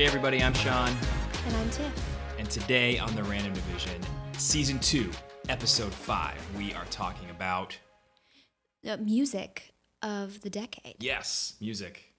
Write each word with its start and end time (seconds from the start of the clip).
Hey 0.00 0.06
everybody, 0.06 0.42
I'm 0.42 0.54
Sean, 0.54 0.88
And 1.46 1.56
I'm 1.56 1.68
Tiff. 1.68 1.92
and 2.38 2.48
today 2.48 2.98
on 2.98 3.14
the 3.14 3.22
Random 3.22 3.52
Division, 3.52 4.00
Season 4.32 4.78
2, 4.78 5.10
Episode 5.50 5.92
5, 5.92 6.56
we 6.56 6.72
are 6.72 6.86
talking 6.86 7.28
about, 7.28 7.76
The 8.82 8.96
music 8.96 9.74
of 10.00 10.40
the 10.40 10.48
decade. 10.48 10.96
yes, 11.00 11.52
music. 11.60 12.14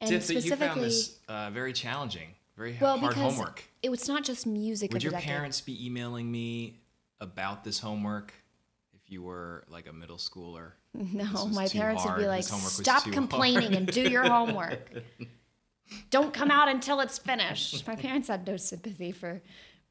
And 0.00 0.10
Tiff, 0.10 0.28
that 0.28 0.32
you 0.34 0.40
specifically, 0.42 0.68
found 0.68 0.80
this 0.80 1.18
uh, 1.26 1.50
very 1.50 1.72
challenging, 1.72 2.28
very 2.56 2.78
well, 2.80 2.96
hard 2.96 3.16
because 3.16 3.34
homework. 3.34 3.64
it 3.82 3.90
was 3.90 4.06
not 4.06 4.22
just 4.22 4.46
music 4.46 4.92
Would 4.92 4.98
of 4.98 5.02
your 5.02 5.10
the 5.10 5.16
decade. 5.16 5.28
parents 5.28 5.60
be 5.60 5.84
emailing 5.84 6.30
me 6.30 6.78
about 7.20 7.64
this 7.64 7.80
homework 7.80 8.32
if 8.94 9.10
you 9.10 9.24
were 9.24 9.64
like 9.68 9.88
a 9.88 9.92
middle 9.92 10.18
schooler? 10.18 10.70
no, 10.94 11.48
my 11.48 11.66
parents 11.66 12.04
would 12.04 12.18
be 12.18 12.26
like, 12.26 12.42
This 12.42 12.50
homework 12.50 12.64
was 12.66 12.74
stop 12.74 13.02
complaining 13.10 13.72
hard." 13.72 13.74
and 13.74 13.86
do 13.88 14.02
your 14.02 14.22
homework. 14.22 14.88
Don't 16.10 16.32
come 16.34 16.50
out 16.50 16.68
until 16.68 17.00
it's 17.00 17.18
finished. 17.18 17.86
My 17.86 17.96
parents 17.96 18.28
had 18.28 18.46
no 18.46 18.56
sympathy 18.56 19.12
for 19.12 19.42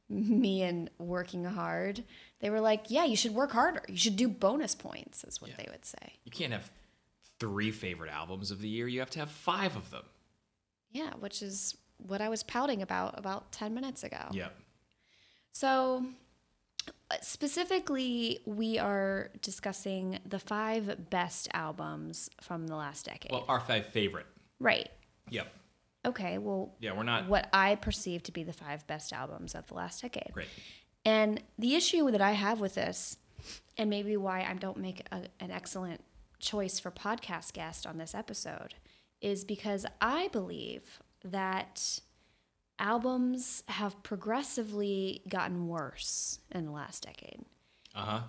me 0.09 0.61
and 0.63 0.89
working 0.99 1.43
hard. 1.45 2.03
They 2.39 2.49
were 2.49 2.59
like, 2.61 2.85
yeah, 2.89 3.05
you 3.05 3.15
should 3.15 3.33
work 3.33 3.51
harder. 3.51 3.83
You 3.87 3.97
should 3.97 4.15
do 4.15 4.27
bonus 4.27 4.75
points, 4.75 5.23
is 5.23 5.41
what 5.41 5.51
Yeah. 5.51 5.57
they 5.57 5.67
would 5.71 5.85
say. 5.85 6.13
You 6.25 6.31
can't 6.31 6.51
have 6.53 6.69
three 7.39 7.71
favorite 7.71 8.11
albums 8.11 8.51
of 8.51 8.61
the 8.61 8.67
year, 8.67 8.87
you 8.87 8.99
have 8.99 9.09
to 9.11 9.19
have 9.19 9.31
five 9.31 9.75
of 9.75 9.89
them. 9.91 10.03
Yeah, 10.91 11.11
which 11.19 11.41
is 11.41 11.77
what 11.97 12.19
I 12.21 12.29
was 12.29 12.43
pouting 12.43 12.81
about 12.81 13.17
about 13.17 13.51
10 13.51 13.73
minutes 13.73 14.03
ago. 14.03 14.27
Yep. 14.31 14.53
So, 15.53 16.05
uh, 17.09 17.15
specifically, 17.21 18.39
we 18.45 18.77
are 18.79 19.29
discussing 19.41 20.19
the 20.25 20.39
five 20.39 21.09
best 21.09 21.47
albums 21.53 22.29
from 22.41 22.67
the 22.67 22.75
last 22.75 23.05
decade. 23.05 23.31
Well, 23.31 23.45
our 23.47 23.59
five 23.59 23.85
favorite. 23.87 24.25
right. 24.59 24.89
Yep. 25.29 25.47
Okay. 26.05 26.37
Well, 26.37 26.75
Yeah, 26.79 26.93
we're 26.95 27.03
not. 27.03 27.27
what 27.27 27.47
I 27.53 27.75
perceive 27.75 28.23
to 28.23 28.31
be 28.31 28.43
the 28.43 28.53
five 28.53 28.85
best 28.87 29.13
albums 29.13 29.53
of 29.55 29.67
the 29.67 29.75
last 29.75 30.01
decade. 30.01 30.31
Great. 30.33 30.47
And 31.05 31.41
the 31.57 31.75
issue 31.75 32.09
that 32.11 32.21
I 32.21 32.31
have 32.31 32.59
with 32.59 32.75
this, 32.75 33.17
and 33.77 33.89
maybe 33.89 34.17
why 34.17 34.43
I 34.43 34.53
don't 34.53 34.77
make 34.77 35.05
a, 35.11 35.23
an 35.39 35.51
excellent 35.51 36.03
choice 36.39 36.79
for 36.79 36.91
podcast 36.91 37.53
guest 37.53 37.85
on 37.85 37.97
this 37.97 38.13
episode, 38.15 38.75
is 39.21 39.43
because 39.43 39.85
I 39.99 40.27
believe 40.29 40.99
that 41.23 41.99
albums 42.79 43.63
have 43.67 44.01
progressively 44.03 45.21
gotten 45.29 45.67
worse 45.67 46.39
in 46.51 46.65
the 46.65 46.71
last 46.71 47.03
decade. 47.03 47.41
Uh 47.93 48.01
huh. 48.05 48.21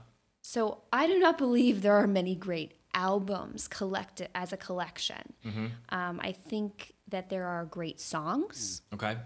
So 0.42 0.82
I 0.92 1.06
do 1.06 1.18
not 1.18 1.38
believe 1.38 1.82
there 1.82 1.94
are 1.94 2.06
many 2.06 2.34
great 2.34 2.74
albums 2.94 3.68
collected 3.68 4.28
as 4.34 4.52
a 4.52 4.56
collection. 4.56 5.32
Um, 5.88 6.20
I 6.22 6.32
think 6.32 6.91
that 7.12 7.30
there 7.30 7.46
are 7.46 7.64
great 7.64 8.00
songs 8.00 8.82
mm, 8.90 8.94
Okay. 8.96 9.16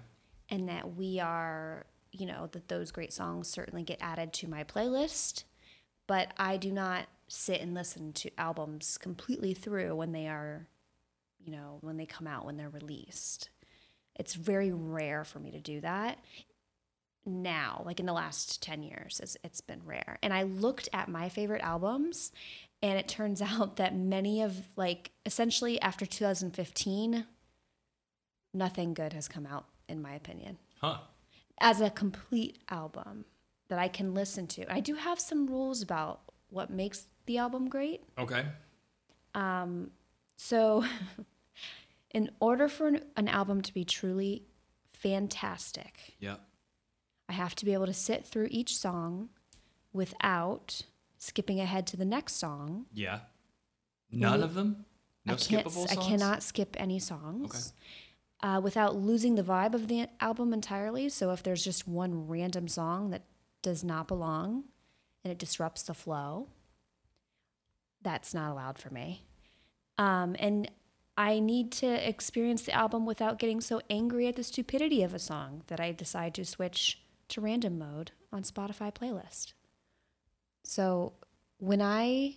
and 0.50 0.68
that 0.68 0.94
we 0.96 1.18
are, 1.18 1.86
you 2.12 2.26
know, 2.26 2.48
that 2.52 2.68
those 2.68 2.90
great 2.90 3.12
songs 3.12 3.48
certainly 3.48 3.82
get 3.82 3.98
added 4.00 4.32
to 4.34 4.48
my 4.48 4.62
playlist, 4.62 5.44
but 6.06 6.32
I 6.36 6.56
do 6.58 6.70
not 6.70 7.06
sit 7.28 7.60
and 7.60 7.74
listen 7.74 8.12
to 8.12 8.30
albums 8.38 8.98
completely 8.98 9.54
through 9.54 9.96
when 9.96 10.12
they 10.12 10.28
are, 10.28 10.68
you 11.44 11.50
know, 11.50 11.78
when 11.80 11.96
they 11.96 12.06
come 12.06 12.26
out, 12.26 12.44
when 12.44 12.56
they're 12.56 12.68
released. 12.68 13.48
It's 14.14 14.34
very 14.34 14.70
rare 14.72 15.24
for 15.24 15.38
me 15.40 15.50
to 15.50 15.60
do 15.60 15.80
that. 15.80 16.18
Now, 17.28 17.82
like 17.84 17.98
in 17.98 18.06
the 18.06 18.12
last 18.12 18.62
10 18.62 18.84
years, 18.84 19.18
it's, 19.20 19.36
it's 19.42 19.60
been 19.60 19.80
rare. 19.84 20.18
And 20.22 20.32
I 20.32 20.44
looked 20.44 20.88
at 20.92 21.08
my 21.08 21.28
favorite 21.28 21.62
albums, 21.62 22.30
and 22.82 22.98
it 22.98 23.08
turns 23.08 23.42
out 23.42 23.76
that 23.76 23.96
many 23.96 24.42
of, 24.42 24.68
like, 24.76 25.10
essentially 25.26 25.80
after 25.82 26.06
2015, 26.06 27.26
nothing 28.56 28.94
good 28.94 29.12
has 29.12 29.28
come 29.28 29.46
out, 29.46 29.66
in 29.88 30.00
my 30.02 30.14
opinion, 30.14 30.58
Huh. 30.80 30.98
as 31.60 31.80
a 31.80 31.90
complete 31.90 32.58
album 32.68 33.24
that 33.68 33.78
I 33.78 33.88
can 33.88 34.14
listen 34.14 34.46
to. 34.48 34.72
I 34.72 34.80
do 34.80 34.94
have 34.94 35.18
some 35.20 35.46
rules 35.46 35.82
about 35.82 36.20
what 36.50 36.70
makes 36.70 37.06
the 37.26 37.38
album 37.38 37.68
great. 37.68 38.02
Okay. 38.18 38.46
Um, 39.34 39.90
so, 40.36 40.84
in 42.10 42.30
order 42.40 42.68
for 42.68 42.86
an, 42.88 43.02
an 43.16 43.28
album 43.28 43.60
to 43.62 43.74
be 43.74 43.84
truly 43.84 44.44
fantastic, 44.88 46.14
Yep. 46.20 46.40
I 47.28 47.32
have 47.32 47.54
to 47.56 47.64
be 47.64 47.72
able 47.72 47.86
to 47.86 47.92
sit 47.94 48.24
through 48.24 48.48
each 48.50 48.76
song 48.76 49.30
without 49.92 50.82
skipping 51.18 51.58
ahead 51.60 51.86
to 51.88 51.96
the 51.96 52.04
next 52.04 52.36
song. 52.36 52.86
Yeah. 52.92 53.20
None 54.12 54.32
Well, 54.32 54.42
of 54.44 54.54
them. 54.54 54.84
No 55.24 55.34
I 55.34 55.36
can't. 55.36 55.66
I 55.90 55.96
cannot 55.96 56.42
skip 56.44 56.76
any 56.78 57.00
songs. 57.00 57.72
Uh, 58.42 58.60
without 58.62 58.94
losing 58.94 59.34
the 59.34 59.42
vibe 59.42 59.74
of 59.74 59.88
the 59.88 60.06
album 60.20 60.52
entirely. 60.52 61.08
So 61.08 61.30
if 61.30 61.42
there's 61.42 61.64
just 61.64 61.88
one 61.88 62.28
random 62.28 62.68
song 62.68 63.10
that 63.10 63.22
does 63.62 63.82
not 63.82 64.06
belong 64.06 64.64
and 65.24 65.32
it 65.32 65.38
disrupts 65.38 65.82
the 65.82 65.94
flow, 65.94 66.48
that's 68.02 68.34
not 68.34 68.52
allowed 68.52 68.78
for 68.78 68.90
me. 68.90 69.24
Um, 69.98 70.36
and 70.38 70.70
I 71.16 71.38
need 71.40 71.72
to 71.72 72.08
experience 72.08 72.62
the 72.62 72.74
album 72.74 73.06
without 73.06 73.38
getting 73.38 73.60
so 73.60 73.80
angry 73.88 74.28
at 74.28 74.36
the 74.36 74.44
stupidity 74.44 75.02
of 75.02 75.14
a 75.14 75.18
song 75.18 75.62
that 75.68 75.80
I 75.80 75.92
decide 75.92 76.34
to 76.34 76.44
switch 76.44 77.02
to 77.28 77.40
random 77.40 77.78
mode 77.78 78.12
on 78.32 78.42
Spotify 78.42 78.94
playlist. 78.94 79.54
So 80.62 81.14
when 81.58 81.80
I, 81.80 82.36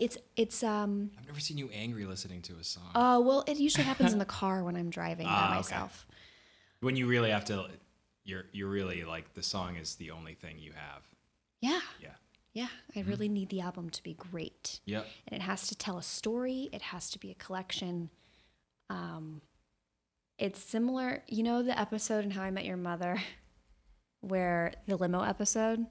it's 0.00 0.16
it's 0.36 0.62
um 0.62 1.10
I've 1.18 1.26
never 1.26 1.40
seen 1.40 1.58
you 1.58 1.68
angry 1.72 2.04
listening 2.04 2.42
to 2.42 2.54
a 2.60 2.64
song. 2.64 2.90
Oh, 2.94 3.20
well, 3.20 3.44
it 3.46 3.58
usually 3.58 3.84
happens 3.84 4.12
in 4.12 4.18
the 4.18 4.24
car 4.24 4.62
when 4.64 4.76
I'm 4.76 4.90
driving 4.90 5.26
Ah, 5.28 5.40
by 5.40 5.46
okay. 5.46 5.54
myself. 5.56 6.06
when 6.80 6.96
you 6.96 7.06
really 7.06 7.30
have 7.30 7.44
to, 7.46 7.66
you're 8.24 8.44
you're 8.52 8.68
really 8.70 9.04
like 9.04 9.34
the 9.34 9.42
song 9.42 9.76
is 9.76 9.96
the 9.96 10.10
only 10.10 10.34
thing 10.34 10.58
you 10.58 10.72
have. 10.72 11.02
Yeah. 11.60 11.80
Yeah. 12.00 12.14
Yeah. 12.54 12.68
I 12.96 13.00
really 13.00 13.28
need 13.28 13.48
the 13.50 13.60
album 13.60 13.88
to 13.90 14.02
be 14.02 14.14
great. 14.14 14.80
Yeah. 14.84 15.02
And 15.28 15.40
it 15.40 15.42
has 15.42 15.68
to 15.68 15.74
tell 15.76 15.96
a 15.98 16.02
story, 16.02 16.68
it 16.72 16.82
has 16.82 17.08
to 17.10 17.18
be 17.18 17.30
a 17.30 17.34
collection. 17.34 18.10
Um, 18.90 19.40
it's 20.38 20.60
similar, 20.62 21.22
you 21.28 21.42
know, 21.44 21.62
the 21.62 21.78
episode 21.78 22.24
in 22.24 22.30
How 22.32 22.42
I 22.42 22.50
Met 22.50 22.64
Your 22.64 22.76
Mother, 22.76 23.22
where 24.20 24.72
the 24.86 24.96
limo 24.96 25.22
episode, 25.22 25.86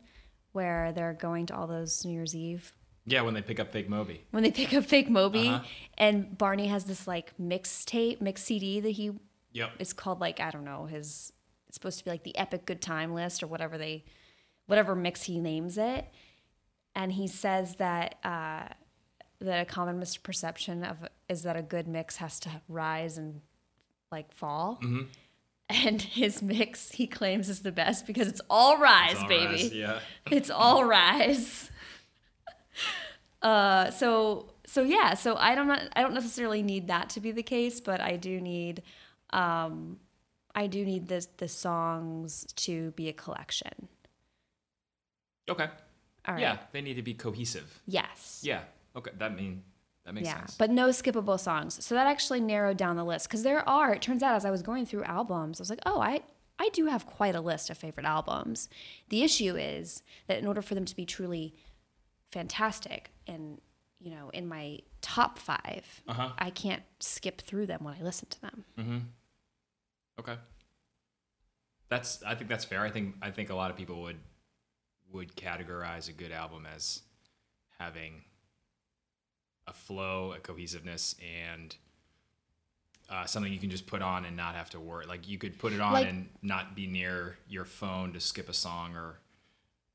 where 0.51 0.91
they're 0.91 1.13
going 1.13 1.45
to 1.47 1.56
all 1.56 1.67
those 1.67 2.03
New 2.06 2.11
Year's 2.13 2.35
Eve 2.35 2.73
Yeah. 3.06 3.22
When 3.22 3.34
they 3.34 3.41
pick 3.41 3.59
up 3.59 3.72
fake 3.72 3.89
Moby. 3.89 4.23
when 4.31 4.44
they 4.44 4.51
pick 4.51 4.73
up 4.73 4.85
fake 4.85 5.09
Moby, 5.09 5.47
Uh-huh. 5.50 5.63
and 5.97 6.38
Barney 6.38 6.67
has 6.67 6.85
this 6.85 7.07
like 7.07 7.34
mixtape, 7.38 8.22
mix 8.22 8.44
CD 8.44 8.79
that 8.79 8.91
he 8.91 9.12
Yep. 9.53 9.72
it's 9.79 9.91
called 9.94 10.19
like 10.22 10.39
I 10.39 10.50
don't 10.51 10.63
know 10.66 10.85
his 10.85 11.34
it's 11.67 11.75
supposed 11.75 11.97
to 12.00 12.06
be 12.06 12.11
like 12.11 12.23
the 12.23 12.38
epic 12.38 12.66
good 12.66 12.81
time 12.81 13.13
list 13.13 13.41
or 13.44 13.47
whatever 13.47 13.78
they 13.78 14.06
whatever 14.67 14.95
mix 14.95 15.23
he 15.23 15.40
names 15.41 15.78
it 15.78 16.06
and 16.95 17.11
he 17.13 17.28
says 17.28 17.75
that 17.78 18.16
uh 18.23 18.67
that 19.40 19.61
a 19.61 19.66
common 19.66 20.00
misperception 20.00 20.90
of 20.90 21.07
is 21.28 21.41
that 21.44 21.56
a 21.57 21.61
good 21.61 21.88
mix 21.88 22.17
has 22.17 22.40
to 22.41 22.50
rise 22.69 23.17
and 23.17 23.41
like 24.11 24.31
fall 24.31 24.79
Mm-hmm. 24.84 25.01
and 25.69 26.01
his 26.01 26.41
mix 26.41 26.91
he 26.91 27.07
claims 27.07 27.50
is 27.50 27.61
the 27.61 27.72
best 27.72 28.06
because 28.06 28.28
it's 28.28 28.41
all 28.50 28.78
rise 28.78 29.17
All 29.17 29.28
baby 29.28 29.45
rise, 29.63 29.73
Yeah. 29.73 30.00
it's 30.31 30.50
all 30.50 30.84
rise. 30.85 31.70
Uh, 33.41 33.90
so 33.91 34.53
so 34.66 34.84
yeah, 34.84 35.13
so 35.16 35.35
I 35.35 35.56
don't 35.56 35.69
I 35.72 36.02
don't 36.02 36.13
necessarily 36.13 36.62
need 36.62 36.88
that 36.88 37.09
to 37.12 37.19
be 37.19 37.31
the 37.31 37.44
case, 37.44 37.79
but 37.79 38.00
I 38.00 38.16
do 38.16 38.40
need 38.40 38.84
um, 39.31 39.97
I 40.53 40.68
do 40.68 40.85
need 40.85 41.07
this 41.07 41.28
the 41.38 41.47
songs 41.47 42.46
to 42.57 42.91
be 42.91 43.09
a 43.09 43.13
collection. 43.13 43.88
Okay. 45.50 45.68
All 46.28 46.35
right. 46.35 46.41
Yeah. 46.41 46.57
They 46.72 46.81
need 46.81 46.96
to 46.96 47.02
be 47.02 47.13
cohesive. 47.13 47.81
Yes. 47.88 48.41
Yeah. 48.43 48.61
Okay. 48.96 49.11
That 49.17 49.35
mean 49.35 49.64
that 50.05 50.14
makes 50.14 50.28
yeah, 50.28 50.37
sense. 50.37 50.55
but 50.55 50.70
no 50.70 50.90
skippable 50.90 51.40
songs. 51.40 51.84
So 51.84 51.96
that 51.96 52.08
actually 52.08 52.40
narrowed 52.40 52.78
down 52.78 52.96
the 52.96 53.03
list 53.03 53.28
because 53.28 53.44
there 53.44 53.67
are. 53.67 53.94
It 53.94 54.02
turns 54.02 54.23
out 54.23 54.35
as 54.35 54.46
I 54.46 54.52
was 54.52 54.61
going 54.61 54.85
through 54.85 55.03
albums, 55.03 55.59
I 55.59 55.61
was 55.61 55.70
like, 55.70 55.82
oh, 55.85 55.99
I 55.99 56.22
I 56.59 56.70
do 56.70 56.85
have 56.85 57.05
quite 57.05 57.35
a 57.35 57.41
list 57.41 57.70
of 57.70 57.78
favorite 57.78 58.05
albums. 58.05 58.70
The 59.09 59.23
issue 59.23 59.55
is 59.55 60.03
that 60.28 60.37
in 60.37 60.46
order 60.46 60.61
for 60.61 60.76
them 60.76 60.85
to 60.85 60.96
be 60.96 61.05
truly 61.05 61.55
fantastic 62.31 63.11
and 63.28 63.59
you 63.99 64.09
know 64.11 64.29
in 64.33 64.47
my 64.47 64.79
top 65.01 65.37
5 65.37 66.01
Uh-huh. 66.07 66.29
I 66.37 66.49
can't 66.49 66.83
skip 66.99 67.41
through 67.41 67.66
them 67.67 67.83
when 67.83 67.93
I 67.99 68.01
listen 68.03 68.28
to 68.29 68.41
them. 68.41 68.66
Mm-hmm. 68.79 68.97
Okay. 70.19 70.35
That's 71.89 72.23
I 72.23 72.35
think 72.35 72.49
that's 72.49 72.66
fair. 72.66 72.81
I 72.81 72.89
think 72.89 73.16
I 73.22 73.31
think 73.31 73.49
a 73.49 73.55
lot 73.55 73.69
of 73.72 73.78
people 73.78 74.01
would 74.03 74.19
would 75.11 75.35
categorize 75.35 76.07
a 76.07 76.13
good 76.13 76.31
album 76.31 76.66
as 76.73 77.01
having 77.79 78.23
a 79.67 79.73
flow, 79.73 80.34
a 80.34 80.39
cohesiveness, 80.39 81.16
and 81.53 81.75
uh, 83.09 83.25
something 83.25 83.51
you 83.51 83.59
can 83.59 83.69
just 83.69 83.87
put 83.87 84.01
on 84.01 84.23
and 84.25 84.37
not 84.37 84.55
have 84.55 84.69
to 84.69 84.79
worry. 84.79 85.05
Like 85.05 85.27
you 85.27 85.37
could 85.37 85.59
put 85.59 85.73
it 85.73 85.81
on 85.81 85.91
Like- 85.93 86.07
and 86.07 86.29
not 86.41 86.75
be 86.75 86.87
near 86.87 87.37
your 87.47 87.66
phone 87.66 88.13
to 88.13 88.19
skip 88.22 88.47
a 88.47 88.53
song 88.53 88.95
or 88.95 89.19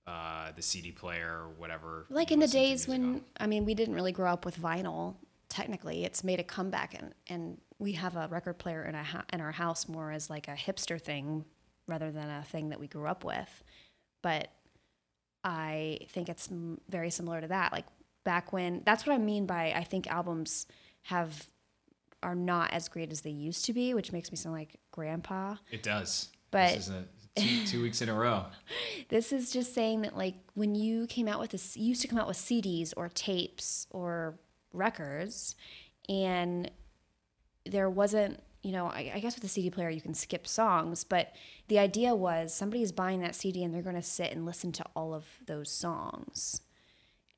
uh, 0.07 0.53
the 0.55 0.63
CD 0.63 0.93
player 0.93 1.29
or 1.45 1.49
whatever. 1.59 2.07
Like 2.09 2.31
in 2.31 2.39
the 2.39 2.49
days 2.49 2.87
when 2.87 3.05
on. 3.17 3.25
I 3.41 3.47
mean 3.47 3.65
we 3.65 3.75
didn't 3.75 3.95
really 3.95 4.13
grow 4.13 4.33
up 4.33 4.45
with 4.45 4.59
vinyl. 4.61 5.17
Technically, 5.49 6.05
it's 6.05 6.25
made 6.25 6.41
a 6.41 6.45
comeback 6.45 6.95
and 6.95 7.15
and 7.29 7.59
we 7.79 7.93
have 7.93 8.17
a 8.17 8.29
record 8.29 8.59
player 8.59 8.85
in 8.85 8.95
a 8.95 9.05
in 9.33 9.41
our 9.41 9.53
house 9.53 9.89
more 9.89 10.11
as 10.13 10.31
like 10.31 10.49
a 10.49 10.55
hipster 10.55 11.01
thing 11.01 11.45
rather 11.89 12.11
than 12.11 12.29
a 12.29 12.43
thing 12.45 12.71
that 12.71 12.81
we 12.81 12.87
grew 12.89 13.07
up 13.07 13.25
with. 13.25 13.65
But 14.23 14.49
I 15.45 16.01
think 16.11 16.29
it's 16.29 16.51
m- 16.51 16.81
very 16.89 17.11
similar 17.11 17.41
to 17.41 17.49
that. 17.49 17.73
Like 17.73 17.87
back 18.25 18.53
when 18.53 18.83
that's 18.85 19.07
what 19.07 19.15
I 19.15 19.19
mean 19.19 19.47
by 19.47 19.73
I 19.73 19.85
think 19.85 20.07
albums 20.09 20.67
have 21.05 21.47
are 22.23 22.35
not 22.35 22.73
as 22.73 22.89
great 22.89 23.13
as 23.13 23.21
they 23.21 23.31
used 23.31 23.65
to 23.67 23.73
be, 23.73 23.95
which 23.95 24.11
makes 24.11 24.33
me 24.33 24.37
sound 24.37 24.55
like 24.55 24.81
grandpa. 24.91 25.57
It 25.71 25.83
does. 25.83 26.31
But- 26.51 26.75
this 26.75 26.89
is 26.89 26.95
a 26.95 27.05
two, 27.37 27.67
two 27.67 27.83
weeks 27.83 28.03
in 28.03 28.09
a 28.09 28.15
row. 28.15 28.45
This 29.09 29.33
is 29.33 29.53
just 29.53 29.73
saying 29.73 30.03
that 30.03 30.17
like 30.17 30.35
when 30.55 30.75
you 30.75 31.07
came 31.07 31.29
out 31.29 31.39
with 31.39 31.51
this, 31.51 31.77
you 31.77 31.85
used 31.87 32.03
to 32.03 32.09
come 32.09 32.19
out 32.19 32.27
with 32.27 32.37
CDs 32.37 32.93
or 32.97 33.09
tapes 33.09 33.87
or 33.91 34.39
records, 34.73 35.55
and 36.09 36.69
there 37.65 37.89
wasn't, 37.89 38.41
you 38.63 38.73
know, 38.73 38.87
I, 38.87 39.13
I 39.15 39.21
guess 39.21 39.37
with 39.37 39.45
a 39.45 39.49
CD 39.49 39.71
player 39.71 39.91
you 39.91 40.01
can 40.01 40.15
skip 40.15 40.47
songs, 40.47 41.05
but 41.05 41.33
the 41.69 41.79
idea 41.79 42.15
was 42.15 42.53
somebody 42.53 42.83
is 42.83 42.91
buying 42.91 43.21
that 43.21 43.35
CD 43.35 43.63
and 43.63 43.73
they're 43.73 43.83
going 43.83 43.95
to 43.95 44.03
sit 44.03 44.33
and 44.33 44.45
listen 44.45 44.73
to 44.73 44.85
all 44.97 45.15
of 45.15 45.25
those 45.47 45.71
songs. 45.71 46.63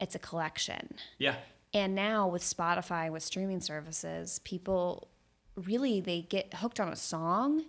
It's 0.01 0.15
a 0.15 0.19
collection. 0.19 0.95
Yeah. 1.19 1.37
And 1.75 1.95
now 1.95 2.29
with 2.29 2.43
Spotify, 2.43 3.11
with 3.11 3.23
streaming 3.23 3.61
services, 3.61 4.39
people 4.41 5.09
really 5.55 6.01
they 6.01 6.23
get 6.23 6.55
hooked 6.55 6.81
on 6.81 6.89
a 6.89 6.97
song 6.97 7.65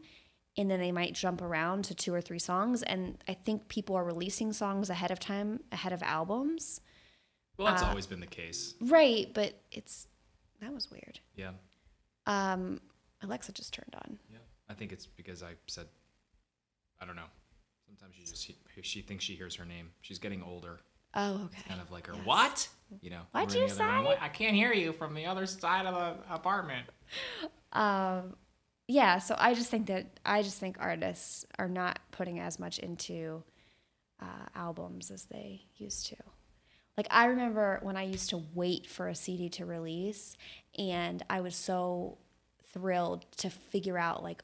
and 0.57 0.69
then 0.69 0.79
they 0.79 0.91
might 0.91 1.13
jump 1.13 1.41
around 1.41 1.85
to 1.85 1.95
two 1.95 2.13
or 2.13 2.21
three 2.21 2.39
songs 2.39 2.83
and 2.83 3.17
I 3.27 3.33
think 3.33 3.67
people 3.67 3.95
are 3.95 4.03
releasing 4.03 4.51
songs 4.53 4.89
ahead 4.89 5.11
of 5.11 5.19
time, 5.19 5.61
ahead 5.71 5.93
of 5.93 6.01
albums. 6.03 6.81
Well, 7.57 7.67
that's 7.67 7.83
Uh, 7.83 7.87
always 7.87 8.07
been 8.07 8.19
the 8.19 8.25
case. 8.27 8.73
Right, 8.81 9.31
but 9.33 9.53
it's 9.71 10.07
that 10.61 10.73
was 10.73 10.89
weird. 10.91 11.19
Yeah. 11.35 11.51
Um 12.25 12.81
Alexa 13.21 13.51
just 13.53 13.73
turned 13.73 13.95
on. 13.95 14.17
Yeah. 14.31 14.37
I 14.69 14.73
think 14.73 14.91
it's 14.91 15.05
because 15.05 15.43
I 15.43 15.53
said, 15.67 15.87
I 17.01 17.05
don't 17.05 17.15
know. 17.15 17.29
Sometimes 17.85 18.15
she 18.15 18.23
just 18.25 18.85
she 18.85 19.01
thinks 19.01 19.23
she 19.23 19.33
hears 19.35 19.55
her 19.55 19.65
name. 19.65 19.91
She's 20.01 20.19
getting 20.19 20.41
older. 20.43 20.79
Oh, 21.15 21.45
okay. 21.45 21.63
Kind 21.67 21.81
of 21.81 21.89
like 21.91 22.05
her 22.07 22.13
Yes. 22.13 22.25
what? 22.25 22.67
You 23.01 23.09
know. 23.09 23.21
What'd 23.31 23.53
you 23.55 23.63
other 23.65 23.83
room. 23.83 24.13
I 24.21 24.29
can't 24.29 24.55
hear 24.55 24.71
you 24.73 24.93
from 24.93 25.15
the 25.15 25.25
other 25.25 25.45
side 25.47 25.85
of 25.87 25.95
the 25.95 26.33
apartment. 26.33 26.87
Um, 27.73 28.35
yeah, 28.89 29.19
so 29.19 29.36
I 29.38 29.53
just 29.53 29.69
think 29.69 29.86
that 29.88 30.19
I 30.25 30.41
just 30.41 30.57
think 30.57 30.77
artists 30.80 31.45
are 31.59 31.69
not 31.69 32.00
putting 32.12 32.39
as 32.39 32.57
much 32.57 32.80
into 32.80 33.44
uh, 34.19 34.47
albums 34.56 35.12
as 35.12 35.25
they 35.25 35.62
used 35.77 36.07
to. 36.07 36.15
Like 36.97 37.06
I 37.12 37.25
remember 37.25 37.77
when 37.83 37.95
I 37.95 38.03
used 38.03 38.31
to 38.31 38.44
wait 38.56 38.88
for 38.88 39.07
a 39.07 39.13
CD 39.13 39.47
to 39.50 39.65
release, 39.65 40.36
and 40.77 41.24
I 41.30 41.41
was 41.41 41.56
so 41.56 42.18
thrilled 42.74 43.25
to 43.38 43.51
figure 43.51 43.97
out 43.97 44.24
like 44.24 44.44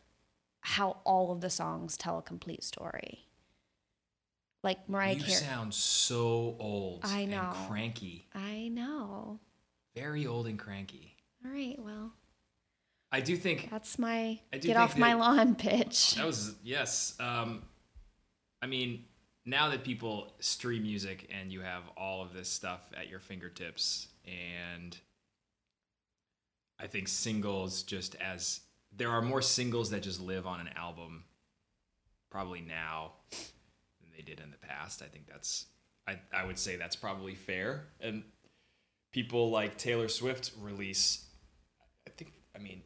how 0.62 0.98
all 1.06 1.32
of 1.32 1.42
the 1.42 1.50
songs 1.50 1.98
tell 1.98 2.20
a 2.20 2.22
complete 2.22 2.64
story. 2.64 3.26
Like 4.62 4.88
Mariah 4.88 5.16
you 5.16 5.24
Carey. 5.24 5.42
sound 5.42 5.74
so 5.74 6.56
old 6.60 7.02
I 7.04 7.26
know. 7.26 7.52
and 7.56 7.68
cranky. 7.68 8.28
I 8.36 8.68
know. 8.68 9.40
Very 9.96 10.28
old 10.28 10.46
and 10.46 10.60
cranky. 10.60 11.16
All 11.44 11.52
right, 11.52 11.78
well, 11.80 12.14
I 13.16 13.22
do 13.22 13.38
think 13.38 13.70
that's 13.72 13.98
my 13.98 14.40
I 14.52 14.58
do 14.58 14.68
get 14.68 14.76
off 14.76 14.98
my 14.98 15.12
that- 15.14 15.20
lawn 15.20 15.56
pitch. 15.68 16.16
That 16.16 16.26
was 16.26 16.54
yes. 16.66 17.16
Um, 17.18 17.64
I 18.62 18.68
mean, 18.68 19.06
now 19.46 19.70
that 19.70 19.86
people 19.86 20.34
stream 20.42 20.84
music 20.84 21.30
and 21.34 21.50
you 21.50 21.62
have 21.62 21.84
all 21.96 22.22
of 22.22 22.34
this 22.34 22.50
stuff 22.50 22.82
at 22.98 23.08
your 23.08 23.20
fingertips, 23.22 24.10
and 24.26 24.98
I 26.78 26.88
think 26.88 27.08
singles 27.08 27.84
just 27.84 28.16
as 28.16 28.60
there 28.94 29.10
are 29.12 29.22
more 29.22 29.42
singles 29.42 29.92
that 29.92 30.04
just 30.04 30.20
live 30.20 30.46
on 30.46 30.60
an 30.60 30.70
album, 30.76 31.24
probably 32.30 32.60
now 32.60 33.14
than 33.32 34.10
they 34.14 34.24
did 34.24 34.42
in 34.42 34.52
the 34.52 34.58
past. 34.58 35.02
I 35.02 35.06
think 35.06 35.28
that's 35.32 35.68
I 36.06 36.20
I 36.34 36.44
would 36.44 36.60
say 36.60 36.76
that's 36.76 36.98
probably 36.98 37.36
fair, 37.36 37.86
and 38.02 38.24
people 39.14 39.52
like 39.52 39.78
Taylor 39.78 40.10
Swift 40.10 40.52
release. 40.60 41.26
I 42.06 42.12
think 42.12 42.34
I 42.54 42.60
mean 42.60 42.82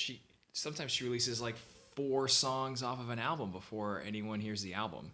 she 0.00 0.22
sometimes 0.52 0.90
she 0.90 1.04
releases 1.04 1.40
like 1.40 1.56
four 1.94 2.28
songs 2.28 2.82
off 2.82 3.00
of 3.00 3.10
an 3.10 3.18
album 3.18 3.52
before 3.52 4.02
anyone 4.06 4.40
hears 4.40 4.62
the 4.62 4.74
album, 4.74 5.12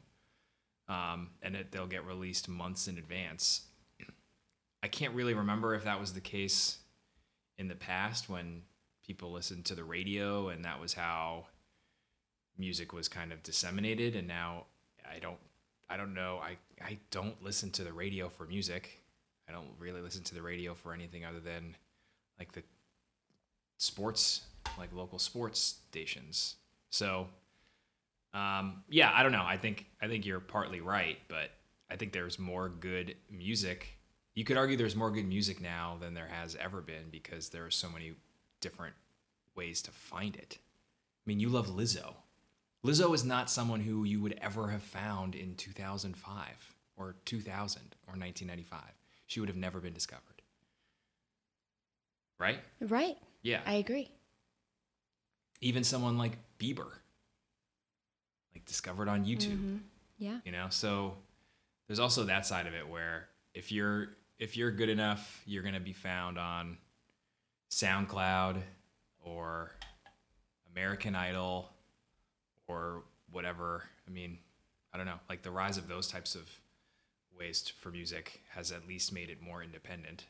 um, 0.88 1.30
and 1.42 1.56
it, 1.56 1.72
they'll 1.72 1.86
get 1.86 2.04
released 2.06 2.48
months 2.48 2.88
in 2.88 2.98
advance. 2.98 3.62
I 4.82 4.88
can't 4.88 5.14
really 5.14 5.34
remember 5.34 5.74
if 5.74 5.84
that 5.84 5.98
was 5.98 6.12
the 6.12 6.20
case 6.20 6.78
in 7.58 7.66
the 7.66 7.74
past 7.74 8.28
when 8.28 8.62
people 9.04 9.32
listened 9.32 9.64
to 9.64 9.74
the 9.74 9.82
radio 9.82 10.48
and 10.48 10.64
that 10.64 10.80
was 10.80 10.92
how 10.94 11.46
music 12.56 12.92
was 12.92 13.08
kind 13.08 13.32
of 13.32 13.42
disseminated 13.42 14.14
and 14.14 14.28
now 14.28 14.64
I 15.10 15.18
don't 15.18 15.38
I 15.88 15.96
don't 15.96 16.14
know 16.14 16.40
I 16.42 16.56
I 16.84 16.98
don't 17.10 17.42
listen 17.42 17.70
to 17.72 17.84
the 17.84 17.92
radio 17.92 18.28
for 18.28 18.44
music. 18.44 19.02
I 19.48 19.52
don't 19.52 19.70
really 19.78 20.02
listen 20.02 20.22
to 20.24 20.34
the 20.34 20.42
radio 20.42 20.74
for 20.74 20.92
anything 20.92 21.24
other 21.24 21.40
than 21.40 21.76
like 22.38 22.52
the 22.52 22.62
sports 23.78 24.42
like 24.78 24.92
local 24.92 25.18
sports 25.18 25.80
stations. 25.88 26.56
So 26.90 27.28
um, 28.36 28.82
yeah, 28.90 29.10
I 29.14 29.22
don't 29.22 29.32
know. 29.32 29.44
I 29.44 29.56
think 29.56 29.86
I 30.00 30.08
think 30.08 30.26
you're 30.26 30.40
partly 30.40 30.80
right, 30.80 31.18
but 31.28 31.50
I 31.90 31.96
think 31.96 32.12
there's 32.12 32.38
more 32.38 32.68
good 32.68 33.16
music. 33.30 33.98
You 34.34 34.44
could 34.44 34.58
argue 34.58 34.76
there's 34.76 34.96
more 34.96 35.10
good 35.10 35.26
music 35.26 35.62
now 35.62 35.96
than 35.98 36.12
there 36.12 36.28
has 36.28 36.54
ever 36.56 36.82
been 36.82 37.08
because 37.10 37.48
there 37.48 37.64
are 37.64 37.70
so 37.70 37.88
many 37.88 38.12
different 38.60 38.94
ways 39.54 39.80
to 39.82 39.90
find 39.90 40.36
it. 40.36 40.58
I 40.60 41.24
mean, 41.24 41.40
you 41.40 41.48
love 41.48 41.68
Lizzo. 41.68 42.14
Lizzo 42.84 43.14
is 43.14 43.24
not 43.24 43.50
someone 43.50 43.80
who 43.80 44.04
you 44.04 44.20
would 44.20 44.38
ever 44.42 44.68
have 44.68 44.82
found 44.82 45.34
in 45.34 45.54
2005 45.54 46.74
or 46.96 47.16
2000 47.24 47.80
or 48.06 48.12
1995. 48.12 48.80
She 49.26 49.40
would 49.40 49.48
have 49.48 49.56
never 49.56 49.80
been 49.80 49.94
discovered. 49.94 50.22
Right? 52.38 52.60
right. 52.80 53.16
Yeah. 53.42 53.62
I 53.64 53.74
agree. 53.74 54.10
Even 55.60 55.82
someone 55.84 56.18
like 56.18 56.32
Bieber, 56.58 56.90
like 58.54 58.64
discovered 58.66 59.08
on 59.08 59.24
YouTube. 59.24 59.58
Mhm. 59.58 59.80
Yeah. 60.18 60.38
you 60.46 60.52
know 60.52 60.68
so 60.70 61.14
there's 61.86 61.98
also 62.00 62.24
that 62.24 62.46
side 62.46 62.66
of 62.66 62.72
it 62.72 62.88
where 62.88 63.28
if 63.52 63.70
you're 63.70 64.16
if 64.38 64.56
you're 64.56 64.70
good 64.70 64.88
enough 64.88 65.42
you're 65.44 65.62
going 65.62 65.74
to 65.74 65.80
be 65.80 65.92
found 65.92 66.38
on 66.38 66.78
soundcloud 67.70 68.62
or 69.22 69.72
american 70.72 71.14
idol 71.14 71.68
or 72.66 73.02
whatever 73.30 73.82
i 74.08 74.10
mean 74.10 74.38
i 74.94 74.96
don't 74.96 75.04
know 75.06 75.18
like 75.28 75.42
the 75.42 75.50
rise 75.50 75.76
of 75.76 75.86
those 75.86 76.08
types 76.08 76.34
of 76.34 76.48
ways 77.38 77.70
for 77.80 77.90
music 77.90 78.40
has 78.54 78.72
at 78.72 78.88
least 78.88 79.12
made 79.12 79.28
it 79.28 79.42
more 79.42 79.62
independent 79.62 80.25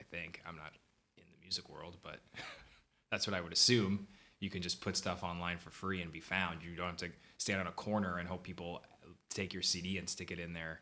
i 0.00 0.04
think 0.10 0.42
i'm 0.44 0.56
not 0.56 0.72
in 1.16 1.22
the 1.32 1.38
music 1.40 1.68
world 1.68 1.96
but 2.02 2.18
that's 3.12 3.28
what 3.28 3.34
i 3.34 3.40
would 3.40 3.52
assume 3.52 4.08
you 4.40 4.50
can 4.50 4.62
just 4.62 4.80
put 4.80 4.96
stuff 4.96 5.22
online 5.22 5.58
for 5.58 5.70
free 5.70 6.02
and 6.02 6.12
be 6.12 6.20
found 6.20 6.62
you 6.62 6.74
don't 6.74 6.86
have 6.86 6.96
to 6.96 7.10
stand 7.38 7.60
on 7.60 7.66
a 7.66 7.72
corner 7.72 8.18
and 8.18 8.28
hope 8.28 8.42
people 8.42 8.82
take 9.30 9.52
your 9.52 9.62
cd 9.62 9.98
and 9.98 10.08
stick 10.08 10.30
it 10.30 10.38
in 10.38 10.52
their 10.52 10.80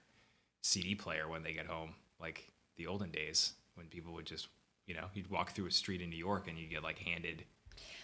cd 0.63 0.95
player 0.95 1.29
when 1.29 1.43
they 1.43 1.53
get 1.53 1.67
home 1.67 1.95
like 2.21 2.53
the 2.77 2.87
olden 2.87 3.11
days 3.11 3.53
when 3.75 3.87
people 3.87 4.13
would 4.13 4.27
just 4.27 4.49
you 4.87 4.95
know 4.95 5.07
you'd 5.15 5.31
walk 5.31 5.51
through 5.51 5.67
a 5.67 5.71
street 5.71 6.01
in 6.01 6.11
new 6.11 6.17
york 6.17 6.49
and 6.49 6.59
you'd 6.59 6.71
get 6.71 6.83
like 6.83 6.99
handed 6.99 7.45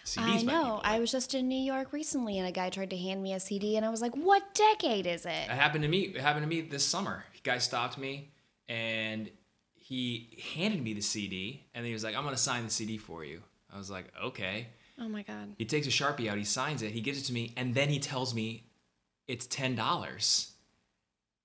CDs 0.05 0.39
I 0.39 0.41
know. 0.43 0.81
I 0.83 0.99
was 0.99 1.11
just 1.11 1.33
in 1.33 1.47
New 1.47 1.55
York 1.55 1.93
recently, 1.93 2.37
and 2.37 2.47
a 2.47 2.51
guy 2.51 2.69
tried 2.69 2.89
to 2.91 2.97
hand 2.97 3.23
me 3.23 3.33
a 3.33 3.39
CD, 3.39 3.77
and 3.77 3.85
I 3.85 3.89
was 3.89 4.01
like, 4.01 4.15
"What 4.15 4.53
decade 4.53 5.07
is 5.07 5.25
it?" 5.25 5.29
It 5.29 5.49
happened 5.49 5.83
to 5.83 5.87
me. 5.87 6.01
It 6.01 6.21
happened 6.21 6.43
to 6.43 6.47
me 6.47 6.61
this 6.61 6.85
summer. 6.85 7.25
A 7.35 7.41
guy 7.41 7.57
stopped 7.57 7.97
me 7.97 8.31
and 8.67 9.29
he 9.73 10.37
handed 10.55 10.81
me 10.81 10.93
the 10.93 11.01
CD 11.01 11.63
and 11.73 11.85
he 11.85 11.93
was 11.93 12.03
like, 12.03 12.15
"I'm 12.15 12.23
gonna 12.23 12.37
sign 12.37 12.63
the 12.65 12.69
CD 12.69 12.97
for 12.97 13.23
you." 13.23 13.41
I 13.73 13.77
was 13.77 13.89
like, 13.89 14.05
"Okay." 14.21 14.67
Oh 14.99 15.09
my 15.09 15.23
god. 15.23 15.55
He 15.57 15.65
takes 15.65 15.87
a 15.87 15.89
sharpie 15.89 16.29
out, 16.29 16.37
he 16.37 16.43
signs 16.43 16.81
it, 16.81 16.91
he 16.91 17.01
gives 17.01 17.19
it 17.19 17.23
to 17.25 17.33
me, 17.33 17.53
and 17.57 17.73
then 17.75 17.89
he 17.89 17.99
tells 17.99 18.33
me 18.33 18.63
it's 19.27 19.45
ten 19.47 19.75
dollars. 19.75 20.51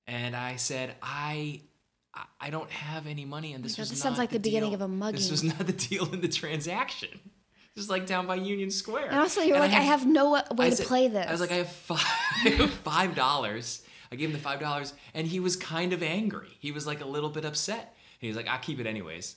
And 0.06 0.34
I 0.36 0.56
said, 0.56 0.94
"I." 1.02 1.60
I- 2.14 2.24
I 2.40 2.50
don't 2.50 2.70
have 2.70 3.06
any 3.06 3.24
money, 3.26 3.52
and 3.52 3.62
oh 3.62 3.66
this 3.66 3.76
God, 3.76 3.82
was 3.82 3.90
this 3.90 4.00
sounds 4.00 4.18
like 4.18 4.30
the 4.30 4.40
beginning 4.40 4.70
deal. 4.70 4.76
of 4.76 4.80
a 4.80 4.88
mugging. 4.88 5.16
This 5.20 5.30
was 5.30 5.44
not 5.44 5.58
the 5.66 5.72
deal 5.72 6.12
in 6.12 6.20
the 6.20 6.26
transaction. 6.28 7.10
This 7.74 7.84
is 7.84 7.90
like 7.90 8.06
down 8.06 8.26
by 8.26 8.36
Union 8.36 8.70
Square. 8.72 9.08
And 9.10 9.20
also, 9.20 9.40
you're 9.42 9.56
And 9.56 9.70
like, 9.70 9.78
I 9.78 9.82
have 9.84 10.04
no 10.06 10.32
way 10.32 10.40
I 10.58 10.70
to 10.70 10.76
said- 10.76 10.86
play 10.86 11.06
this. 11.08 11.26
I 11.28 11.30
was 11.30 11.40
like, 11.40 11.52
I 11.52 11.56
have 11.56 11.68
five, 11.70 12.70
five 12.82 13.14
dollars. 13.14 13.82
I 14.10 14.16
gave 14.16 14.30
him 14.30 14.32
the 14.32 14.40
five 14.42 14.58
dollars, 14.58 14.94
and 15.14 15.26
he 15.28 15.38
was 15.38 15.54
kind 15.54 15.92
of 15.92 16.02
angry. 16.02 16.48
He 16.58 16.72
was 16.72 16.86
like 16.88 17.02
a 17.02 17.06
little 17.06 17.30
bit 17.30 17.44
upset. 17.44 17.80
And 17.80 18.20
he 18.22 18.28
was 18.28 18.36
like, 18.36 18.48
I'll 18.48 18.58
keep 18.58 18.80
it 18.80 18.86
anyways, 18.86 19.36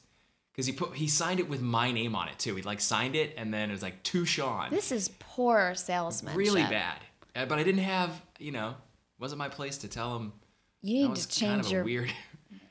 because 0.52 0.66
he 0.66 0.74
put 0.74 0.96
he 0.96 1.08
signed 1.08 1.40
it 1.40 1.50
with 1.50 1.62
my 1.62 1.92
name 1.92 2.16
on 2.16 2.28
it 2.28 2.38
too. 2.40 2.56
He 2.56 2.62
like 2.64 2.82
signed 2.82 3.16
it, 3.16 3.34
and 3.38 3.54
then 3.54 3.70
it 3.70 3.74
was 3.74 3.82
like 3.82 4.04
to 4.04 4.26
Sean. 4.26 4.70
this 4.70 4.92
is 4.92 5.10
poor 5.20 5.74
salesmanship. 5.76 6.38
really 6.38 6.64
bad. 6.64 6.98
Uh, 7.36 7.46
But 7.46 7.60
I 7.60 7.64
didn't 7.64 7.84
have, 7.84 8.22
you 8.40 8.52
know, 8.52 8.76
wasn't 9.20 9.40
my 9.40 9.50
place 9.50 9.78
to 9.80 9.88
tell 9.88 10.16
him. 10.18 10.34
You 10.82 10.96
That 10.98 11.02
need 11.04 11.10
was 11.10 11.26
to 11.28 11.46
kind 11.46 11.54
change 11.64 11.66
of 11.68 11.72
a 11.72 11.74
your 11.76 11.84
weird. 11.84 12.14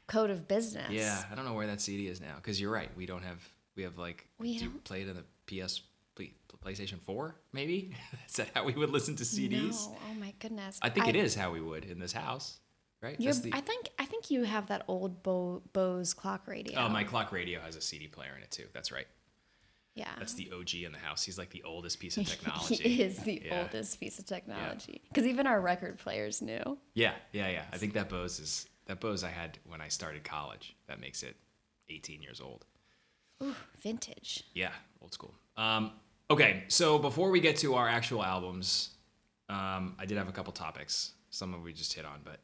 code 0.06 0.30
of 0.30 0.46
business. 0.48 0.90
yeah, 0.90 1.22
I 1.30 1.34
don't 1.34 1.44
know 1.44 1.54
where 1.54 1.66
that 1.68 1.80
CD 1.80 2.08
is 2.08 2.20
now. 2.20 2.34
Because 2.36 2.60
you're 2.60 2.72
right, 2.72 2.90
we 2.96 3.06
don't 3.06 3.22
have. 3.22 3.38
We 3.76 3.84
have 3.84 3.96
like. 3.98 4.26
We 4.38 4.58
do 4.58 4.64
you 4.64 4.70
don't. 4.70 4.84
play 4.84 5.02
it 5.02 5.08
in 5.08 5.16
the 5.16 5.24
PS 5.66 5.80
Play- 6.16 6.34
PlayStation 6.62 7.00
4, 7.00 7.34
maybe? 7.52 7.94
Is 8.28 8.34
that 8.34 8.48
how 8.54 8.64
we 8.64 8.72
would 8.74 8.90
listen 8.90 9.16
to 9.16 9.24
CDs? 9.24 9.86
No. 9.88 9.96
Oh 10.10 10.14
my 10.18 10.34
goodness. 10.40 10.78
I 10.82 10.90
think 10.90 11.08
it 11.08 11.16
is 11.16 11.34
how 11.34 11.50
we 11.52 11.60
would 11.62 11.84
in 11.86 11.98
this 12.00 12.12
house, 12.12 12.58
right? 13.02 13.18
The- 13.18 13.50
I 13.52 13.60
think 13.60 13.88
I 13.98 14.04
think 14.04 14.30
you 14.30 14.42
have 14.44 14.68
that 14.68 14.84
old 14.88 15.22
Bo, 15.22 15.62
Bose 15.72 16.14
clock 16.14 16.46
radio. 16.46 16.78
oh, 16.80 16.88
my 16.88 17.04
clock 17.04 17.32
radio 17.32 17.60
has 17.60 17.76
a 17.76 17.80
CD 17.80 18.06
player 18.08 18.32
in 18.36 18.42
it 18.42 18.50
too. 18.50 18.66
That's 18.72 18.90
right. 18.92 19.06
yeah. 19.94 20.08
That's 20.18 20.34
the 20.34 20.50
OG 20.52 20.74
in 20.84 20.92
the 20.92 20.98
house. 20.98 21.24
He's 21.24 21.36
like 21.38 21.50
the 21.50 21.62
oldest 21.64 21.98
piece 22.00 22.16
of 22.16 22.26
technology. 22.34 22.76
he 22.76 23.02
is 23.02 23.18
the 23.18 23.42
Yeah. 23.44 23.62
oldest 23.62 23.98
piece 24.00 24.18
of 24.18 24.26
technology 24.26 25.00
because 25.08 25.26
even 25.26 25.46
our 25.46 25.60
record 25.60 25.98
players 25.98 26.40
knew. 26.42 26.78
Yeah, 26.94 27.14
yeah, 27.32 27.48
yeah. 27.48 27.64
I 27.72 27.76
think 27.78 27.92
that 27.94 28.08
Bose 28.08 28.38
is 28.38 28.66
that 28.86 29.00
Bose 29.00 29.24
I 29.24 29.30
had 29.30 29.58
when 29.66 29.80
I 29.80 29.88
started 29.88 30.24
college. 30.24 30.76
That 30.88 31.00
makes 31.00 31.22
it 31.22 31.36
18 31.88 32.22
years 32.22 32.40
old. 32.40 32.66
Ooh, 33.42 33.54
vintage. 33.80 34.44
Yeah, 34.54 34.72
old 35.00 35.12
school. 35.14 35.34
Um, 35.56 35.92
okay, 36.30 36.64
so 36.68 36.98
before 36.98 37.30
we 37.30 37.40
get 37.40 37.56
to 37.58 37.74
our 37.74 37.88
actual 37.88 38.22
albums, 38.22 38.90
um, 39.48 39.96
I 39.98 40.06
did 40.06 40.18
have 40.18 40.28
a 40.28 40.32
couple 40.32 40.52
topics. 40.52 41.12
Some 41.30 41.54
of 41.54 41.62
we 41.62 41.72
just 41.72 41.92
hit 41.94 42.04
on, 42.04 42.20
but 42.24 42.40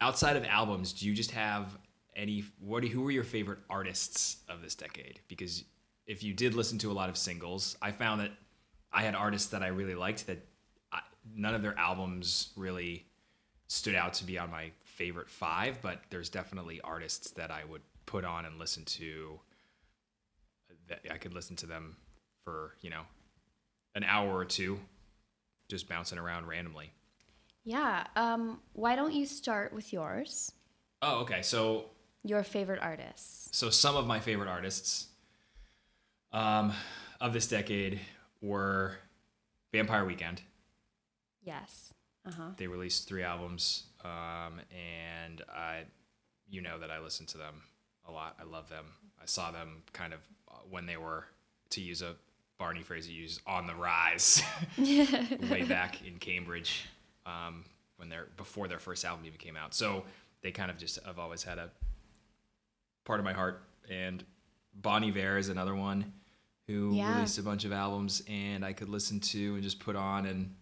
outside 0.00 0.36
of 0.36 0.44
albums, 0.44 0.92
do 0.92 1.06
you 1.06 1.14
just 1.14 1.30
have 1.32 1.76
any? 2.16 2.44
What? 2.58 2.84
Who 2.84 3.02
were 3.02 3.10
your 3.10 3.24
favorite 3.24 3.60
artists 3.68 4.38
of 4.48 4.62
this 4.62 4.74
decade? 4.74 5.20
Because 5.28 5.64
if 6.06 6.22
you 6.22 6.32
did 6.32 6.54
listen 6.54 6.78
to 6.78 6.90
a 6.90 6.94
lot 6.94 7.08
of 7.08 7.16
singles, 7.16 7.76
I 7.80 7.92
found 7.92 8.20
that 8.20 8.32
I 8.92 9.02
had 9.02 9.14
artists 9.14 9.48
that 9.50 9.62
I 9.62 9.68
really 9.68 9.94
liked 9.94 10.26
that 10.26 10.44
I, 10.92 11.00
none 11.34 11.54
of 11.54 11.62
their 11.62 11.78
albums 11.78 12.50
really 12.56 13.06
stood 13.68 13.94
out 13.94 14.14
to 14.14 14.24
be 14.24 14.36
on 14.36 14.50
my 14.50 14.72
favorite 14.84 15.30
five, 15.30 15.80
but 15.80 16.02
there's 16.10 16.28
definitely 16.28 16.80
artists 16.80 17.30
that 17.30 17.50
I 17.52 17.64
would 17.64 17.82
put 18.06 18.24
on 18.24 18.44
and 18.44 18.58
listen 18.58 18.84
to 18.84 19.38
that 20.88 21.00
I 21.10 21.18
could 21.18 21.32
listen 21.32 21.54
to 21.56 21.66
them 21.66 21.96
for, 22.44 22.74
you 22.80 22.90
know, 22.90 23.02
an 23.94 24.02
hour 24.02 24.36
or 24.36 24.44
two 24.44 24.80
just 25.68 25.88
bouncing 25.88 26.18
around 26.18 26.48
randomly. 26.48 26.92
Yeah. 27.64 28.06
Um. 28.16 28.60
Why 28.72 28.96
don't 28.96 29.12
you 29.12 29.26
start 29.26 29.72
with 29.72 29.92
yours? 29.92 30.52
Oh, 31.02 31.20
okay. 31.20 31.42
So 31.42 31.86
Your 32.24 32.42
favorite 32.42 32.80
artists. 32.82 33.48
so 33.56 33.70
some 33.70 33.96
of 33.96 34.06
my 34.06 34.20
favorite 34.20 34.48
artists 34.48 35.06
um, 36.32 36.72
of 37.20 37.32
this 37.32 37.46
decade 37.46 38.00
were 38.40 38.96
Vampire 39.72 40.04
Weekend. 40.04 40.42
Yes. 41.42 41.92
Uh 42.26 42.32
huh. 42.32 42.42
They 42.56 42.66
released 42.66 43.08
three 43.08 43.22
albums, 43.22 43.84
um, 44.04 44.60
and 44.70 45.40
I, 45.50 45.84
you 46.48 46.60
know 46.60 46.78
that 46.78 46.90
I 46.90 46.98
listen 47.00 47.24
to 47.26 47.38
them 47.38 47.62
a 48.06 48.12
lot. 48.12 48.36
I 48.38 48.44
love 48.44 48.68
them. 48.68 48.84
I 49.20 49.24
saw 49.24 49.50
them 49.50 49.82
kind 49.94 50.12
of 50.12 50.20
uh, 50.50 50.56
when 50.68 50.84
they 50.86 50.98
were, 50.98 51.24
to 51.70 51.80
use 51.80 52.02
a 52.02 52.14
Barney 52.58 52.82
phrase 52.82 53.08
you 53.08 53.22
use, 53.22 53.40
on 53.46 53.66
the 53.66 53.74
rise, 53.74 54.42
way 54.78 55.64
back 55.66 56.06
in 56.06 56.18
Cambridge, 56.18 56.84
um, 57.26 57.64
when 57.96 58.08
they're 58.08 58.28
before 58.36 58.68
their 58.68 58.78
first 58.78 59.04
album 59.04 59.24
even 59.26 59.38
came 59.38 59.56
out. 59.56 59.74
So 59.74 60.04
they 60.42 60.52
kind 60.52 60.70
of 60.70 60.78
just 60.78 61.02
have 61.04 61.18
always 61.18 61.42
had 61.42 61.58
a 61.58 61.70
part 63.04 63.20
of 63.20 63.24
my 63.24 63.32
heart. 63.32 63.62
And 63.90 64.24
Bon 64.74 65.02
Iver 65.04 65.36
is 65.38 65.48
another 65.48 65.74
one 65.74 66.12
who 66.66 66.94
Yeah. 66.94 67.14
released 67.14 67.38
a 67.38 67.42
bunch 67.42 67.64
of 67.64 67.72
albums, 67.72 68.22
and 68.28 68.64
I 68.64 68.72
could 68.72 68.88
listen 68.88 69.18
to 69.20 69.54
and 69.54 69.62
just 69.62 69.80
put 69.80 69.96
on 69.96 70.26
and 70.26 70.54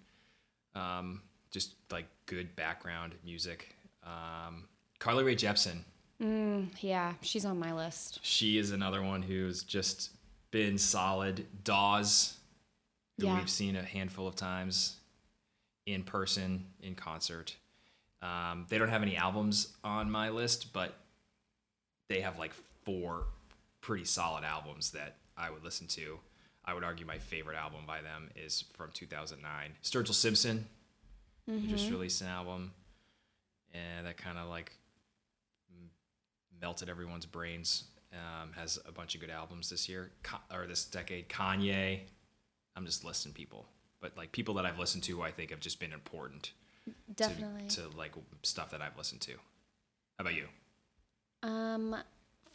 um, 0.75 1.23
just 1.51 1.75
like 1.91 2.07
good 2.27 2.55
background 2.57 3.15
music. 3.25 3.75
Um, 4.05 4.69
Carly 4.99 5.25
Rae 5.25 5.37
Jepsen, 5.37 5.83
Mm, 6.21 6.71
yeah, 6.81 7.15
she's 7.21 7.45
on 7.45 7.59
my 7.61 7.73
list. 7.73 8.19
she 8.23 8.59
is 8.59 8.71
another 8.73 9.03
one 9.03 9.23
who's 9.23 9.63
just 9.63 10.11
been 10.51 10.77
solid. 10.79 11.47
Dawes, 11.63 12.37
who 13.19 13.27
Yeah. 13.27 13.39
we've 13.39 13.51
seen 13.51 13.77
a 13.77 13.83
handful 13.83 14.27
of 14.27 14.35
times 14.35 14.98
in 15.93 16.03
person, 16.05 16.67
in 16.83 16.95
concert. 16.95 17.57
Um, 18.23 18.67
they 18.69 18.79
don't 18.79 18.89
have 18.89 19.03
any 19.03 19.17
albums 19.17 19.77
on 19.85 20.11
my 20.11 20.29
list, 20.31 20.73
but 20.73 20.95
they 22.09 22.21
have 22.21 22.39
like 22.39 22.53
four 22.85 23.25
pretty 23.81 24.05
solid 24.05 24.45
albums 24.45 24.91
that 24.93 25.17
I 25.37 25.51
would 25.51 25.63
listen 25.65 25.87
to. 25.89 26.19
I 26.65 26.75
would 26.75 26.85
argue 26.85 27.07
my 27.07 27.19
favorite 27.19 27.57
album 27.57 27.81
by 27.87 28.03
them 28.03 28.29
is 28.37 28.65
from 28.75 28.91
2009. 28.93 29.71
Sturgill 29.83 30.15
Simpson, 30.15 30.67
Mm-hmm. 31.51 31.69
just 31.71 31.91
released 31.91 32.21
an 32.21 32.27
album, 32.27 32.73
and 33.73 34.07
that 34.07 34.19
kind 34.19 34.37
of 34.37 34.51
like 34.51 34.73
m- 35.71 35.89
melted 36.61 36.91
everyone's 36.91 37.25
brains. 37.25 37.85
Um, 38.13 38.53
has 38.53 38.79
a 38.87 38.93
bunch 38.93 39.15
of 39.15 39.23
good 39.23 39.31
albums 39.31 39.71
this 39.71 39.89
year 39.89 40.11
or 40.53 40.67
this 40.67 40.85
decade. 40.85 41.29
Kanye, 41.31 42.01
I'm 42.77 42.85
just 42.85 43.03
listing 43.05 43.33
people, 43.33 43.67
but 44.01 44.17
like 44.17 44.33
people 44.33 44.55
that 44.55 44.67
I've 44.67 44.79
listened 44.79 45.05
to, 45.05 45.23
I 45.23 45.31
think 45.31 45.51
have 45.51 45.61
just 45.61 45.81
been 45.81 45.93
important 45.93 46.53
Definitely. 47.15 47.69
to, 47.69 47.83
to 47.91 47.97
like 47.97 48.13
stuff 48.43 48.71
that 48.71 48.81
I've 48.83 48.97
listened 48.97 49.21
to. 49.23 49.33
How 49.33 50.21
about 50.23 50.35
you? 50.35 50.47
um, 51.43 51.97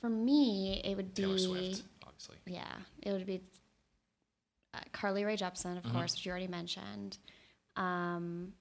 for 0.02 0.10
me, 0.10 0.82
it 0.84 0.96
would 0.98 1.14
be 1.14 1.22
Taylor 1.24 1.38
Swift, 1.38 1.84
obviously. 2.06 2.36
yeah, 2.46 2.74
it 3.02 3.12
would 3.14 3.26
be 3.26 3.42
uh, 4.74 4.80
Carly 4.92 5.24
Rae 5.24 5.38
Jepsen, 5.38 5.78
of 5.78 5.84
Mhm. 5.84 5.94
course, 5.94 6.14
which 6.16 6.26
you 6.26 6.32
already 6.32 6.48
mentioned. 6.48 7.18
Um, 7.78 8.54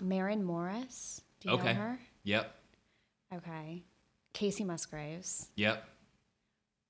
Maren 0.00 0.44
Morris. 0.44 1.20
Do 1.40 1.48
you 1.48 1.54
Okay. 1.56 1.72
know 1.74 1.80
her? 1.80 2.00
Yep, 2.24 2.54
Okay. 3.32 3.82
Kacey 4.34 4.64
Musgraves. 4.64 5.50
yep. 5.56 5.84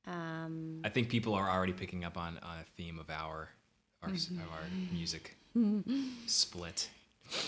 Um, 0.06 0.80
I 0.84 0.88
think 0.88 1.08
people 1.08 1.34
are 1.34 1.48
already 1.50 1.72
picking 1.72 2.04
up 2.04 2.16
on 2.16 2.36
a 2.38 2.64
theme 2.76 2.98
of 2.98 3.10
our 3.10 3.50
our, 4.02 4.08
of 4.10 4.50
our 4.52 4.66
music 4.92 5.36
split. 6.26 6.88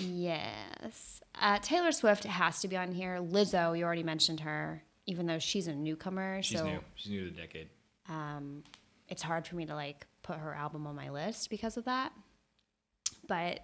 yes. 0.00 1.20
Uh, 1.40 1.58
Taylor 1.60 1.92
Swift 1.92 2.24
has 2.24 2.60
to 2.60 2.68
be 2.68 2.76
on 2.76 2.92
here. 2.92 3.18
Lizzo, 3.20 3.76
you 3.78 3.84
already 3.84 4.02
mentioned 4.02 4.40
her, 4.40 4.82
even 5.06 5.26
though 5.26 5.38
she's 5.38 5.66
a 5.68 5.74
newcomer. 5.74 6.42
She's 6.42 6.58
so 6.58 6.64
new. 6.66 6.80
She's 6.96 7.10
new 7.12 7.24
to 7.28 7.30
the 7.34 7.40
decade. 7.40 7.68
um, 8.08 8.62
it's 9.08 9.22
hard 9.22 9.46
for 9.46 9.56
me 9.56 9.66
to 9.66 9.74
like 9.74 10.06
put 10.22 10.36
her 10.36 10.54
album 10.54 10.86
on 10.86 10.94
my 10.94 11.10
list 11.10 11.50
because 11.50 11.76
of 11.76 11.84
that. 11.86 12.12
But 13.26 13.60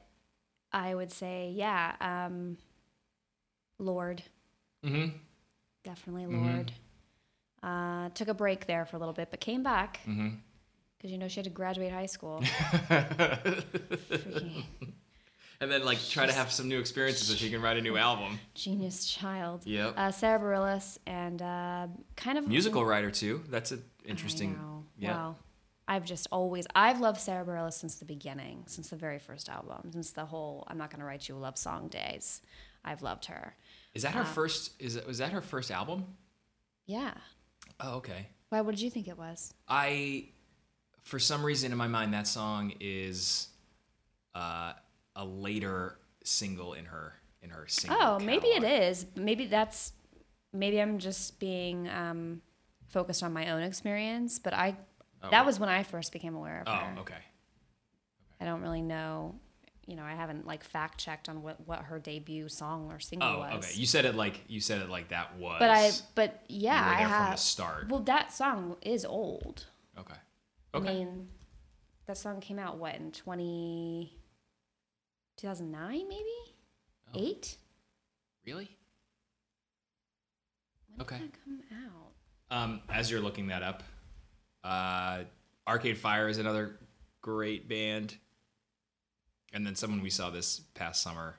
I 0.73 0.95
would 0.95 1.13
say, 1.13 1.53
yeah, 1.55 1.95
um, 2.01 2.57
Lorde, 3.79 4.23
Mm-hmm. 4.85 5.17
definitely 5.85 6.25
Mhm. 6.25 6.45
Lorde. 6.55 6.73
Uh, 7.63 8.09
took 8.11 8.29
a 8.29 8.35
break 8.35 8.67
there 8.67 8.85
for 8.87 8.97
a 8.97 8.99
little 9.01 9.15
bit, 9.15 9.31
but 9.31 9.41
came 9.41 9.63
back 9.63 10.01
Mm-hmm. 10.07 10.37
Because 11.07 11.13
you 11.13 11.19
know 11.19 11.29
she 11.29 11.37
had 11.37 11.45
to 11.45 11.51
graduate 11.51 11.93
high 11.93 12.07
school. 12.07 12.43
And 15.59 15.73
then 15.73 15.87
like 15.87 15.99
try 16.11 16.27
to 16.27 16.35
have 16.35 16.53
some 16.53 16.69
new 16.69 16.79
experiences 16.79 17.29
so 17.29 17.35
she 17.35 17.49
can 17.49 17.63
write 17.63 17.79
a 17.79 17.81
new 17.81 17.97
album. 18.09 18.39
genius 18.55 19.07
child. 19.07 19.63
Yep. 19.65 19.95
Uh, 19.97 20.11
Sara 20.11 20.39
Bareilles 20.39 20.99
and 21.07 21.41
uh, 21.41 21.87
kind 22.15 22.37
of 22.37 22.47
Musical 22.47 22.85
writer 22.85 23.11
too. 23.11 23.43
That's 23.49 23.73
an 23.73 23.83
interesting. 24.05 24.85
Yeah. 24.99 25.13
Wow. 25.13 25.37
I've 25.89 26.05
just 26.05 26.27
always 26.31 26.67
I've 26.75 27.01
loved 27.01 27.19
Sara 27.19 27.43
Bareilles 27.43 27.73
since 27.73 27.95
the 27.95 28.05
beginning, 28.05 28.65
since 28.67 28.91
the 28.91 28.97
very 28.97 29.19
first 29.19 29.49
album, 29.49 29.93
since 29.93 30.11
the 30.11 30.27
whole 30.27 30.65
"I'm 30.69 30.77
not 30.77 30.91
gonna 30.91 31.07
write 31.07 31.27
you 31.27 31.35
a 31.35 31.39
love 31.39 31.57
song" 31.57 31.89
days. 31.89 32.43
I've 32.85 33.01
loved 33.01 33.25
her. 33.25 33.57
Is 33.95 34.03
that 34.03 34.13
her 34.13 34.25
first? 34.25 34.73
Is 34.79 34.97
it 34.97 35.07
was 35.07 35.17
that 35.19 35.33
her 35.33 35.41
first 35.41 35.71
album? 35.71 36.05
Yeah. 36.85 37.15
Oh, 37.81 37.95
okay. 37.95 38.27
Why? 38.51 38.61
What 38.61 38.73
did 38.73 38.81
you 38.83 38.91
think 38.91 39.09
it 39.09 39.19
was? 39.19 39.55
I, 39.69 40.29
for 41.07 41.21
some 41.21 41.45
reason 41.45 41.71
in 41.71 41.79
my 41.79 41.87
mind, 41.87 42.13
that 42.15 42.27
song 42.27 42.73
is 42.81 43.47
uh, 44.35 44.73
a 45.15 45.25
later 45.25 45.99
single 46.25 46.75
in 46.75 46.85
her 46.87 47.15
in 47.43 47.51
her 47.51 47.65
single. 47.69 47.97
Oh, 48.01 48.19
maybe 48.19 48.49
it 48.49 48.65
is. 48.65 49.07
Maybe 49.15 49.47
that's. 49.47 49.93
Maybe 50.53 50.81
I'm 50.81 50.99
just 50.99 51.39
being 51.39 51.89
um, 51.89 52.41
focused 52.89 53.23
on 53.23 53.33
my 53.33 53.51
own 53.53 53.63
experience, 53.63 54.39
but 54.41 54.53
I. 54.53 54.77
Oh, 55.23 55.29
that 55.31 55.47
was 55.47 55.61
when 55.61 55.69
I 55.69 55.85
first 55.85 56.13
became 56.13 56.35
aware 56.35 56.63
of 56.67 56.69
her. 56.69 56.95
Oh, 56.97 57.01
okay. 57.03 57.15
I 58.41 58.45
don't 58.45 58.61
really 58.63 58.83
know. 58.83 59.37
You 59.87 59.95
know, 59.95 60.03
I 60.03 60.15
haven't 60.15 60.45
like 60.45 60.65
fact 60.65 60.99
checked 60.99 61.29
on 61.29 61.43
what, 61.45 61.65
what 61.67 61.79
her 61.79 62.01
debut 62.01 62.49
song 62.49 62.91
or 62.91 62.99
single 62.99 63.29
Oh, 63.29 63.39
was. 63.39 63.65
okay. 63.65 63.79
You 63.79 63.87
said 63.87 64.05
it 64.05 64.17
like 64.17 64.41
you 64.49 64.61
said 64.61 64.83
it 64.83 64.91
like 64.91 65.11
that 65.11 65.37
was. 65.39 65.57
but 65.61 65.71
I, 65.71 65.91
but 66.17 66.43
yeah, 66.49 66.75
I 66.85 66.95
have. 67.03 67.23
from 67.27 67.31
the 67.33 67.37
start. 67.39 67.89
Well, 67.89 68.01
that 68.01 68.33
song 68.33 68.77
is 68.83 69.05
old. 69.05 69.67
okay. 69.99 70.17
I 70.77 70.81
mean, 70.95 71.29
that 72.07 72.17
song 72.19 72.41
came 72.41 72.59
out 72.59 72.79
what 72.79 72.95
in 72.97 73.13
20, 73.13 74.17
2009 75.37 76.09
maybe? 76.09 76.25
Oh. 77.15 77.21
8? 77.21 77.57
really? 78.47 78.69
When 80.89 81.01
Okay. 81.03 81.19
did 81.19 81.33
that 81.33 81.39
come 81.45 81.61
out? 81.85 82.13
Um, 82.57 82.81
as 82.89 83.11
you're 83.11 83.21
looking 83.21 83.49
that 83.49 83.63
up, 83.63 83.83
uh, 84.65 85.25
Arcade 85.67 85.99
Fire 85.99 86.29
is 86.29 86.39
another 86.39 86.79
great 87.23 87.69
band. 87.69 88.17
And 89.53 89.67
then 89.67 89.75
someone 89.75 90.03
we 90.03 90.11
saw 90.11 90.31
this 90.31 90.61
past 90.75 91.03
summer, 91.03 91.37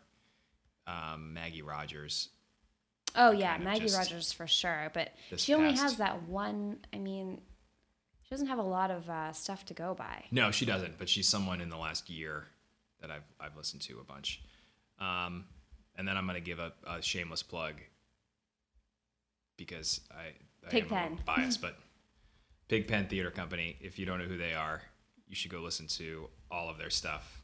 um, 0.86 1.34
Maggie 1.34 1.62
Rogers. 1.62 2.29
Oh 3.15 3.32
yeah, 3.32 3.58
Maggie 3.58 3.91
Rogers 3.94 4.32
for 4.32 4.48
sure, 4.48 4.91
but 4.94 5.13
she 5.38 5.53
only 5.53 5.72
past- 5.72 5.82
has 5.82 5.98
that 5.98 6.24
one, 6.24 6.79
I 6.94 6.98
mean, 6.98 7.41
She 8.27 8.36
doesn't 8.36 8.48
have 8.48 8.60
a 8.60 8.63
lot 8.63 8.91
of 8.91 9.10
uh, 9.10 9.31
stuff 9.31 9.63
to 9.67 9.74
go 9.74 9.96
by. 9.96 10.25
No, 10.31 10.51
she 10.51 10.65
doesn't. 10.65 10.98
But 10.98 11.07
she's 11.07 11.29
someone 11.29 11.62
in 11.62 11.69
the 11.69 11.77
last 11.77 12.10
year 12.10 12.43
that 13.00 13.10
I've 13.10 13.24
I've 13.39 13.55
listened 13.55 13.84
to 13.84 14.00
a 14.00 14.03
bunch. 14.03 14.41
Um, 15.00 15.46
and 15.96 16.05
then 16.05 16.17
I'm 16.17 16.27
gonna 16.27 16.41
give 16.41 16.60
a, 16.60 16.74
a 16.86 17.01
shameless 17.01 17.41
plug 17.41 17.75
because 19.55 20.01
I, 20.12 20.24
I 20.24 20.25
am 20.65 20.69
Pigpen. 20.72 21.19
biased, 21.25 21.62
but 21.62 21.77
Pigpen 22.67 23.07
Theater 23.07 23.31
Company. 23.31 23.77
If 23.79 23.98
you 23.98 24.05
don't 24.05 24.19
know 24.19 24.25
who 24.25 24.38
they 24.38 24.53
are, 24.53 24.81
you 25.25 25.36
should 25.36 25.51
go 25.51 25.62
listen 25.62 25.88
to 25.88 26.27
all 26.51 26.69
of 26.69 26.77
their 26.77 26.89
stuff. 26.89 27.43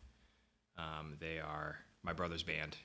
Um, 0.77 1.15
they 1.21 1.39
are 1.39 1.77
my 2.03 2.11
brother's 2.11 2.43
band, 2.43 2.75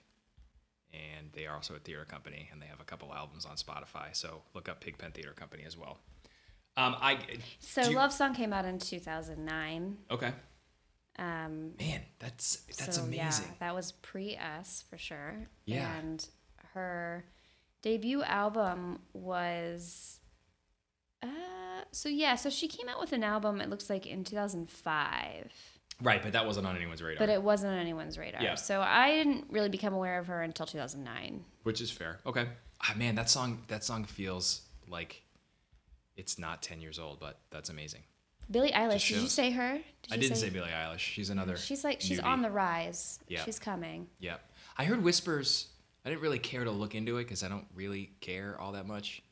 and 0.92 1.32
they 1.32 1.46
are 1.46 1.56
also 1.56 1.74
a 1.74 1.80
theater 1.80 2.04
company, 2.04 2.48
and 2.52 2.62
they 2.62 2.66
have 2.66 2.80
a 2.80 2.84
couple 2.84 3.12
albums 3.12 3.44
on 3.44 3.56
Spotify. 3.56 4.14
So 4.14 4.42
look 4.54 4.68
up 4.68 4.80
Pigpen 4.80 5.10
Theater 5.10 5.32
Company 5.32 5.64
as 5.66 5.76
well. 5.76 5.98
Um, 6.78 6.96
I 7.00 7.18
So 7.58 7.82
you- 7.82 7.96
Love 7.96 8.12
Song 8.12 8.34
came 8.34 8.52
out 8.52 8.64
in 8.64 8.78
2009. 8.78 9.98
okay. 10.10 10.32
Um, 11.18 11.72
Man, 11.80 12.02
that's 12.20 12.58
that's 12.78 12.96
so, 12.96 13.02
amazing. 13.02 13.46
Yeah, 13.48 13.54
that 13.58 13.74
was 13.74 13.90
pre 13.90 14.36
us 14.36 14.84
for 14.88 14.96
sure. 14.96 15.48
Yeah. 15.64 15.92
And 15.98 16.24
her 16.74 17.24
debut 17.82 18.22
album 18.22 19.00
was. 19.12 20.20
Uh, 21.20 21.26
so 21.90 22.08
yeah, 22.08 22.36
so 22.36 22.48
she 22.50 22.68
came 22.68 22.88
out 22.88 23.00
with 23.00 23.12
an 23.12 23.24
album. 23.24 23.60
It 23.60 23.68
looks 23.68 23.90
like 23.90 24.06
in 24.06 24.22
2005, 24.22 25.50
Right, 26.00 26.22
but 26.22 26.32
that 26.34 26.46
wasn't 26.46 26.68
on 26.68 26.76
anyone's 26.76 27.02
radar. 27.02 27.18
but 27.18 27.28
it 27.32 27.42
wasn't 27.42 27.72
on 27.72 27.78
anyone's 27.80 28.16
radar. 28.16 28.40
Yeah. 28.40 28.54
So 28.54 28.80
I 28.80 29.10
didn't 29.10 29.46
really 29.50 29.68
become 29.68 29.92
aware 29.94 30.20
of 30.20 30.28
her 30.28 30.42
until 30.42 30.66
2009. 30.66 31.44
which 31.64 31.80
is 31.80 31.90
fair. 31.90 32.20
Okay. 32.24 32.46
Ah, 32.80 32.94
man, 32.96 33.16
that 33.16 33.28
song 33.28 33.64
that 33.66 33.82
song 33.82 34.04
feels 34.04 34.62
like 34.86 35.22
it's 36.18 36.38
not 36.38 36.62
10 36.62 36.80
years 36.80 36.98
old, 36.98 37.20
but 37.20 37.38
that's 37.50 37.70
amazing. 37.70 38.02
Billie 38.50 38.72
Eilish. 38.72 39.08
Did 39.08 39.22
you 39.22 39.28
say 39.28 39.50
her? 39.50 39.74
Did 40.02 40.12
I 40.12 40.16
didn't 40.16 40.36
say, 40.36 40.50
Billie 40.50 40.70
Eilish. 40.70 40.98
She's 40.98 41.30
another 41.30 41.56
She's 41.56 41.84
like 41.84 42.00
she's 42.00 42.18
newbie. 42.20 42.24
on 42.24 42.42
the 42.42 42.50
rise. 42.50 43.20
Yeah. 43.28 43.44
She's 43.44 43.58
coming. 43.58 44.08
Yep. 44.20 44.40
I 44.76 44.84
heard 44.84 45.02
whispers. 45.02 45.68
I 46.04 46.08
didn't 46.08 46.22
really 46.22 46.38
care 46.38 46.64
to 46.64 46.70
look 46.70 46.94
into 46.94 47.18
it 47.18 47.28
cuz 47.28 47.42
I 47.42 47.48
don't 47.48 47.66
really 47.74 48.12
care 48.20 48.58
all 48.58 48.72
that 48.72 48.86
much 48.86 49.22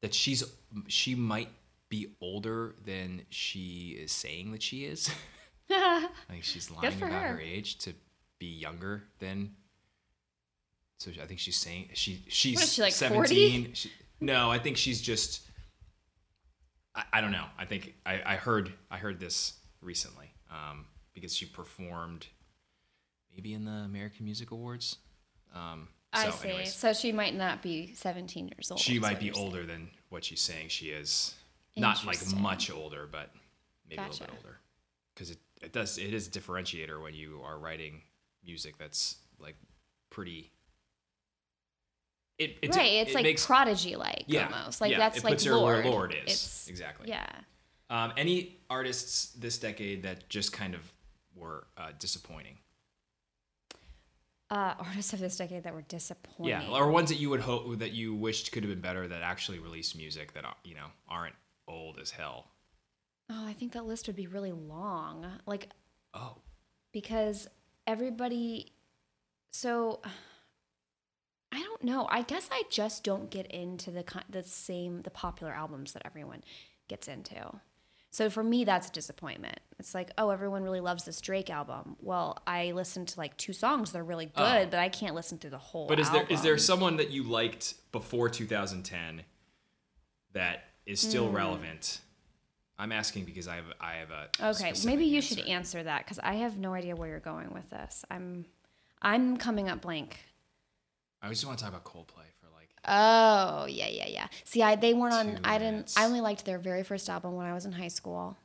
that 0.00 0.12
she's 0.14 0.44
she 0.88 1.14
might 1.14 1.50
be 1.88 2.14
older 2.20 2.74
than 2.84 3.22
she 3.30 3.96
is 3.98 4.12
saying 4.12 4.52
that 4.52 4.62
she 4.62 4.84
is. 4.84 5.10
I 5.70 6.08
think 6.28 6.44
she's 6.44 6.70
lying 6.70 6.92
about 6.94 7.10
her. 7.10 7.28
her. 7.34 7.40
age 7.40 7.78
to 7.78 7.94
be 8.38 8.46
younger 8.46 9.04
than. 9.20 9.54
So 10.98 11.10
I 11.22 11.26
think 11.26 11.38
she's 11.38 11.56
saying 11.56 11.90
she 11.94 12.24
she's 12.28 12.56
What 12.56 12.64
is 12.64 12.72
she, 12.74 12.82
like, 12.82 12.92
17. 12.92 13.72
She, 13.74 13.92
no, 14.20 14.50
I 14.50 14.58
think 14.58 14.76
she's 14.76 15.00
just. 15.00 15.42
I, 16.98 17.04
I 17.18 17.20
don't 17.20 17.32
know. 17.32 17.44
I 17.58 17.64
think 17.64 17.94
I, 18.04 18.20
I 18.26 18.36
heard 18.36 18.72
I 18.90 18.98
heard 18.98 19.20
this 19.20 19.54
recently 19.80 20.32
um, 20.50 20.86
because 21.14 21.34
she 21.34 21.46
performed 21.46 22.26
maybe 23.32 23.54
in 23.54 23.64
the 23.64 23.70
American 23.70 24.24
Music 24.24 24.50
Awards. 24.50 24.96
Um, 25.54 25.88
so 26.14 26.20
I 26.20 26.30
see. 26.30 26.48
anyways, 26.48 26.74
So 26.74 26.92
she 26.92 27.12
might 27.12 27.34
not 27.34 27.62
be 27.62 27.92
17 27.94 28.48
years 28.48 28.70
old. 28.70 28.80
she 28.80 28.98
might 28.98 29.20
be 29.20 29.26
you're 29.26 29.34
saying. 29.34 29.46
older 29.46 29.66
than 29.66 29.90
what 30.08 30.24
she's 30.24 30.40
saying 30.40 30.68
she 30.68 30.86
is. 30.86 31.34
Not 31.76 32.04
like 32.04 32.18
much 32.34 32.70
older, 32.72 33.08
but 33.10 33.30
maybe 33.88 34.02
a 34.02 34.06
little 34.08 34.26
bit 34.26 34.34
older. 34.36 34.58
Because 35.14 35.30
it, 35.30 35.38
it 35.62 35.72
does 35.72 35.98
it 35.98 36.12
is 36.12 36.26
a 36.26 36.30
differentiator 36.30 37.00
when 37.00 37.14
you 37.14 37.40
are 37.44 37.58
writing 37.58 38.02
music 38.44 38.76
that's 38.78 39.16
like 39.38 39.54
pretty. 40.10 40.50
It, 42.38 42.58
right, 42.74 42.86
it's 42.86 43.10
it 43.10 43.14
like 43.14 43.24
makes, 43.24 43.44
prodigy 43.44 43.96
like 43.96 44.24
Yeah, 44.28 44.48
almost. 44.52 44.80
Like 44.80 44.92
yeah, 44.92 44.98
that's 44.98 45.18
it 45.18 45.24
like 45.24 45.32
puts 45.34 45.44
her 45.44 45.52
where 45.52 45.82
Lorde. 45.82 45.86
Lorde 45.86 46.14
is. 46.24 46.32
It's, 46.32 46.68
Exactly. 46.68 47.08
Yeah. 47.08 47.26
um, 47.90 48.12
any 48.16 48.60
artists 48.70 49.32
this 49.32 49.58
decade 49.58 50.04
that 50.04 50.28
just 50.28 50.52
kind 50.52 50.74
of 50.74 50.92
were 51.34 51.66
uh, 51.76 51.90
disappointing. 51.98 52.58
Uh, 54.50 54.74
artists 54.78 55.12
of 55.12 55.20
this 55.20 55.36
decade 55.36 55.64
that 55.64 55.74
were 55.74 55.82
disappointing. 55.82 56.70
Yeah, 56.70 56.70
or 56.78 56.90
ones 56.90 57.10
that 57.10 57.18
you 57.18 57.28
would 57.28 57.40
hope 57.40 57.78
that 57.80 57.92
you 57.92 58.14
wished 58.14 58.50
could 58.52 58.62
have 58.62 58.70
been 58.70 58.80
better 58.80 59.06
that 59.06 59.20
actually 59.22 59.58
released 59.58 59.96
music 59.96 60.32
that 60.32 60.44
uh, 60.44 60.54
you 60.64 60.74
know 60.74 60.86
aren't 61.08 61.34
old 61.66 61.98
as 62.00 62.10
hell. 62.10 62.46
oh, 63.30 63.46
I 63.46 63.52
think 63.52 63.72
that 63.72 63.84
list 63.84 64.06
would 64.06 64.16
be 64.16 64.26
really 64.26 64.52
long. 64.52 65.26
Like 65.46 65.68
Oh, 66.14 66.36
because 66.92 67.46
everybody 67.86 68.72
so 69.52 70.00
I 71.52 71.62
don't 71.62 71.82
know. 71.84 72.06
I 72.10 72.22
guess 72.22 72.48
I 72.52 72.62
just 72.70 73.04
don't 73.04 73.30
get 73.30 73.46
into 73.46 73.90
the 73.90 74.04
the 74.28 74.42
same 74.42 75.02
the 75.02 75.10
popular 75.10 75.52
albums 75.52 75.92
that 75.92 76.02
everyone 76.04 76.42
gets 76.88 77.08
into. 77.08 77.60
So 78.10 78.30
for 78.30 78.42
me 78.42 78.64
that's 78.64 78.88
a 78.88 78.92
disappointment. 78.92 79.60
It's 79.78 79.94
like, 79.94 80.10
oh, 80.18 80.30
everyone 80.30 80.62
really 80.62 80.80
loves 80.80 81.04
this 81.04 81.20
Drake 81.20 81.50
album. 81.50 81.96
Well, 82.00 82.38
I 82.46 82.72
listened 82.72 83.08
to 83.08 83.18
like 83.18 83.36
two 83.36 83.52
songs, 83.52 83.92
they're 83.92 84.02
really 84.04 84.26
good, 84.26 84.66
Oh. 84.66 84.70
but 84.70 84.78
I 84.80 84.88
can't 84.88 85.14
listen 85.14 85.38
to 85.38 85.50
the 85.50 85.58
whole 85.58 85.86
But 85.86 86.00
is 86.00 86.10
there 86.10 86.26
is 86.28 86.42
there 86.42 86.58
someone 86.58 86.96
that 86.96 87.10
you 87.10 87.22
liked 87.22 87.74
before 87.92 88.28
2010 88.28 89.24
that 90.32 90.64
is 90.86 91.00
still 91.00 91.28
Hmm. 91.28 91.36
relevant? 91.36 92.00
I'm 92.78 92.92
asking 92.92 93.24
because 93.24 93.48
I 93.48 93.56
have 93.56 93.72
I 93.80 93.94
have 93.96 94.10
a 94.10 94.28
Okay, 94.50 94.72
maybe 94.84 95.04
you 95.04 95.20
should 95.20 95.38
answer. 95.40 95.50
answer 95.52 95.82
that 95.84 96.06
cuz 96.06 96.18
I 96.20 96.34
have 96.34 96.58
no 96.58 96.74
idea 96.74 96.94
where 96.94 97.08
you're 97.08 97.20
going 97.20 97.52
with 97.52 97.68
this. 97.70 98.04
I'm 98.10 98.46
I'm 99.02 99.36
coming 99.36 99.68
up 99.68 99.80
blank. 99.80 100.24
I 101.22 101.28
just 101.28 101.44
want 101.46 101.58
to 101.58 101.64
talk 101.64 101.72
about 101.72 101.84
Coldplay 101.84 102.26
for 102.40 102.46
like 102.54 102.68
Oh, 102.86 103.66
yeah, 103.66 103.88
yeah, 103.88 104.06
yeah. 104.08 104.26
See, 104.44 104.62
I 104.62 104.76
they 104.76 104.94
weren't 104.94 105.14
on 105.14 105.40
I 105.44 105.58
didn't. 105.58 105.94
I 105.96 106.04
only 106.04 106.20
liked 106.20 106.44
their 106.44 106.58
very 106.58 106.82
first 106.84 107.08
album 107.10 107.34
when 107.34 107.46
I 107.46 107.52
was 107.54 107.64
in 107.66 107.72
high 107.72 107.88
school. 107.88 108.36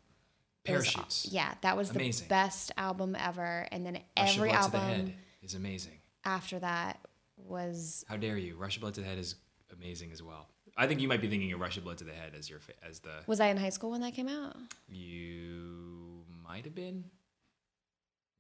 It 0.66 0.72
was- 0.74 0.86
parachutes. 0.92 1.28
yeah, 1.32 1.54
that 1.62 1.76
was 1.78 1.90
Amazing. 1.92 2.26
the 2.26 2.30
best 2.30 2.72
album 2.78 3.16
ever 3.20 3.68
and 3.72 3.86
then 3.86 4.00
Rush 4.18 4.36
of 4.38 4.44
every 4.44 4.50
Blood 4.52 4.64
to 4.66 4.72
the 4.72 4.78
album 4.78 4.96
Head 5.08 5.14
is 5.42 5.56
amazing. 5.56 6.00
after 6.26 6.60
that 6.60 7.00
was 7.38 8.04
How 8.08 8.16
dare 8.18 8.38
you? 8.38 8.56
Rush 8.56 8.78
of 8.78 8.82
Blood 8.82 8.94
to 8.96 9.02
the 9.02 9.08
Head 9.08 9.18
is 9.18 9.36
amazing 9.78 10.12
as 10.14 10.24
well. 10.24 10.48
I 10.76 10.88
think 10.88 11.02
you 11.02 11.08
might 11.08 11.22
be 11.22 11.28
thinking 11.28 11.52
of 11.54 11.60
Rush 11.60 11.78
of 11.78 11.84
Blood 11.84 11.98
to 12.00 12.04
the 12.06 12.14
Head 12.14 12.32
as 12.38 12.50
your 12.50 12.60
as 12.88 13.00
the 13.00 13.12
Was 13.28 13.40
I 13.40 13.48
in 13.48 13.58
high 13.58 13.70
school 13.70 13.92
when 13.92 14.02
that 14.02 14.14
came 14.14 14.28
out? 14.30 14.56
you 14.90 16.24
might 16.44 16.64
have 16.66 16.74
been. 16.76 17.04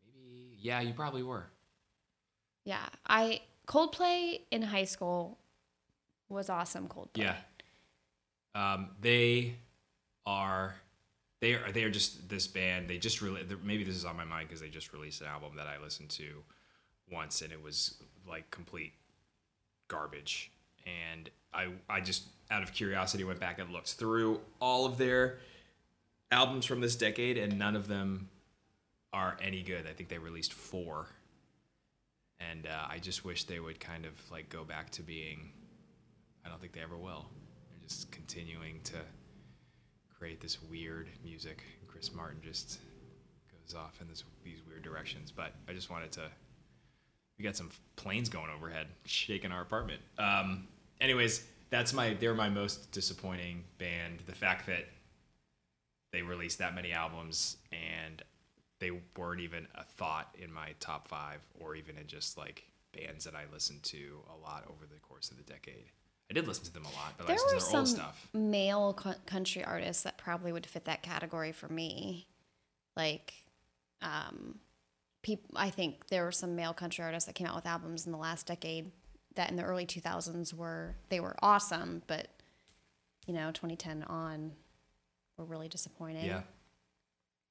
Maybe 0.05 0.55
yeah, 0.59 0.81
you 0.81 0.93
probably 0.93 1.23
were. 1.23 1.45
Yeah, 2.65 2.85
I 3.05 3.41
Coldplay 3.67 4.41
in 4.51 4.61
high 4.61 4.83
school 4.83 5.37
was 6.29 6.49
awesome 6.49 6.87
Coldplay. 6.87 7.09
Yeah. 7.15 7.35
Um, 8.55 8.89
they 9.01 9.55
are 10.25 10.75
they 11.41 11.53
are 11.55 11.71
they 11.71 11.83
are 11.83 11.91
just 11.91 12.29
this 12.29 12.47
band. 12.47 12.89
They 12.89 12.97
just 12.97 13.21
really 13.21 13.41
maybe 13.63 13.83
this 13.83 13.95
is 13.95 14.05
on 14.05 14.15
my 14.15 14.25
mind 14.25 14.47
because 14.47 14.61
they 14.61 14.69
just 14.69 14.93
released 14.93 15.21
an 15.21 15.27
album 15.27 15.53
that 15.57 15.67
I 15.67 15.81
listened 15.81 16.09
to 16.11 16.43
once 17.11 17.41
and 17.41 17.51
it 17.51 17.61
was 17.61 17.95
like 18.27 18.49
complete 18.51 18.93
garbage. 19.87 20.51
And 20.85 21.29
I 21.53 21.69
I 21.89 22.01
just 22.01 22.23
out 22.51 22.63
of 22.63 22.73
curiosity 22.73 23.23
went 23.23 23.39
back 23.39 23.59
and 23.59 23.71
looked 23.71 23.93
through 23.93 24.39
all 24.59 24.85
of 24.85 24.97
their 24.97 25.39
albums 26.31 26.65
from 26.65 26.81
this 26.81 26.95
decade 26.95 27.37
and 27.37 27.57
none 27.57 27.75
of 27.75 27.87
them 27.87 28.29
are 29.11 29.37
any 29.41 29.61
good. 29.61 29.85
I 29.87 29.93
think 29.93 30.09
they 30.09 30.17
released 30.17 30.53
four. 30.53 31.07
And 32.51 32.67
uh, 32.67 32.87
I 32.89 32.99
just 32.99 33.23
wish 33.23 33.43
they 33.45 33.59
would 33.59 33.79
kind 33.79 34.05
of 34.05 34.13
like 34.31 34.49
go 34.49 34.63
back 34.63 34.89
to 34.91 35.01
being 35.01 35.51
I 36.45 36.49
don't 36.49 36.59
think 36.59 36.73
they 36.73 36.81
ever 36.81 36.97
will. 36.97 37.25
They're 37.69 37.87
just 37.87 38.11
continuing 38.11 38.81
to 38.85 38.95
create 40.17 40.41
this 40.41 40.61
weird 40.61 41.09
music. 41.23 41.63
Chris 41.87 42.13
Martin 42.13 42.39
just 42.43 42.79
goes 43.51 43.75
off 43.75 43.99
in 44.01 44.07
this 44.07 44.23
these 44.43 44.61
weird 44.67 44.83
directions. 44.83 45.31
But 45.31 45.53
I 45.67 45.73
just 45.73 45.89
wanted 45.89 46.11
to. 46.13 46.29
We 47.37 47.43
got 47.43 47.55
some 47.55 47.71
planes 47.95 48.29
going 48.29 48.51
overhead, 48.55 48.87
shaking 49.05 49.51
our 49.51 49.61
apartment. 49.61 50.01
Um, 50.17 50.67
anyways, 51.01 51.45
that's 51.69 51.93
my. 51.93 52.13
They're 52.13 52.33
my 52.33 52.49
most 52.49 52.91
disappointing 52.91 53.63
band. 53.77 54.19
The 54.25 54.35
fact 54.35 54.65
that 54.67 54.85
they 56.11 56.21
released 56.21 56.59
that 56.59 56.75
many 56.75 56.91
albums 56.91 57.57
and 57.71 58.21
they 58.83 58.91
weren't 59.17 59.39
even 59.41 59.67
a 59.75 59.83
thought 59.83 60.35
in 60.37 60.51
my 60.51 60.73
top 60.79 61.07
five 61.07 61.39
or 61.59 61.75
even 61.75 61.97
in 61.97 62.05
just 62.07 62.37
like 62.37 62.65
bands 62.93 63.25
that 63.25 63.33
I 63.35 63.43
listened 63.51 63.81
to 63.83 64.19
a 64.29 64.37
lot 64.43 64.65
over 64.69 64.85
the 64.85 64.99
course 64.99 65.31
of 65.31 65.37
the 65.37 65.43
decade. 65.43 65.85
I 66.29 66.33
did 66.33 66.47
listen 66.47 66.65
to 66.65 66.73
them 66.73 66.83
a 66.85 66.89
lot, 66.89 67.13
but 67.17 67.23
I 67.23 67.27
There 67.27 67.35
listened 67.35 67.47
were 67.53 67.59
to 67.59 67.65
their 67.65 67.71
some 67.71 67.79
old 67.79 67.87
stuff. 67.87 68.27
male 68.33 68.93
co- 68.93 69.15
country 69.25 69.63
artists 69.63 70.03
that 70.03 70.17
probably 70.17 70.51
would 70.51 70.65
fit 70.65 70.85
that 70.85 71.01
category 71.01 71.51
for 71.51 71.67
me. 71.69 72.27
Like, 72.95 73.33
um, 74.01 74.59
peop- 75.21 75.45
I 75.55 75.69
think 75.69 76.07
there 76.07 76.23
were 76.23 76.31
some 76.31 76.55
male 76.55 76.73
country 76.73 77.03
artists 77.03 77.27
that 77.27 77.33
came 77.35 77.47
out 77.47 77.55
with 77.55 77.65
albums 77.65 78.05
in 78.05 78.11
the 78.11 78.17
last 78.17 78.45
decade 78.47 78.91
that 79.35 79.49
in 79.49 79.55
the 79.55 79.63
early 79.63 79.85
2000s 79.85 80.53
were 80.53 80.95
they 81.09 81.19
were 81.19 81.35
awesome, 81.41 82.03
but 82.07 82.27
you 83.25 83.33
know, 83.33 83.47
2010 83.51 84.03
on 84.03 84.51
were 85.37 85.45
really 85.45 85.67
disappointing. 85.69 86.25
Yeah. 86.25 86.41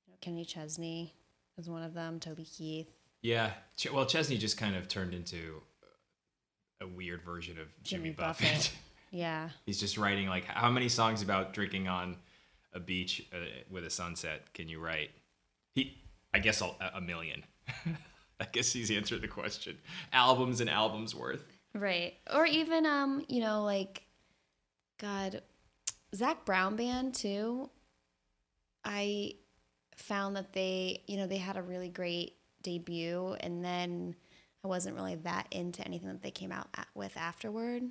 You 0.07 0.13
know, 0.13 0.17
Kenny 0.21 0.45
Chesney 0.45 1.15
was 1.57 1.69
one 1.69 1.83
of 1.83 1.95
them. 1.95 2.19
Toby 2.21 2.45
Keith, 2.45 2.89
Yeah. 3.23 3.53
Ch- 3.77 3.91
well, 3.93 4.07
Chesney 4.07 4.39
just 4.39 4.57
kind 4.57 4.75
of 4.77 4.89
turned 4.89 5.15
into 5.15 5.63
a 6.81 6.87
weird 6.87 7.23
version 7.23 7.59
of 7.59 7.67
Jimmy, 7.83 8.05
Jimmy 8.05 8.11
Buffett. 8.15 8.49
Buffett. 8.49 8.73
yeah. 9.11 9.51
He's 9.67 9.79
just 9.79 9.97
writing 9.99 10.29
like 10.29 10.45
how 10.47 10.71
many 10.71 10.89
songs 10.89 11.23
about 11.23 11.53
drinking 11.53 11.89
on 11.89 12.17
a 12.73 12.81
beach 12.81 13.27
uh, 13.33 13.37
with 13.71 13.85
a 13.85 13.91
sunset 13.91 14.53
can 14.55 14.69
you 14.69 14.81
write? 14.81 15.11
He, 15.75 15.99
I 16.35 16.39
guess 16.39 16.61
a, 16.63 16.71
a 16.95 17.01
million. 17.01 17.45
I 18.41 18.47
guess 18.51 18.73
he's 18.73 18.91
answered 18.91 19.21
the 19.21 19.29
question. 19.29 19.79
Albums 20.13 20.61
and 20.61 20.69
albums 20.69 21.15
worth. 21.15 21.45
Right. 21.75 22.15
Or 22.35 22.45
even 22.45 22.85
um, 22.87 23.25
you 23.29 23.41
know, 23.41 23.63
like 23.63 24.03
God, 24.99 25.43
Zac 26.15 26.45
Brown 26.45 26.75
band 26.77 27.15
too. 27.15 27.71
I 28.85 29.35
found 30.03 30.37
that 30.37 30.53
they, 30.53 31.03
you 31.07 31.17
know, 31.17 31.27
they 31.27 31.37
had 31.39 31.57
a 31.57 31.63
really 31.63 31.89
great 31.89 32.35
debut 32.63 33.37
and 33.41 33.65
then 33.65 34.15
I 34.65 34.69
wasn't 34.69 34.95
really 34.97 35.17
that 35.17 35.47
into 35.51 35.85
anything 35.85 36.09
that 36.09 36.23
they 36.23 36.31
came 36.31 36.53
out 36.53 36.69
with 36.95 37.17
afterward. 37.17 37.83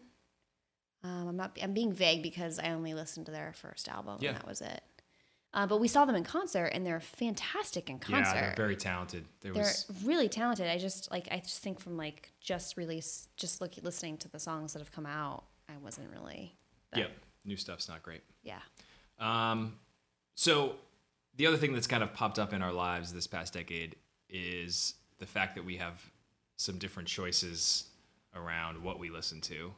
Um, 1.03 1.27
I'm 1.29 1.35
not. 1.37 1.57
I'm 1.61 1.73
being 1.73 1.91
vague 1.93 2.21
because 2.21 2.59
I 2.59 2.69
only 2.71 2.93
listened 2.93 3.25
to 3.25 3.31
their 3.31 3.53
first 3.53 3.89
album 3.89 4.17
Yeah. 4.21 4.29
and 4.29 4.37
that 4.37 4.47
was 4.47 4.61
it. 4.61 4.81
Uh, 5.53 5.67
but 5.67 5.79
we 5.81 5.87
saw 5.89 6.05
them 6.05 6.15
in 6.15 6.23
concert 6.23 6.67
and 6.67 6.85
they're 6.85 7.01
fantastic 7.01 7.89
in 7.89 7.99
concert. 7.99 8.35
Yeah, 8.35 8.41
they're 8.41 8.53
very 8.55 8.75
talented. 8.77 9.25
There 9.41 9.51
They're 9.51 9.63
was 9.63 9.85
really 10.05 10.29
talented. 10.29 10.67
I 10.67 10.77
just 10.77 11.11
like 11.11 11.27
I 11.31 11.39
just 11.39 11.59
think 11.59 11.79
from 11.81 11.97
like 11.97 12.31
just 12.39 12.77
release, 12.77 13.27
just 13.35 13.59
look 13.59 13.73
listening 13.81 14.17
to 14.19 14.29
the 14.29 14.39
songs 14.39 14.73
that 14.73 14.79
have 14.79 14.91
come 14.93 15.05
out, 15.05 15.43
I 15.67 15.73
wasn't 15.83 16.09
really. 16.11 16.55
that- 16.91 16.99
yeah, 16.99 17.07
new 17.45 17.57
stuff's 17.57 17.89
not 17.89 18.01
great. 18.03 18.21
Yeah. 18.43 18.59
Um, 19.19 19.77
so 20.35 20.75
the 21.35 21.47
other 21.47 21.57
thing 21.57 21.73
that's 21.73 21.87
kind 21.87 22.03
of 22.03 22.13
popped 22.13 22.39
up 22.39 22.53
in 22.53 22.61
our 22.61 22.73
lives 22.73 23.13
this 23.13 23.27
past 23.27 23.53
decade 23.53 23.95
is 24.29 24.95
the 25.19 25.25
fact 25.25 25.55
that 25.55 25.65
we 25.65 25.77
have 25.77 26.11
some 26.57 26.77
different 26.77 27.07
choices 27.07 27.85
around 28.35 28.81
what 28.81 28.99
we 28.99 29.09
listen 29.09 29.41
to. 29.41 29.73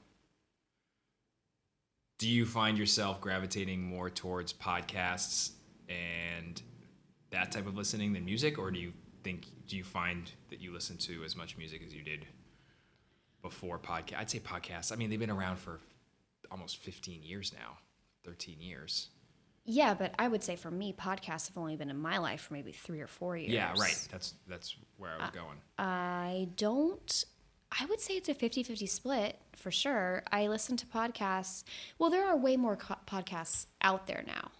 Do 2.18 2.30
you 2.30 2.46
find 2.46 2.78
yourself 2.78 3.20
gravitating 3.22 3.82
more 3.82 4.10
towards 4.10 4.54
podcasts 4.54 5.52
and 5.90 6.62
that 7.32 7.52
type 7.52 7.68
of 7.68 7.76
listening 7.76 8.14
than 8.14 8.26
music, 8.26 8.58
or 8.58 8.72
do 8.72 8.80
you 8.80 8.94
think 9.24 9.48
do 9.68 9.76
you 9.76 9.84
find 9.84 10.32
that 10.50 10.62
you 10.62 10.72
listen 10.72 10.98
to 10.98 11.24
as 11.24 11.36
much 11.36 11.58
music 11.58 11.82
as 11.86 11.94
you 11.94 12.04
did 12.04 12.26
before 13.42 13.80
podcast? 13.80 14.18
I'd 14.18 14.30
say 14.30 14.40
podcasts. 14.40 14.92
I 14.92 14.96
mean, 14.96 15.10
they've 15.10 15.20
been 15.20 15.30
around 15.30 15.58
for 15.58 15.80
almost 16.52 16.78
15 16.78 17.24
years 17.24 17.52
now, 17.54 17.78
13 18.24 18.62
years. 18.62 19.10
Yeah, 19.66 19.94
but 19.94 20.14
I 20.20 20.28
would 20.28 20.44
say 20.44 20.56
for 20.56 20.70
me, 20.70 20.94
podcasts 20.94 21.48
have 21.48 21.58
only 21.58 21.76
been 21.78 21.90
in 21.90 21.98
my 21.98 22.18
life 22.18 22.42
for 22.42 22.54
maybe 22.54 22.74
three 22.74 23.00
or 23.00 23.08
four 23.08 23.38
years. 23.38 23.54
Yeah, 23.54 23.74
right. 23.78 24.08
That's 24.12 24.34
that's 24.48 24.76
where 24.98 25.12
I 25.12 25.18
was 25.18 25.28
uh, 25.30 25.32
going. 25.32 25.58
I 25.78 26.50
don't. 26.58 27.26
I 27.80 27.86
would 27.86 28.00
say 28.00 28.16
it's 28.16 28.30
a 28.30 28.34
50 28.36 28.64
50 28.64 28.86
split 28.86 29.40
for 29.56 29.72
sure. 29.72 30.24
I 30.32 30.48
listen 30.48 30.78
to 30.78 30.86
podcasts. 30.86 31.64
Well, 31.98 32.10
there 32.10 32.28
are 32.28 32.36
way 32.36 32.58
more 32.58 32.76
co- 32.76 32.98
podcasts 33.08 33.68
out 33.82 34.06
there 34.06 34.24
now. 34.28 34.52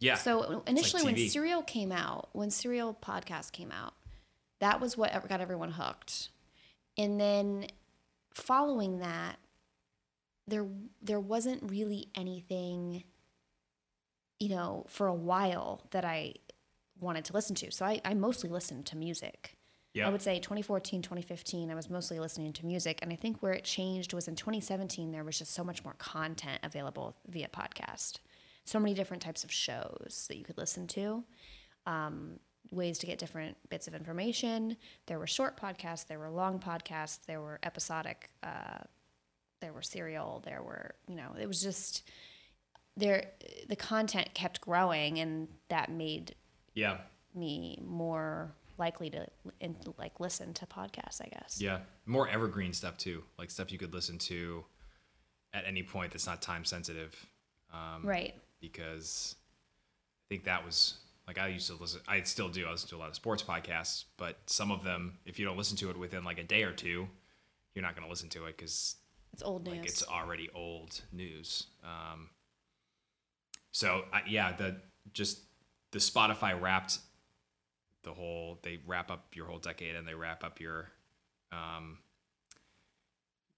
Yeah. 0.00 0.16
So 0.16 0.64
initially, 0.66 1.04
when 1.04 1.14
TV. 1.14 1.30
Serial 1.30 1.62
came 1.62 1.92
out, 1.92 2.28
when 2.32 2.50
Serial 2.50 2.98
podcast 3.00 3.52
came 3.52 3.70
out, 3.70 3.94
that 4.60 4.80
was 4.80 4.96
what 4.96 5.12
got 5.28 5.40
everyone 5.40 5.70
hooked. 5.70 6.30
And 6.98 7.20
then 7.20 7.66
following 8.34 8.98
that, 8.98 9.36
there 10.48 10.66
there 11.00 11.20
wasn't 11.20 11.70
really 11.70 12.08
anything, 12.16 13.04
you 14.42 14.48
know, 14.48 14.84
for 14.88 15.06
a 15.06 15.14
while 15.14 15.80
that 15.92 16.04
I 16.04 16.34
wanted 16.98 17.24
to 17.26 17.32
listen 17.32 17.54
to. 17.54 17.70
So 17.70 17.86
I, 17.86 18.00
I 18.04 18.12
mostly 18.14 18.50
listened 18.50 18.86
to 18.86 18.96
music. 18.96 19.56
yeah. 19.94 20.08
I 20.08 20.10
would 20.10 20.20
say 20.20 20.40
2014, 20.40 21.00
2015, 21.00 21.70
I 21.70 21.76
was 21.76 21.88
mostly 21.88 22.18
listening 22.18 22.52
to 22.54 22.66
music. 22.66 22.98
And 23.02 23.12
I 23.12 23.16
think 23.16 23.40
where 23.40 23.52
it 23.52 23.62
changed 23.62 24.12
was 24.12 24.26
in 24.26 24.34
2017, 24.34 25.12
there 25.12 25.22
was 25.22 25.38
just 25.38 25.52
so 25.52 25.62
much 25.62 25.84
more 25.84 25.94
content 25.94 26.58
available 26.64 27.14
via 27.28 27.46
podcast. 27.46 28.18
So 28.64 28.80
many 28.80 28.94
different 28.94 29.22
types 29.22 29.44
of 29.44 29.52
shows 29.52 30.26
that 30.28 30.36
you 30.36 30.44
could 30.44 30.58
listen 30.58 30.88
to, 30.88 31.22
um, 31.86 32.40
ways 32.72 32.98
to 32.98 33.06
get 33.06 33.20
different 33.20 33.56
bits 33.70 33.86
of 33.86 33.94
information. 33.94 34.76
There 35.06 35.20
were 35.20 35.28
short 35.28 35.56
podcasts, 35.56 36.08
there 36.08 36.18
were 36.18 36.30
long 36.30 36.58
podcasts, 36.58 37.20
there 37.26 37.40
were 37.40 37.60
episodic, 37.62 38.30
uh, 38.42 38.82
there 39.60 39.72
were 39.72 39.82
serial, 39.82 40.42
there 40.44 40.62
were, 40.62 40.96
you 41.06 41.14
know, 41.14 41.36
it 41.40 41.46
was 41.46 41.62
just 41.62 42.02
there, 42.96 43.26
the 43.68 43.76
content 43.76 44.34
kept 44.34 44.60
growing 44.60 45.18
and 45.18 45.48
that 45.68 45.90
made 45.90 46.34
yeah. 46.74 46.98
me 47.34 47.78
more 47.84 48.54
likely 48.78 49.10
to 49.10 49.26
and 49.60 49.76
like 49.98 50.18
listen 50.18 50.52
to 50.54 50.66
podcasts 50.66 51.20
i 51.20 51.28
guess 51.28 51.58
Yeah. 51.60 51.78
More 52.06 52.28
evergreen 52.28 52.72
stuff 52.72 52.96
too, 52.98 53.22
like 53.38 53.50
stuff 53.50 53.70
you 53.70 53.78
could 53.78 53.94
listen 53.94 54.18
to 54.18 54.64
at 55.52 55.64
any 55.66 55.82
point 55.82 56.12
that's 56.12 56.26
not 56.26 56.42
time 56.42 56.64
sensitive. 56.64 57.14
Um, 57.72 58.04
right 58.04 58.34
Because 58.60 59.36
I 60.26 60.34
think 60.34 60.44
that 60.44 60.64
was 60.64 60.94
like 61.26 61.38
I 61.38 61.48
used 61.48 61.68
to 61.68 61.74
listen. 61.74 62.00
I 62.08 62.22
still 62.22 62.48
do. 62.48 62.66
I 62.66 62.70
listen 62.70 62.88
to 62.90 62.96
a 62.96 62.98
lot 62.98 63.08
of 63.08 63.14
sports 63.14 63.42
podcasts, 63.42 64.04
but 64.16 64.38
some 64.46 64.70
of 64.70 64.82
them, 64.82 65.18
if 65.24 65.38
you 65.38 65.44
don't 65.44 65.56
listen 65.56 65.76
to 65.78 65.90
it 65.90 65.98
within 65.98 66.24
like 66.24 66.38
a 66.38 66.44
day 66.44 66.64
or 66.64 66.72
two, 66.72 67.06
you're 67.74 67.82
not 67.82 67.94
going 67.94 68.04
to 68.04 68.10
listen 68.10 68.28
to 68.30 68.46
it 68.46 68.56
because 68.56 68.96
it's 69.32 69.42
old 69.42 69.64
news 69.64 69.76
like 69.76 69.86
it's 69.86 70.06
already 70.06 70.50
old 70.54 71.00
news. 71.12 71.66
Um, 71.84 72.30
so 73.72 74.04
I, 74.12 74.22
yeah, 74.28 74.52
the 74.52 74.76
just 75.12 75.40
the 75.90 75.98
Spotify 75.98 76.58
wrapped 76.58 76.98
the 78.04 78.12
whole. 78.12 78.58
They 78.62 78.78
wrap 78.86 79.10
up 79.10 79.26
your 79.34 79.46
whole 79.46 79.58
decade 79.58 79.96
and 79.96 80.06
they 80.06 80.14
wrap 80.14 80.44
up 80.44 80.60
your 80.60 80.90
um, 81.50 81.98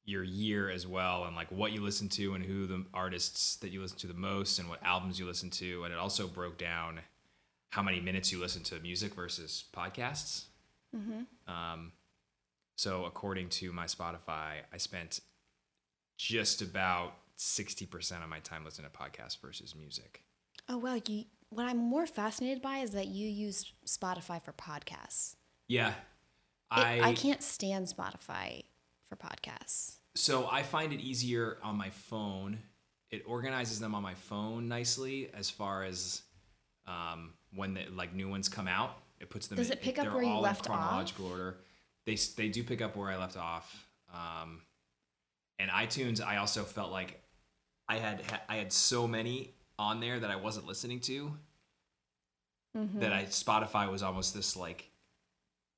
your 0.04 0.22
year 0.22 0.70
as 0.70 0.86
well, 0.86 1.24
and 1.24 1.34
like 1.36 1.50
what 1.50 1.72
you 1.72 1.82
listen 1.82 2.08
to 2.10 2.34
and 2.34 2.44
who 2.44 2.66
the 2.66 2.84
artists 2.94 3.56
that 3.56 3.70
you 3.70 3.80
listen 3.82 3.98
to 3.98 4.06
the 4.06 4.14
most 4.14 4.58
and 4.58 4.68
what 4.68 4.82
albums 4.82 5.18
you 5.18 5.26
listen 5.26 5.50
to, 5.50 5.84
and 5.84 5.92
it 5.92 5.98
also 5.98 6.26
broke 6.26 6.58
down 6.58 7.00
how 7.70 7.82
many 7.82 8.00
minutes 8.00 8.30
you 8.30 8.38
listen 8.40 8.62
to 8.62 8.78
music 8.80 9.14
versus 9.14 9.64
podcasts. 9.76 10.44
Um, 11.48 11.92
so 12.76 13.04
according 13.04 13.48
to 13.50 13.72
my 13.72 13.86
Spotify, 13.86 14.62
I 14.72 14.76
spent 14.76 15.20
just 16.16 16.62
about 16.62 17.14
60% 17.38 18.22
of 18.22 18.28
my 18.28 18.38
time 18.40 18.64
listening 18.64 18.90
to 18.90 18.96
podcasts 18.98 19.40
versus 19.40 19.74
music. 19.74 20.22
oh 20.68 20.78
well 20.78 20.96
you 21.08 21.24
what 21.50 21.66
i'm 21.66 21.76
more 21.78 22.06
fascinated 22.06 22.62
by 22.62 22.78
is 22.78 22.92
that 22.92 23.06
you 23.06 23.28
use 23.28 23.72
spotify 23.86 24.40
for 24.42 24.52
podcasts 24.52 25.36
Yeah. 25.68 25.88
It- 25.90 25.94
I, 26.70 27.00
I 27.02 27.14
can't 27.14 27.42
stand 27.42 27.86
spotify 27.86 28.64
for 29.08 29.16
podcasts 29.16 29.96
so 30.16 30.48
I 30.48 30.62
find 30.62 30.92
it 30.92 31.00
easier 31.00 31.58
on 31.60 31.76
my 31.76 31.90
phone. 31.90 32.60
It 33.10 33.24
organizes 33.26 33.80
them 33.80 33.96
on 33.96 34.02
my 34.04 34.14
phone 34.14 34.68
nicely 34.68 35.28
as 35.34 35.50
far 35.50 35.82
as 35.82 36.22
um, 36.86 37.32
when 37.52 37.74
the 37.74 37.86
like 37.92 38.14
new 38.14 38.28
ones 38.28 38.48
come 38.48 38.68
out. 38.68 38.92
It 39.18 39.28
puts 39.28 39.48
them. 39.48 39.56
Does 39.56 39.70
in, 39.70 39.72
it 39.72 39.82
pick 39.82 39.98
up 39.98 40.12
where 40.14 40.22
you 40.22 40.30
in 40.30 40.40
left 40.40 40.70
off? 40.70 40.76
chronological 40.78 41.26
order. 41.26 41.56
They 42.06 42.14
they 42.36 42.48
do 42.48 42.62
pick 42.62 42.80
up 42.80 42.94
where 42.94 43.10
I 43.10 43.16
left 43.16 43.36
off. 43.36 43.88
Um, 44.14 44.60
and 45.58 45.68
iTunes, 45.68 46.24
I 46.24 46.36
also 46.36 46.62
felt 46.62 46.92
like 46.92 47.20
I 47.88 47.96
had 47.96 48.22
I 48.48 48.56
had 48.56 48.72
so 48.72 49.06
many 49.06 49.54
on 49.78 50.00
there 50.00 50.18
that 50.20 50.30
I 50.30 50.36
wasn't 50.36 50.66
listening 50.66 51.00
to 51.00 51.32
Mm-hmm. 52.76 52.98
that 53.00 53.12
I 53.12 53.24
Spotify 53.26 53.88
was 53.88 54.02
almost 54.02 54.34
this 54.34 54.56
like 54.56 54.90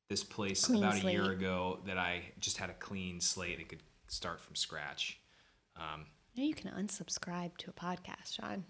this 0.08 0.24
place 0.24 0.64
Clean 0.64 0.82
about 0.82 1.04
a 1.04 1.10
year 1.12 1.30
ago 1.30 1.80
that 1.86 1.98
I 1.98 2.22
just 2.40 2.56
had 2.56 2.70
a 2.70 2.74
clean 2.74 3.20
slate 3.20 3.58
and 3.58 3.68
could 3.68 3.82
start 4.08 4.40
from 4.40 4.54
scratch. 4.54 5.20
Um, 5.76 6.06
you 6.34 6.46
you 6.46 6.54
can 6.54 6.70
unsubscribe 6.70 7.56
to 7.58 7.70
a 7.70 7.72
podcast 7.74 8.36
sean 8.40 8.64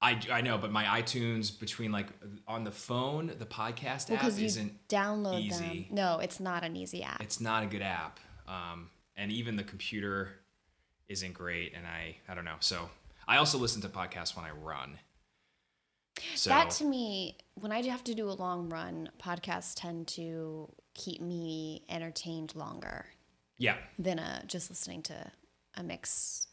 I, 0.00 0.18
I 0.32 0.40
know, 0.42 0.56
but 0.58 0.70
my 0.72 0.84
iTunes 1.00 1.58
between 1.58 1.92
like 1.92 2.06
on 2.48 2.64
the 2.64 2.70
phone, 2.70 3.30
the 3.38 3.44
podcast 3.46 4.08
well 4.08 4.18
app 4.18 4.38
you 4.38 4.46
isn't. 4.46 4.88
download 4.88 5.40
easy. 5.42 5.86
them 5.88 5.96
no 5.96 6.20
it's 6.20 6.40
not 6.40 6.64
an 6.64 6.76
easy 6.76 7.02
app 7.02 7.20
It's 7.22 7.40
not 7.42 7.62
a 7.62 7.66
good 7.66 7.82
app, 7.82 8.20
um, 8.48 8.88
and 9.16 9.30
even 9.30 9.56
the 9.56 9.64
computer 9.64 10.30
isn't 11.08 11.34
great. 11.34 11.74
And 11.74 11.86
I 11.86 12.16
I 12.28 12.34
don't 12.34 12.44
know. 12.44 12.56
So 12.60 12.90
I 13.26 13.36
also 13.38 13.58
listen 13.58 13.82
to 13.82 13.88
podcasts 13.88 14.36
when 14.36 14.44
I 14.44 14.50
run. 14.50 14.98
So 16.36 16.50
that 16.50 16.70
to 16.70 16.84
me 16.84 17.38
when 17.54 17.72
i 17.72 17.82
have 17.82 18.04
to 18.04 18.14
do 18.14 18.28
a 18.30 18.32
long 18.32 18.68
run 18.68 19.10
podcasts 19.20 19.74
tend 19.74 20.06
to 20.06 20.72
keep 20.94 21.20
me 21.20 21.84
entertained 21.88 22.54
longer 22.54 23.06
yeah, 23.58 23.76
than 23.98 24.18
a 24.18 24.42
just 24.46 24.70
listening 24.70 25.02
to 25.02 25.32
a 25.74 25.82
mix 25.82 26.46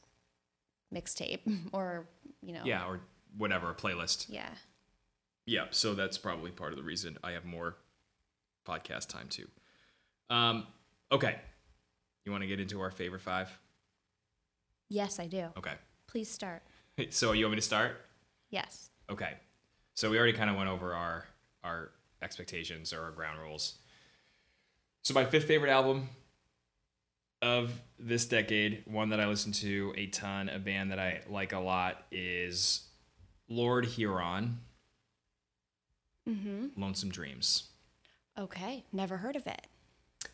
mixtape 0.94 1.42
or 1.74 2.08
you 2.42 2.54
know 2.54 2.64
yeah, 2.66 2.86
or 2.88 3.02
whatever 3.38 3.72
a 3.72 3.76
playlist. 3.76 4.26
yeah 4.30 4.50
Yeah, 5.46 5.66
so 5.72 5.94
that's 5.94 6.18
probably 6.18 6.52
part 6.52 6.72
of 6.72 6.78
the 6.78 6.84
reason 6.84 7.18
I 7.24 7.32
have 7.32 7.46
more 7.46 7.78
podcast 8.68 9.08
time 9.08 9.28
too. 9.30 9.48
Um, 10.30 10.68
okay, 11.12 11.36
you 12.26 12.32
want 12.32 12.44
to 12.44 12.48
get 12.48 12.60
into 12.60 12.82
our 12.82 12.92
favorite 12.92 13.22
five? 13.22 13.50
Yes 14.92 15.20
i 15.20 15.26
do 15.28 15.48
Okay, 15.58 15.74
please 16.08 16.30
start 16.30 16.62
so 17.10 17.32
you 17.32 17.46
want 17.46 17.54
me 17.54 17.60
to 17.60 17.66
start? 17.66 18.02
yes 18.50 18.90
Okay, 19.10 19.34
so 19.96 20.10
we 20.10 20.18
already 20.18 20.34
kind 20.34 20.50
of 20.50 20.56
went 20.56 20.70
over 20.70 20.94
our 20.94 21.26
our 21.64 21.92
expectations 22.22 22.94
or 22.94 23.02
our 23.04 23.12
ground 23.12 23.40
rules. 23.40 23.76
So 25.04 25.14
my 25.14 25.26
fifth 25.26 25.46
favorite 25.46 25.70
album 25.72 26.08
of 27.42 27.72
this 28.00 28.26
decade, 28.26 28.84
one 28.86 29.10
that 29.10 29.20
I 29.20 29.26
listen 29.28 29.52
to 29.54 29.94
a 29.98 30.06
ton, 30.08 30.48
a 30.50 30.60
band 30.60 30.92
that 30.92 31.00
I 31.00 31.22
like 31.28 31.52
a 31.54 31.60
lot 31.60 32.04
is 32.12 32.88
Lord 33.50 33.86
Huron, 33.86 34.60
Mm-hmm. 36.30 36.80
Lonesome 36.80 37.10
Dreams. 37.10 37.64
Okay, 38.38 38.86
never 38.94 39.18
heard 39.18 39.36
of 39.36 39.48
it. 39.48 39.68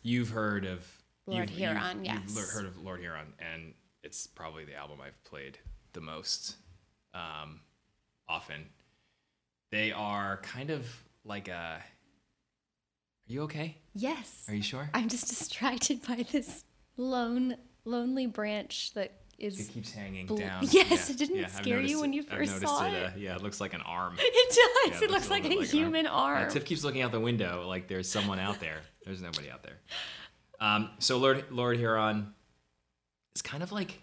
You've 0.02 0.30
heard 0.30 0.66
of 0.66 0.86
Lord 1.26 1.50
you've- 1.50 1.62
you've- 1.62 1.72
Huron, 1.74 2.04
You've 2.04 2.36
yes. 2.36 2.52
heard 2.54 2.66
of 2.66 2.76
Lord 2.78 3.00
Huron, 3.00 3.32
and 3.38 3.74
it's 4.08 4.26
probably 4.26 4.64
the 4.64 4.74
album 4.74 4.98
I've 5.06 5.22
played 5.24 5.58
the 5.92 6.00
most 6.00 6.56
um, 7.12 7.60
often. 8.26 8.64
They 9.70 9.92
are 9.92 10.38
kind 10.42 10.70
of 10.70 10.86
like 11.24 11.48
a. 11.48 11.52
Are 11.52 11.82
you 13.26 13.42
okay? 13.42 13.76
Yes. 13.94 14.46
Are 14.48 14.54
you 14.54 14.62
sure? 14.62 14.88
I'm 14.94 15.08
just 15.08 15.28
distracted 15.34 16.00
by 16.08 16.24
this 16.32 16.64
lone, 16.96 17.54
lonely 17.84 18.26
branch 18.26 18.92
that 18.94 19.12
is. 19.38 19.60
It 19.68 19.72
keeps 19.74 19.92
hanging 19.92 20.24
Bl- 20.24 20.36
down. 20.38 20.66
Yes, 20.70 21.10
it 21.10 21.18
didn't 21.18 21.44
I've 21.44 21.50
scare 21.52 21.80
you 21.82 22.00
when 22.00 22.14
it. 22.14 22.16
you 22.16 22.24
I've 22.30 22.38
first 22.38 22.60
saw 22.62 22.86
it. 22.86 22.94
it? 22.94 23.06
Uh, 23.08 23.10
yeah, 23.18 23.36
it 23.36 23.42
looks 23.42 23.60
like 23.60 23.74
an 23.74 23.82
arm. 23.82 24.16
It 24.18 24.48
does. 24.90 25.02
Yeah, 25.02 25.06
it 25.06 25.10
looks 25.10 25.28
like 25.28 25.44
a 25.44 25.50
bit 25.50 25.68
human 25.68 26.06
Uh, 26.06 26.12
arm. 26.12 26.50
Tiff 26.50 26.64
keeps 26.64 26.82
looking 26.82 27.02
out 27.02 27.12
the 27.12 27.20
window 27.20 27.66
like 27.68 27.88
there's 27.88 28.08
someone 28.08 28.38
out 28.38 28.58
there. 28.58 28.78
There's 29.04 29.20
nobody 29.20 29.50
out 29.50 29.62
there. 29.62 29.76
Um, 30.60 30.92
so 30.98 31.18
Lord 31.18 31.44
Lord 31.50 31.76
Huron 31.76 32.32
is 33.38 33.42
kind 33.42 33.62
of 33.62 33.70
like 33.72 34.00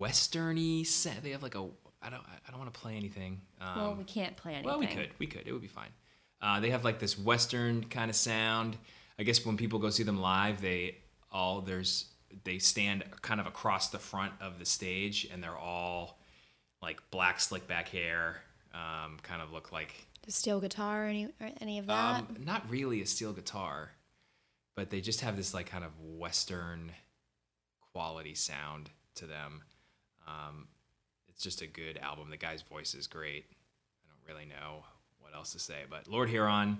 westerny 0.00 0.86
set. 0.86 1.22
They 1.22 1.30
have 1.30 1.42
like 1.42 1.54
a 1.54 1.66
I 2.02 2.10
don't 2.10 2.22
I 2.46 2.50
don't 2.50 2.60
want 2.60 2.72
to 2.72 2.78
play 2.78 2.96
anything. 2.96 3.40
Um, 3.60 3.76
well, 3.76 3.94
we 3.94 4.04
can't 4.04 4.36
play 4.36 4.52
anything. 4.52 4.68
well, 4.70 4.78
we 4.78 4.86
could 4.86 5.08
we 5.18 5.26
could 5.26 5.46
it 5.46 5.52
would 5.52 5.62
be 5.62 5.68
fine. 5.68 5.88
Uh, 6.42 6.60
they 6.60 6.70
have 6.70 6.84
like 6.84 6.98
this 6.98 7.18
western 7.18 7.84
kind 7.84 8.10
of 8.10 8.16
sound. 8.16 8.76
I 9.18 9.22
guess 9.22 9.44
when 9.46 9.56
people 9.56 9.78
go 9.78 9.90
see 9.90 10.02
them 10.02 10.20
live, 10.20 10.60
they 10.60 10.98
all 11.32 11.60
there's 11.62 12.06
they 12.44 12.58
stand 12.58 13.04
kind 13.22 13.40
of 13.40 13.46
across 13.46 13.88
the 13.90 13.98
front 13.98 14.32
of 14.40 14.58
the 14.58 14.66
stage, 14.66 15.26
and 15.32 15.42
they're 15.42 15.56
all 15.56 16.18
like 16.82 17.00
black 17.10 17.40
slick 17.40 17.66
back 17.66 17.88
hair. 17.88 18.42
Um, 18.74 19.18
kind 19.22 19.40
of 19.40 19.52
look 19.52 19.70
like 19.72 19.94
The 20.26 20.32
steel 20.32 20.60
guitar, 20.60 21.06
any 21.06 21.26
or 21.40 21.50
any 21.60 21.78
of 21.78 21.86
that? 21.86 22.16
um, 22.20 22.36
not 22.44 22.68
really 22.68 23.00
a 23.02 23.06
steel 23.06 23.32
guitar, 23.32 23.92
but 24.74 24.90
they 24.90 25.00
just 25.00 25.20
have 25.20 25.36
this 25.36 25.54
like 25.54 25.66
kind 25.66 25.84
of 25.84 25.92
western 26.00 26.90
quality 27.94 28.34
sound 28.34 28.90
to 29.14 29.26
them. 29.26 29.62
Um, 30.26 30.66
it's 31.28 31.42
just 31.42 31.62
a 31.62 31.66
good 31.66 31.98
album. 31.98 32.28
The 32.30 32.36
guy's 32.36 32.62
voice 32.62 32.94
is 32.94 33.06
great. 33.06 33.44
I 33.48 34.08
don't 34.08 34.34
really 34.34 34.48
know 34.48 34.84
what 35.20 35.34
else 35.34 35.52
to 35.52 35.58
say, 35.58 35.82
but 35.88 36.08
Lord 36.08 36.28
Huron, 36.28 36.78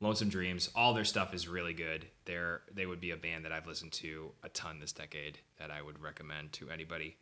Lonesome 0.00 0.28
Dreams, 0.28 0.68
all 0.74 0.92
their 0.92 1.04
stuff 1.04 1.32
is 1.34 1.48
really 1.48 1.72
good. 1.72 2.06
They're 2.24 2.62
they 2.74 2.84
would 2.86 3.00
be 3.00 3.12
a 3.12 3.16
band 3.16 3.44
that 3.44 3.52
I've 3.52 3.66
listened 3.66 3.92
to 3.92 4.32
a 4.42 4.48
ton 4.50 4.80
this 4.80 4.92
decade 4.92 5.38
that 5.58 5.70
I 5.70 5.80
would 5.82 6.00
recommend 6.02 6.52
to 6.54 6.68
anybody 6.70 7.16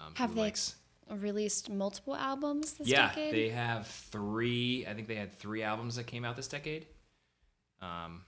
um, 0.00 0.14
Have 0.16 0.34
they 0.34 0.40
likes. 0.42 0.76
Released 1.10 1.68
multiple 1.68 2.14
albums 2.14 2.74
this 2.74 2.88
yeah, 2.88 3.08
decade. 3.08 3.34
they 3.34 3.48
have 3.50 3.86
three. 3.86 4.86
I 4.88 4.94
think 4.94 5.08
they 5.08 5.16
had 5.16 5.32
three 5.32 5.62
albums 5.62 5.96
that 5.96 6.06
came 6.06 6.24
out 6.24 6.36
this 6.36 6.48
decade. 6.48 6.86
Um, 7.82 8.22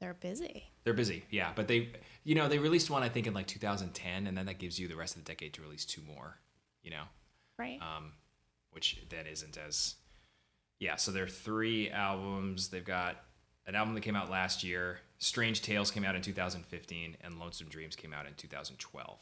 They're 0.00 0.14
busy. 0.14 0.64
they're 0.84 0.94
busy, 0.94 1.24
yeah, 1.30 1.52
but 1.54 1.68
they, 1.68 1.90
you 2.24 2.34
know, 2.34 2.48
they 2.48 2.58
released 2.58 2.88
one 2.90 3.02
I 3.02 3.08
think 3.10 3.26
in 3.26 3.34
like 3.34 3.46
2010, 3.46 4.26
and 4.26 4.36
then 4.36 4.46
that 4.46 4.58
gives 4.58 4.78
you 4.78 4.88
the 4.88 4.96
rest 4.96 5.14
of 5.16 5.24
the 5.24 5.30
decade 5.30 5.52
to 5.54 5.62
release 5.62 5.84
two 5.84 6.00
more, 6.02 6.38
you 6.82 6.90
know, 6.90 7.02
Right. 7.58 7.78
um, 7.82 8.12
which 8.70 8.98
then 9.10 9.26
isn't 9.26 9.58
as, 9.58 9.96
yeah. 10.78 10.96
So 10.96 11.12
there 11.12 11.24
are 11.24 11.28
three 11.28 11.90
albums. 11.90 12.68
They've 12.70 12.84
got 12.84 13.22
an 13.66 13.74
album 13.74 13.94
that 13.94 14.00
came 14.00 14.16
out 14.16 14.30
last 14.30 14.64
year. 14.64 15.00
Strange 15.18 15.60
Tales 15.60 15.90
came 15.90 16.04
out 16.04 16.16
in 16.16 16.22
2015, 16.22 17.18
and 17.20 17.38
Lonesome 17.38 17.68
Dreams 17.68 17.94
came 17.94 18.14
out 18.14 18.26
in 18.26 18.32
2012. 18.34 19.18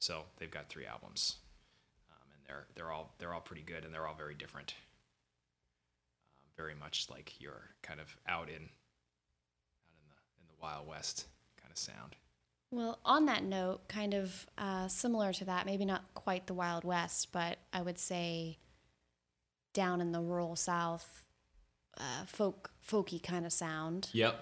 So 0.00 0.24
they've 0.36 0.50
got 0.50 0.68
three 0.68 0.84
albums, 0.86 1.36
um, 2.10 2.28
and 2.34 2.42
they're 2.46 2.66
they're 2.74 2.92
all 2.92 3.14
they're 3.18 3.32
all 3.32 3.40
pretty 3.40 3.62
good, 3.62 3.86
and 3.86 3.94
they're 3.94 4.06
all 4.06 4.14
very 4.14 4.34
different. 4.34 4.74
Um, 6.34 6.50
very 6.56 6.74
much 6.74 7.08
like 7.10 7.40
you're 7.40 7.70
kind 7.82 8.00
of 8.00 8.14
out 8.28 8.48
in 8.50 8.68
out 9.86 9.90
in 9.96 10.02
the 10.04 10.16
in 10.40 10.46
the 10.48 10.49
Wild 10.62 10.86
West 10.88 11.26
kind 11.60 11.70
of 11.70 11.78
sound. 11.78 12.16
Well, 12.72 13.00
on 13.04 13.26
that 13.26 13.42
note, 13.42 13.88
kind 13.88 14.14
of 14.14 14.46
uh, 14.56 14.86
similar 14.88 15.32
to 15.32 15.44
that, 15.46 15.66
maybe 15.66 15.84
not 15.84 16.02
quite 16.14 16.46
the 16.46 16.54
Wild 16.54 16.84
West, 16.84 17.32
but 17.32 17.58
I 17.72 17.82
would 17.82 17.98
say 17.98 18.58
down 19.72 20.00
in 20.00 20.12
the 20.12 20.20
rural 20.20 20.54
South, 20.56 21.24
uh, 21.98 22.24
folk 22.26 22.70
folky 22.86 23.20
kind 23.22 23.44
of 23.44 23.52
sound. 23.52 24.08
Yep. 24.12 24.40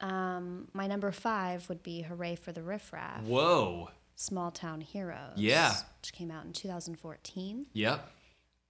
Um, 0.00 0.68
my 0.72 0.86
number 0.86 1.10
five 1.12 1.68
would 1.68 1.82
be 1.82 2.02
"Hurray 2.02 2.36
for 2.36 2.52
the 2.52 2.62
Riff 2.62 2.92
Raff." 2.92 3.22
Whoa. 3.24 3.90
"Small 4.16 4.50
Town 4.50 4.80
Heroes." 4.80 5.36
Yeah. 5.36 5.74
which 6.00 6.12
came 6.12 6.30
out 6.30 6.44
in 6.44 6.52
2014. 6.52 7.66
Yep. 7.72 8.08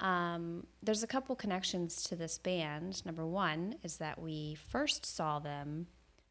Um, 0.00 0.66
there's 0.82 1.02
a 1.02 1.06
couple 1.06 1.34
connections 1.34 2.02
to 2.04 2.16
this 2.16 2.38
band. 2.38 3.04
Number 3.04 3.26
one 3.26 3.76
is 3.82 3.96
that 3.96 4.20
we 4.20 4.54
first 4.54 5.04
saw 5.04 5.38
them 5.38 5.88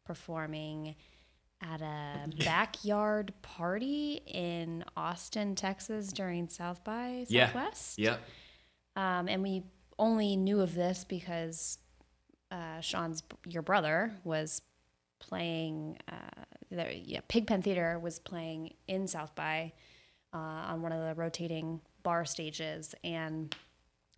performing 0.08 0.96
at 1.62 1.82
a 1.82 2.28
backyard 2.44 3.32
party 3.42 4.22
in 4.26 4.82
Austin, 4.96 5.54
Texas 5.54 6.12
during 6.12 6.48
South 6.48 6.82
by 6.82 7.26
Yeah. 7.28 7.46
Southwest. 7.46 7.98
Yep. 7.98 8.20
Um, 8.96 9.28
and 9.28 9.42
we 9.42 9.64
only 9.98 10.34
knew 10.36 10.60
of 10.60 10.74
this 10.74 11.04
because 11.04 11.78
uh, 12.50 12.80
Sean's 12.80 13.22
your 13.46 13.62
brother 13.62 14.12
was 14.24 14.62
playing. 15.20 15.98
Uh, 16.10 16.42
the, 16.70 16.96
yeah, 16.96 17.20
Pigpen 17.28 17.60
Theater 17.62 17.98
was 17.98 18.18
playing 18.18 18.74
in 18.86 19.06
South 19.06 19.34
by 19.34 19.72
uh, 20.32 20.38
on 20.38 20.80
one 20.82 20.92
of 20.92 21.00
the 21.06 21.20
rotating 21.20 21.80
bar 22.02 22.24
stages, 22.24 22.94
and 23.04 23.54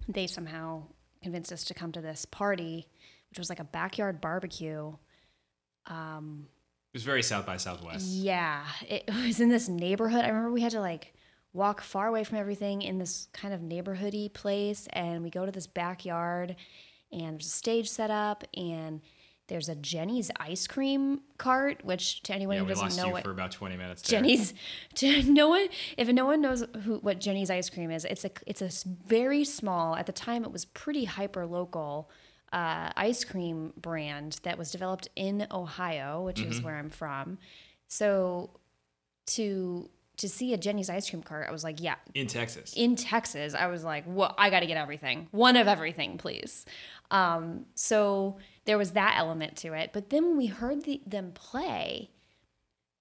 they 0.08 0.26
somehow 0.28 0.82
convinced 1.22 1.52
us 1.52 1.64
to 1.64 1.74
come 1.74 1.90
to 1.92 2.00
this 2.00 2.24
party, 2.24 2.86
which 3.30 3.38
was 3.38 3.48
like 3.48 3.60
a 3.60 3.64
backyard 3.64 4.20
barbecue. 4.20 4.92
Um, 5.86 6.46
It 6.92 6.96
was 6.96 7.04
very 7.04 7.22
South 7.22 7.46
by 7.46 7.56
Southwest. 7.56 8.06
yeah, 8.06 8.64
it 8.88 9.04
was 9.26 9.40
in 9.40 9.48
this 9.48 9.68
neighborhood. 9.68 10.24
I 10.24 10.28
remember 10.28 10.50
we 10.52 10.60
had 10.62 10.72
to 10.72 10.80
like 10.80 11.14
walk 11.52 11.80
far 11.80 12.06
away 12.06 12.22
from 12.24 12.38
everything 12.38 12.82
in 12.82 12.98
this 12.98 13.28
kind 13.32 13.52
of 13.52 13.60
neighborhoody 13.60 14.32
place, 14.32 14.86
and 14.92 15.22
we 15.22 15.30
go 15.30 15.44
to 15.46 15.52
this 15.52 15.66
backyard, 15.66 16.56
and 17.12 17.34
there's 17.34 17.46
a 17.46 17.50
stage 17.50 17.88
set 17.90 18.10
up, 18.10 18.44
and 18.56 19.00
there's 19.48 19.68
a 19.68 19.74
Jeni's 19.74 20.30
ice 20.38 20.68
cream 20.68 21.22
cart, 21.36 21.84
which 21.84 22.22
to 22.22 22.32
anyone 22.32 22.54
Yeah, 22.54 22.60
who 22.60 22.66
we 22.66 22.70
doesn't 22.70 22.84
lost 22.84 22.98
know 22.98 23.06
you 23.06 23.12
what 23.14 23.24
for 23.24 23.32
about 23.32 23.50
20 23.50 23.76
minutes. 23.76 24.02
There. 24.02 24.20
Jeni's, 24.20 24.54
to 24.94 25.24
no 25.24 25.48
one, 25.48 25.66
if 25.96 26.06
no 26.08 26.24
one 26.24 26.40
knows 26.40 26.64
who 26.84 26.98
what 26.98 27.18
Jeni's 27.18 27.50
ice 27.50 27.68
cream 27.68 27.90
is, 27.90 28.04
it's 28.04 28.24
a 28.24 28.30
it's 28.46 28.62
a 28.62 28.70
very 29.08 29.42
small. 29.44 29.96
At 29.96 30.06
the 30.06 30.12
time, 30.12 30.44
it 30.44 30.52
was 30.52 30.64
pretty 30.66 31.04
hyper 31.06 31.46
local 31.46 32.08
uh, 32.52 32.90
ice 32.96 33.24
cream 33.24 33.72
brand 33.76 34.40
that 34.42 34.58
was 34.58 34.70
developed 34.70 35.08
in 35.16 35.46
Ohio, 35.50 36.22
which 36.22 36.40
Mm-hmm. 36.40 36.50
is 36.52 36.62
where 36.62 36.76
I'm 36.76 36.90
from. 36.90 37.38
So 37.88 38.50
to 39.28 39.88
to 40.16 40.28
see 40.28 40.52
a 40.52 40.58
Jeni's 40.58 40.90
ice 40.90 41.08
cream 41.08 41.22
cart, 41.22 41.46
I 41.48 41.52
was 41.52 41.64
like, 41.64 41.80
yeah, 41.80 41.94
in 42.14 42.26
Texas. 42.26 42.74
in 42.76 42.94
Texas, 42.94 43.54
I 43.54 43.68
was 43.68 43.82
like, 43.84 44.04
well, 44.06 44.34
I 44.36 44.50
got 44.50 44.60
to 44.60 44.66
get 44.66 44.76
everything. 44.76 45.28
One 45.30 45.56
of 45.56 45.66
everything, 45.66 46.18
please. 46.18 46.66
Um, 47.10 47.64
so 47.74 48.36
there 48.66 48.76
was 48.76 48.90
that 48.90 49.14
element 49.16 49.56
to 49.58 49.72
it. 49.72 49.90
But 49.94 50.10
then 50.10 50.26
when 50.26 50.36
we 50.36 50.44
heard 50.46 50.84
the, 50.84 51.00
them 51.06 51.32
play, 51.32 52.10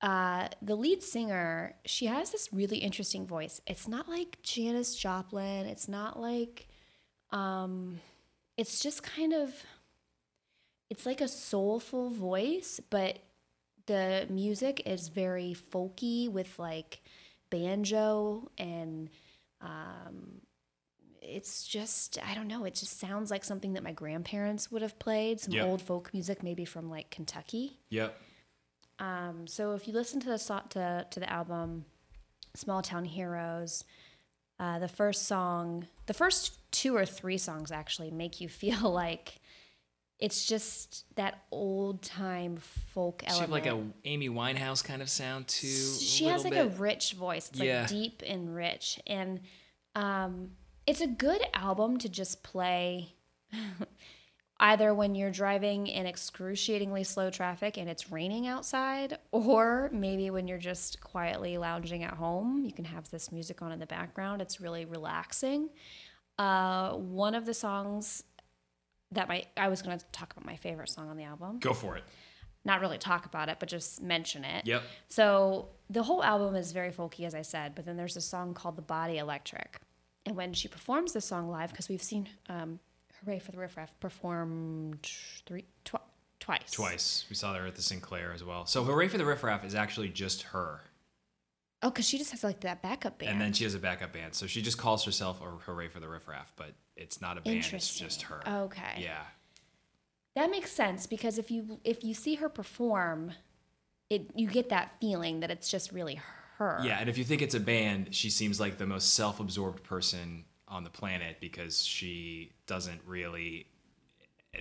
uh, 0.01 0.47
the 0.62 0.75
lead 0.75 1.03
singer, 1.03 1.75
she 1.85 2.05
has 2.05 2.31
this 2.31 2.53
really 2.53 2.77
interesting 2.77 3.27
voice. 3.27 3.59
It's 3.67 3.85
not 3.85 4.07
like 4.07 4.38
Janis 4.41 4.95
Joplin. 4.95 5.65
It's 5.65 5.89
not 5.89 6.17
like, 6.21 6.69
um, 7.31 7.99
it's 8.59 8.79
just 8.81 9.03
kind 9.03 9.31
of, 9.33 9.53
it's 10.89 11.05
like 11.05 11.21
a 11.21 11.27
soulful 11.27 12.09
voice, 12.09 12.81
but 12.89 13.19
the 13.85 14.27
music 14.29 14.83
is 14.85 15.07
very 15.07 15.55
folky 15.73 16.29
with 16.29 16.59
like 16.59 17.01
banjo 17.49 18.51
and 18.57 19.09
um, 19.61 20.41
it's 21.21 21.65
just 21.65 22.17
I 22.25 22.33
don't 22.35 22.47
know. 22.47 22.65
It 22.65 22.75
just 22.75 22.99
sounds 22.99 23.31
like 23.31 23.43
something 23.43 23.73
that 23.73 23.83
my 23.83 23.91
grandparents 23.91 24.71
would 24.71 24.81
have 24.81 24.97
played. 24.99 25.39
Some 25.39 25.53
Yep. 25.53 25.65
old 25.65 25.81
folk 25.81 26.09
music, 26.13 26.43
maybe 26.43 26.65
from 26.65 26.89
like 26.89 27.09
Kentucky. 27.11 27.77
Yep. 27.89 28.15
Um, 28.99 29.47
so 29.47 29.73
if 29.73 29.87
you 29.87 29.93
listen 29.93 30.19
to 30.21 30.27
the 30.27 30.37
to 30.69 31.05
to 31.09 31.19
the 31.19 31.31
album 31.31 31.85
"Small 32.55 32.81
Town 32.81 33.05
Heroes," 33.05 33.83
uh, 34.59 34.79
the 34.79 34.87
first 34.87 35.25
song, 35.27 35.87
the 36.07 36.13
first 36.13 36.57
two 36.71 36.95
or 36.95 37.05
three 37.05 37.37
songs 37.37 37.71
actually 37.71 38.11
make 38.11 38.41
you 38.41 38.49
feel 38.63 38.91
like 38.91 39.39
it's 40.19 40.45
just 40.45 41.05
that 41.15 41.43
old 41.49 42.01
time 42.01 42.57
folk 42.57 43.21
She 43.25 43.27
have 43.39 43.49
element. 43.49 43.51
like 43.51 43.65
a 43.73 43.81
Amy 44.03 44.27
Winehouse 44.29 44.83
kind 44.83 45.01
of 45.01 45.09
sound 45.09 45.47
too. 45.47 45.67
she 45.67 46.25
has 46.25 46.43
like 46.43 46.51
little 46.53 46.67
a 46.67 46.75
rich 46.75 47.13
voice. 47.13 47.49
It's 47.49 47.59
Yeah. 47.59 47.81
like 47.81 47.89
deep 47.89 48.21
and 48.27 48.53
rich, 48.53 48.99
and 49.07 49.39
um, 49.95 50.51
it's 50.85 50.99
a 51.01 51.07
good 51.07 51.41
album 51.53 51.97
to 51.99 52.09
just 52.09 52.43
play. 52.43 53.13
Either 54.61 54.93
when 54.93 55.15
you're 55.15 55.31
driving 55.31 55.87
in 55.87 56.05
excruciatingly 56.05 57.03
slow 57.05 57.29
traffic 57.29 57.77
and 57.77 57.89
it's 57.89 58.11
raining 58.11 58.45
outside, 58.45 59.17
or 59.31 59.89
maybe 59.93 60.29
when 60.29 60.49
you're 60.49 60.57
just 60.57 60.99
quietly 60.99 61.57
lounging 61.57 62.03
at 62.03 62.13
home, 62.13 62.65
you 62.65 62.73
can 62.73 62.83
have 62.83 63.09
this 63.09 63.31
music 63.31 63.61
on 63.61 63.71
in 63.71 63.79
the 63.79 63.85
background. 63.85 64.41
It's 64.41 64.59
really 64.59 64.83
relaxing. 64.83 65.69
Uh, 66.37 66.91
one 66.93 67.35
of 67.35 67.45
the 67.45 67.53
songs 67.53 68.23
that 69.11 69.27
my 69.27 69.45
I 69.55 69.69
was 69.69 69.81
going 69.81 69.97
to 69.97 70.05
talk 70.11 70.33
about 70.33 70.45
my 70.45 70.57
favorite 70.57 70.89
song 70.89 71.09
on 71.09 71.17
the 71.17 71.23
album. 71.23 71.59
Go 71.59 71.73
for 71.73 71.95
it. 71.95 72.03
Not 72.65 72.81
really 72.81 72.97
talk 72.97 73.25
about 73.25 73.47
it, 73.47 73.57
but 73.59 73.69
just 73.69 74.01
mention 74.01 74.43
it. 74.43 74.67
Yep. 74.67 74.83
So 75.07 75.69
the 75.89 76.03
whole 76.03 76.23
album 76.23 76.55
is 76.55 76.73
very 76.73 76.91
folky, 76.91 77.25
as 77.25 77.33
I 77.33 77.41
said, 77.41 77.75
but 77.75 77.85
then 77.85 77.95
there's 77.95 78.17
a 78.17 78.21
song 78.21 78.53
called 78.53 78.75
"The 78.75 78.81
Body 78.81 79.17
Electric," 79.17 79.79
and 80.25 80.35
when 80.35 80.53
she 80.53 80.67
performs 80.67 81.13
this 81.13 81.25
song 81.25 81.49
live, 81.49 81.69
because 81.71 81.87
we've 81.87 82.03
seen 82.03 82.27
um, 82.49 82.79
"Hurray 83.25 83.39
for 83.39 83.51
the 83.51 83.58
Riff 83.58 83.77
Raff" 83.77 83.93
performed 83.99 85.10
three 85.45 85.65
tw- 85.86 85.95
twice. 86.39 86.71
Twice. 86.71 87.25
We 87.29 87.36
saw 87.36 87.53
her 87.53 87.67
at 87.67 87.75
the 87.75 87.82
Sinclair 87.82 88.34
as 88.34 88.43
well. 88.43 88.65
So 88.65 88.84
Hurray 88.84 89.08
for 89.08 89.17
the 89.17 89.25
Riff 89.25 89.43
Raff 89.43 89.63
is 89.65 89.75
actually 89.75 90.10
just 90.10 90.43
her. 90.43 90.82
Oh, 91.82 91.89
because 91.89 92.08
she 92.08 92.17
just 92.17 92.32
has 92.32 92.43
like 92.43 92.62
that 92.62 92.82
backup 92.82 93.19
band. 93.19 93.32
And 93.32 93.41
then 93.41 93.53
she 93.53 93.63
has 93.63 93.73
a 93.73 93.79
backup 93.79 94.12
band. 94.12 94.34
So 94.34 94.47
she 94.47 94.62
just 94.62 94.77
calls 94.77 95.05
herself 95.05 95.41
a 95.41 95.63
Hurray 95.65 95.88
for 95.88 95.99
the 95.99 96.10
Riff 96.10 96.27
Raff, 96.27 96.51
but 96.58 96.73
it's 96.97 97.21
not 97.21 97.38
a 97.38 97.41
band, 97.41 97.65
it's 97.71 97.95
just 97.97 98.23
her. 98.23 98.41
Okay. 98.47 99.01
Yeah. 99.01 99.23
That 100.36 100.51
makes 100.51 100.71
sense 100.71 101.08
because 101.08 101.38
if 101.38 101.49
you 101.51 101.79
if 101.84 102.03
you 102.03 102.13
see 102.13 102.36
her 102.36 102.49
perform, 102.49 103.34
it 104.10 104.32
you 104.36 104.47
get 104.47 104.69
that 104.69 104.95
feeling 105.01 105.39
that 105.39 105.51
it's 105.51 105.69
just 105.69 105.91
really 105.91 106.19
her. 106.58 106.79
Yeah, 106.84 106.97
and 106.99 107.10
if 107.10 107.17
you 107.17 107.23
think 107.23 107.41
it's 107.41 107.55
a 107.55 107.60
band, 107.60 108.13
she 108.13 108.29
seems 108.29 108.60
like 108.60 108.77
the 108.77 108.86
most 108.86 109.13
self-absorbed 109.15 109.84
person 109.84 110.45
on 110.69 110.84
the 110.84 110.89
planet 110.89 111.38
because 111.39 111.84
she 111.84 112.51
doesn't 112.67 113.01
really 113.05 113.67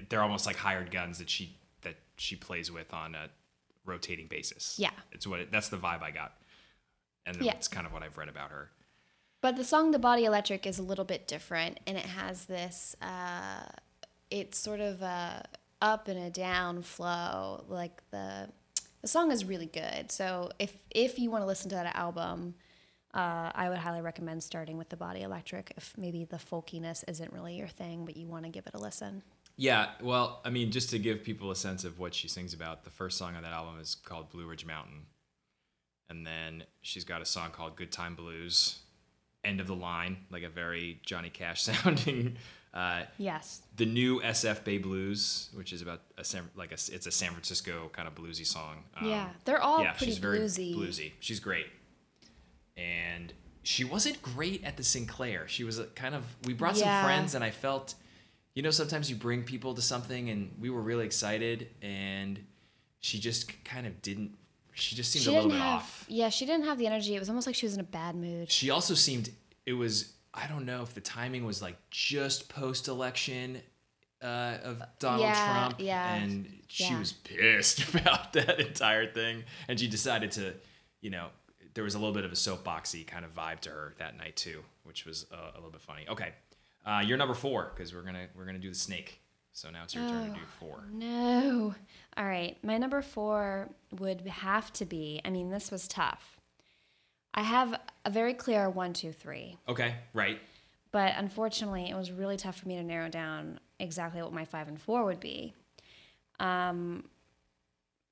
they're 0.09 0.23
almost 0.23 0.47
like 0.47 0.57
hired 0.57 0.91
guns 0.91 1.19
that 1.19 1.31
she 1.31 1.57
that 1.83 1.97
she 2.17 2.37
plays 2.37 2.71
with 2.71 2.93
on 2.93 3.15
a 3.15 3.29
rotating 3.85 4.27
basis. 4.27 4.77
Yeah. 4.79 4.91
It's 5.13 5.27
what 5.27 5.41
it, 5.41 5.53
that's 5.53 5.69
the 5.69 5.77
vibe 5.79 6.03
I 6.03 6.11
got. 6.11 6.33
And 7.27 7.37
Yeah. 7.37 7.53
that's 7.53 7.69
kind 7.69 7.87
of 7.87 7.93
what 7.93 8.03
I've 8.03 8.17
read 8.19 8.29
about 8.29 8.51
her. 8.51 8.71
But 9.41 9.57
the 9.57 9.65
song 9.65 9.93
"The 9.93 9.99
Body 9.99 10.25
Electric" 10.25 10.67
is 10.67 10.79
a 10.79 10.83
little 10.83 11.05
bit 11.05 11.29
different, 11.29 11.79
and 11.87 11.97
it 11.97 12.07
has 12.07 12.47
this. 12.47 12.97
Uh, 13.01 13.65
it's 14.31 14.59
sort 14.59 14.81
of 14.81 15.01
a 15.01 15.45
up 15.81 16.09
and 16.09 16.19
a 16.19 16.29
down 16.31 16.83
flow. 16.83 17.65
Like 17.69 18.03
the 18.11 18.49
the 19.01 19.09
song 19.09 19.31
is 19.31 19.45
really 19.45 19.67
good. 19.67 20.11
So 20.11 20.51
if 20.59 20.77
if 20.91 21.19
you 21.21 21.31
want 21.31 21.43
to 21.43 21.47
listen 21.47 21.69
to 21.71 21.77
that 21.77 21.95
album, 21.95 22.57
uh, 23.15 23.51
I 23.55 23.69
would 23.69 23.79
highly 23.79 24.01
recommend 24.01 24.43
starting 24.43 24.77
with 24.79 24.89
"The 24.89 24.97
Body 24.97 25.23
Electric." 25.23 25.73
If 25.77 25.95
maybe 25.97 26.25
the 26.25 26.37
folkiness 26.39 27.05
isn't 27.09 27.33
really 27.33 27.55
your 27.57 27.69
thing, 27.69 28.05
but 28.05 28.17
you 28.17 28.27
want 28.29 28.45
to 28.45 28.51
give 28.51 28.67
it 28.67 28.75
a 28.75 28.79
listen. 28.79 29.23
Yeah, 29.57 29.89
well, 30.01 30.41
I 30.45 30.51
mean, 30.51 30.71
just 30.71 30.91
to 30.91 30.99
give 31.01 31.25
people 31.25 31.51
a 31.51 31.57
sense 31.57 31.83
of 31.85 31.99
what 31.99 32.15
she 32.15 32.29
sings 32.29 32.55
about, 32.55 32.85
the 32.85 32.91
first 32.91 33.19
song 33.19 33.35
on 33.35 33.43
that 33.43 33.53
album 33.53 33.81
is 33.81 33.97
called 33.97 34.31
Blue 34.31 34.47
Ridge 34.47 34.65
Mountain. 34.65 35.07
And 36.11 36.27
then 36.27 36.63
she's 36.81 37.05
got 37.05 37.21
a 37.23 37.25
song 37.25 37.51
called 37.51 37.77
Good 37.77 37.91
Time 37.93 38.15
Blues, 38.15 38.79
End 39.45 39.61
of 39.61 39.67
the 39.67 39.75
Line, 39.75 40.19
like 40.31 40.43
a 40.45 40.49
very 40.49 41.01
Johnny 41.05 41.29
Cash 41.29 41.63
sounding. 41.65 42.37
Uh, 42.73 43.03
Yes. 43.19 43.63
the 43.77 43.85
new 43.87 44.21
SF 44.21 44.63
Bay 44.63 44.79
Blues, 44.79 45.49
which 45.55 45.73
is 45.73 45.83
about 45.83 46.03
a 46.17 46.23
San, 46.25 46.49
like 46.55 46.71
a, 46.71 46.75
it's 46.75 47.07
a 47.07 47.11
San 47.11 47.31
Francisco 47.33 47.91
kind 47.93 48.07
of 48.07 48.15
bluesy 48.15 48.47
song. 48.47 48.85
Um, 49.01 49.09
yeah, 49.09 49.29
they're 49.45 49.61
all 49.61 49.83
yeah, 49.83 49.93
pretty 49.93 50.07
she's 50.13 50.19
very 50.19 50.39
bluesy. 50.39 50.77
bluesy. 50.77 51.13
She's 51.21 51.41
great, 51.41 51.67
and 52.79 53.33
she 53.63 53.85
wasn't 53.85 54.23
great 54.23 54.65
at 54.65 54.77
the 54.77 54.83
Sinclair. 54.85 55.47
She 55.49 55.65
was 55.65 55.79
a 55.79 55.85
kind 55.87 56.15
of. 56.15 56.25
We 56.45 56.55
brought 56.55 56.77
Yeah. 56.77 57.01
some 57.03 57.05
friends, 57.07 57.35
and 57.35 57.45
I 57.45 57.51
felt, 57.51 57.95
you 58.55 58.63
know, 58.63 58.71
sometimes 58.71 59.11
you 59.11 59.17
bring 59.17 59.43
people 59.43 59.75
to 59.75 59.83
something, 59.83 60.31
and 60.31 60.55
we 60.59 60.71
were 60.71 60.81
really 60.81 61.05
excited, 61.05 61.69
and 61.83 62.41
she 63.01 63.19
just 63.19 63.63
kind 63.65 63.87
of 63.87 64.01
didn't. 64.01 64.37
She 64.75 64.95
just 64.95 65.11
seemed 65.11 65.25
She 65.25 65.31
a 65.31 65.35
little 65.35 65.51
bit 65.51 65.59
have, 65.59 65.81
off. 65.83 66.05
yeah, 66.09 66.29
she 66.29 66.47
didn't 66.47 66.65
have 66.67 66.79
the 66.79 66.87
energy. 66.87 67.17
It 67.17 67.19
was 67.19 67.29
almost 67.29 67.47
like 67.49 67.57
she 67.57 67.67
was 67.67 67.75
in 67.75 67.81
a 67.81 67.85
bad 67.85 68.15
mood. 68.15 68.51
She 68.51 68.71
also 68.71 68.95
seemed. 68.95 69.31
It 69.67 69.73
was. 69.73 70.13
I 70.33 70.47
don't 70.47 70.65
know 70.67 70.83
if 70.83 70.95
the 70.95 71.01
timing 71.01 71.45
was 71.45 71.61
like 71.61 71.77
just 71.91 72.49
post 72.49 72.89
election. 72.89 73.61
Uh, 74.21 74.59
of 74.65 74.83
Donald 74.99 75.21
Yeah, 75.21 75.53
Trump, 75.53 75.77
yeah, 75.79 76.15
and 76.17 76.53
she 76.67 76.83
yeah. 76.85 76.99
was 76.99 77.13
pissed 77.13 77.89
about 77.95 78.33
that 78.33 78.59
entire 78.59 79.07
thing, 79.13 79.45
and 79.69 79.79
she 79.79 79.87
decided 79.87 80.33
to, 80.33 80.55
you 81.01 81.11
know, 81.11 81.29
there 81.75 81.85
was 81.85 81.95
a 81.95 81.99
little 81.99 82.15
bit 82.15 82.25
of 82.25 82.33
a 82.33 82.37
soapboxy 82.37 83.07
kind 83.07 83.25
of 83.25 83.35
vibe 83.35 83.61
to 83.61 83.71
her 83.71 83.95
that 83.99 84.17
night 84.17 84.37
too, 84.37 84.63
which 84.85 85.05
was 85.05 85.27
uh, 85.33 85.53
a 85.53 85.57
little 85.57 85.71
bit 85.71 85.81
funny. 85.81 86.05
Okay, 86.09 86.33
uh, 86.87 87.03
you're 87.05 87.17
number 87.19 87.35
four 87.35 87.73
because 87.75 87.95
we're 87.95 88.03
gonna 88.03 88.27
we're 88.37 88.45
gonna 88.47 88.59
do 88.59 88.69
the 88.71 88.75
snake. 88.75 89.21
So 89.53 89.71
now 89.71 89.83
it's 89.83 89.93
your 89.95 90.09
turn 90.09 90.29
to 90.29 90.35
do 90.39 90.47
four. 90.61 90.85
No. 90.93 91.75
All 92.17 92.25
right. 92.25 92.57
My 92.63 92.79
number 92.79 93.03
four 93.03 93.69
would 93.99 94.21
have 94.21 94.73
to 94.75 94.85
be, 94.85 95.21
I 95.25 95.31
mean, 95.31 95.51
this 95.51 95.73
was 95.73 95.89
tough. 95.89 96.39
I 97.35 97.43
have 97.43 97.81
a 98.05 98.11
very 98.11 98.35
clear 98.35 98.71
one, 98.71 98.93
two, 98.93 99.11
three, 99.11 99.59
Okay, 99.69 99.97
right. 100.15 100.39
but 100.93 101.15
unfortunately, 101.17 101.91
it 101.91 101.97
was 101.97 102.13
really 102.13 102.37
tough 102.37 102.61
for 102.61 102.69
me 102.69 102.77
to 102.77 102.85
narrow 102.85 103.09
down 103.09 103.59
exactly 103.81 104.23
what 104.23 104.33
my 104.33 104.45
five 104.45 104.69
and 104.69 104.81
four 104.81 105.05
would 105.05 105.19
be. 105.19 105.55
Um, 106.39 107.09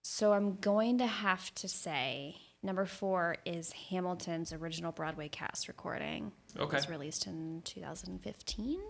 so 0.02 0.32
I'm 0.32 0.56
going 0.56 0.98
to 0.98 1.06
have 1.06 1.54
to 1.56 1.68
say 1.68 2.36
number 2.62 2.84
four 2.84 3.36
is 3.44 3.72
Hamilton's 3.72 4.52
original 4.52 4.92
Broadway 4.92 5.28
cast 5.28 5.68
recording. 5.68 6.32
Okay. 6.56 6.64
It 6.64 6.72
was 6.72 6.88
released 6.88 7.26
in 7.26 7.62
2015. 7.64 8.80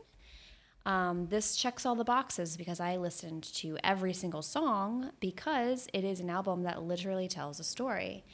Um, 0.87 1.27
this 1.27 1.57
checks 1.57 1.85
all 1.85 1.97
the 1.97 2.05
boxes 2.05 2.57
because 2.57 2.79
I 2.79 2.97
listened 2.97 3.43
to 3.55 3.77
every 3.83 4.13
single 4.13 4.43
song 4.43 5.11
because 5.19 5.89
it 5.93 6.05
is 6.05 6.21
an 6.21 6.31
album 6.31 6.63
that 6.63 6.83
literally 6.83 7.27
tells 7.27 7.59
a 7.59 7.65
story. 7.65 8.25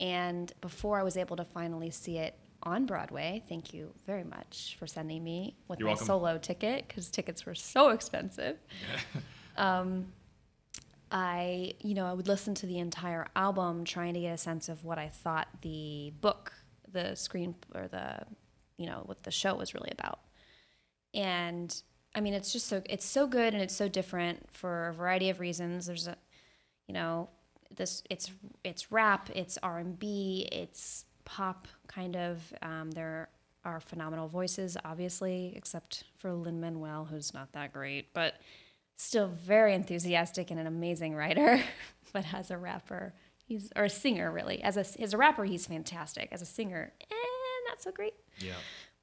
And 0.00 0.52
before 0.60 0.98
I 0.98 1.04
was 1.04 1.16
able 1.16 1.36
to 1.36 1.44
finally 1.44 1.90
see 1.90 2.18
it 2.18 2.34
on 2.64 2.84
Broadway, 2.84 3.44
thank 3.48 3.72
you 3.72 3.94
very 4.06 4.24
much 4.24 4.76
for 4.78 4.88
sending 4.88 5.22
me 5.22 5.54
with 5.68 5.78
You're 5.78 5.86
my 5.86 5.92
welcome. 5.92 6.06
solo 6.06 6.38
ticket 6.38 6.88
because 6.88 7.10
tickets 7.10 7.46
were 7.46 7.54
so 7.54 7.90
expensive. 7.90 8.56
um, 9.56 10.12
I, 11.10 11.74
you 11.80 11.94
know, 11.94 12.06
I 12.06 12.12
would 12.12 12.28
listen 12.28 12.54
to 12.56 12.66
the 12.66 12.78
entire 12.78 13.26
album 13.34 13.84
trying 13.84 14.14
to 14.14 14.20
get 14.20 14.34
a 14.34 14.38
sense 14.38 14.68
of 14.68 14.84
what 14.84 14.98
I 14.98 15.08
thought 15.08 15.48
the 15.62 16.12
book, 16.20 16.52
the 16.90 17.14
screen, 17.14 17.54
or 17.74 17.88
the, 17.88 18.20
you 18.76 18.86
know, 18.86 19.02
what 19.06 19.22
the 19.24 19.30
show 19.30 19.54
was 19.54 19.74
really 19.74 19.90
about. 19.90 20.20
And 21.12 21.74
I 22.14 22.20
mean, 22.20 22.34
it's 22.34 22.52
just 22.52 22.66
so 22.66 22.82
it's 22.86 23.04
so 23.04 23.26
good 23.26 23.54
and 23.54 23.62
it's 23.62 23.74
so 23.74 23.88
different 23.88 24.50
for 24.52 24.88
a 24.88 24.94
variety 24.94 25.30
of 25.30 25.40
reasons. 25.40 25.86
There's 25.86 26.06
a, 26.06 26.16
you 26.86 26.94
know, 26.94 27.28
this 27.76 28.02
it's 28.10 28.30
it's 28.64 28.92
rap, 28.92 29.30
it's 29.34 29.58
R 29.62 29.78
and 29.78 29.98
B, 29.98 30.48
it's 30.50 31.04
pop 31.24 31.68
kind 31.86 32.16
of. 32.16 32.52
Um, 32.62 32.90
there 32.90 33.28
are 33.64 33.80
phenomenal 33.80 34.28
voices, 34.28 34.76
obviously, 34.84 35.52
except 35.56 36.04
for 36.16 36.32
Lin 36.32 36.60
Manuel, 36.60 37.04
who's 37.04 37.34
not 37.34 37.52
that 37.52 37.72
great, 37.72 38.12
but 38.14 38.34
still 39.00 39.28
very 39.28 39.74
enthusiastic 39.74 40.50
and 40.50 40.60
an 40.60 40.66
amazing 40.66 41.14
writer. 41.14 41.62
but 42.12 42.24
as 42.34 42.50
a 42.50 42.58
rapper, 42.58 43.14
he's 43.46 43.70
or 43.76 43.84
a 43.84 43.90
singer 43.90 44.30
really. 44.30 44.62
As 44.62 44.76
a 44.76 44.84
as 45.02 45.14
a 45.14 45.16
rapper, 45.16 45.44
he's 45.44 45.66
fantastic. 45.66 46.28
As 46.32 46.42
a 46.42 46.46
singer, 46.46 46.92
eh, 47.00 47.14
not 47.68 47.82
so 47.82 47.90
great 47.92 48.14
Yeah. 48.38 48.54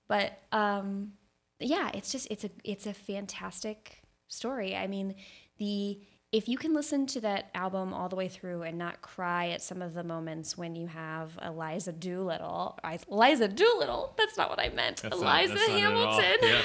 but 0.08 0.40
um 0.52 1.14
yeah 1.60 1.90
it's 1.94 2.12
just 2.12 2.28
it's 2.30 2.44
a 2.44 2.50
it's 2.64 2.86
a 2.86 2.94
fantastic 2.94 4.02
story 4.28 4.76
i 4.76 4.86
mean 4.88 5.16
the 5.58 6.00
if 6.32 6.48
you 6.50 6.58
can 6.58 6.74
listen 6.74 7.08
to 7.08 7.22
that 7.22 7.50
album 7.56 7.94
all 7.94 8.10
the 8.10 8.16
way 8.18 8.28
through 8.28 8.64
and 8.64 8.78
not 8.78 9.02
cry 9.02 9.50
at 9.50 9.62
some 9.62 9.82
of 9.82 9.94
the 9.94 10.04
moments 10.04 10.58
when 10.58 10.76
you 10.76 10.86
have 10.88 11.40
Eliza 11.42 11.94
Doolittle, 11.94 12.78
Eliza 13.10 13.48
Doolittle, 13.48 14.14
that's 14.18 14.36
not 14.36 14.50
what 14.50 14.60
I 14.60 14.68
meant. 14.68 14.98
That's 14.98 15.16
Eliza 15.16 15.54
not. 15.56 15.70
Hamilton. 15.70 16.38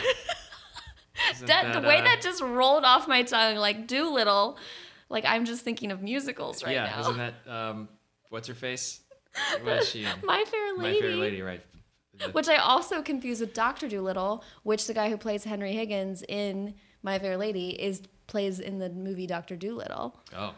Yeah. 1.32 1.36
Isn't 1.36 1.72
that, 1.72 1.82
the 1.82 1.86
way 1.86 1.98
uh, 1.98 2.04
that 2.04 2.22
just 2.22 2.42
rolled 2.42 2.84
off 2.84 3.08
my 3.08 3.22
tongue, 3.22 3.56
like 3.56 3.86
Doolittle, 3.86 4.58
like 5.08 5.24
I'm 5.26 5.44
just 5.44 5.62
thinking 5.62 5.90
of 5.90 6.02
musicals 6.02 6.64
right 6.64 6.74
yeah, 6.74 6.86
now. 6.86 7.00
isn't 7.00 7.16
that 7.18 7.34
um, 7.46 7.88
what's 8.30 8.48
her 8.48 8.54
face? 8.54 9.00
What 9.62 9.78
is 9.78 9.88
she 9.88 10.04
in? 10.04 10.10
My 10.24 10.44
Fair 10.44 10.76
Lady. 10.76 11.00
My 11.00 11.00
Fair 11.00 11.16
Lady, 11.16 11.42
right? 11.42 11.62
The- 12.18 12.30
Which 12.32 12.48
I 12.48 12.56
also 12.56 13.00
confuse 13.00 13.40
with 13.40 13.54
Doctor 13.54 13.88
Dolittle, 13.88 14.44
which 14.62 14.86
the 14.86 14.92
guy 14.92 15.08
who 15.08 15.16
plays 15.16 15.44
Henry 15.44 15.72
Higgins 15.72 16.22
in 16.28 16.74
My 17.02 17.18
Fair 17.18 17.38
Lady 17.38 17.70
is 17.70 18.02
plays 18.26 18.60
in 18.60 18.78
the 18.78 18.90
movie 18.90 19.26
Doctor 19.26 19.56
Dolittle. 19.56 20.20
oh, 20.36 20.54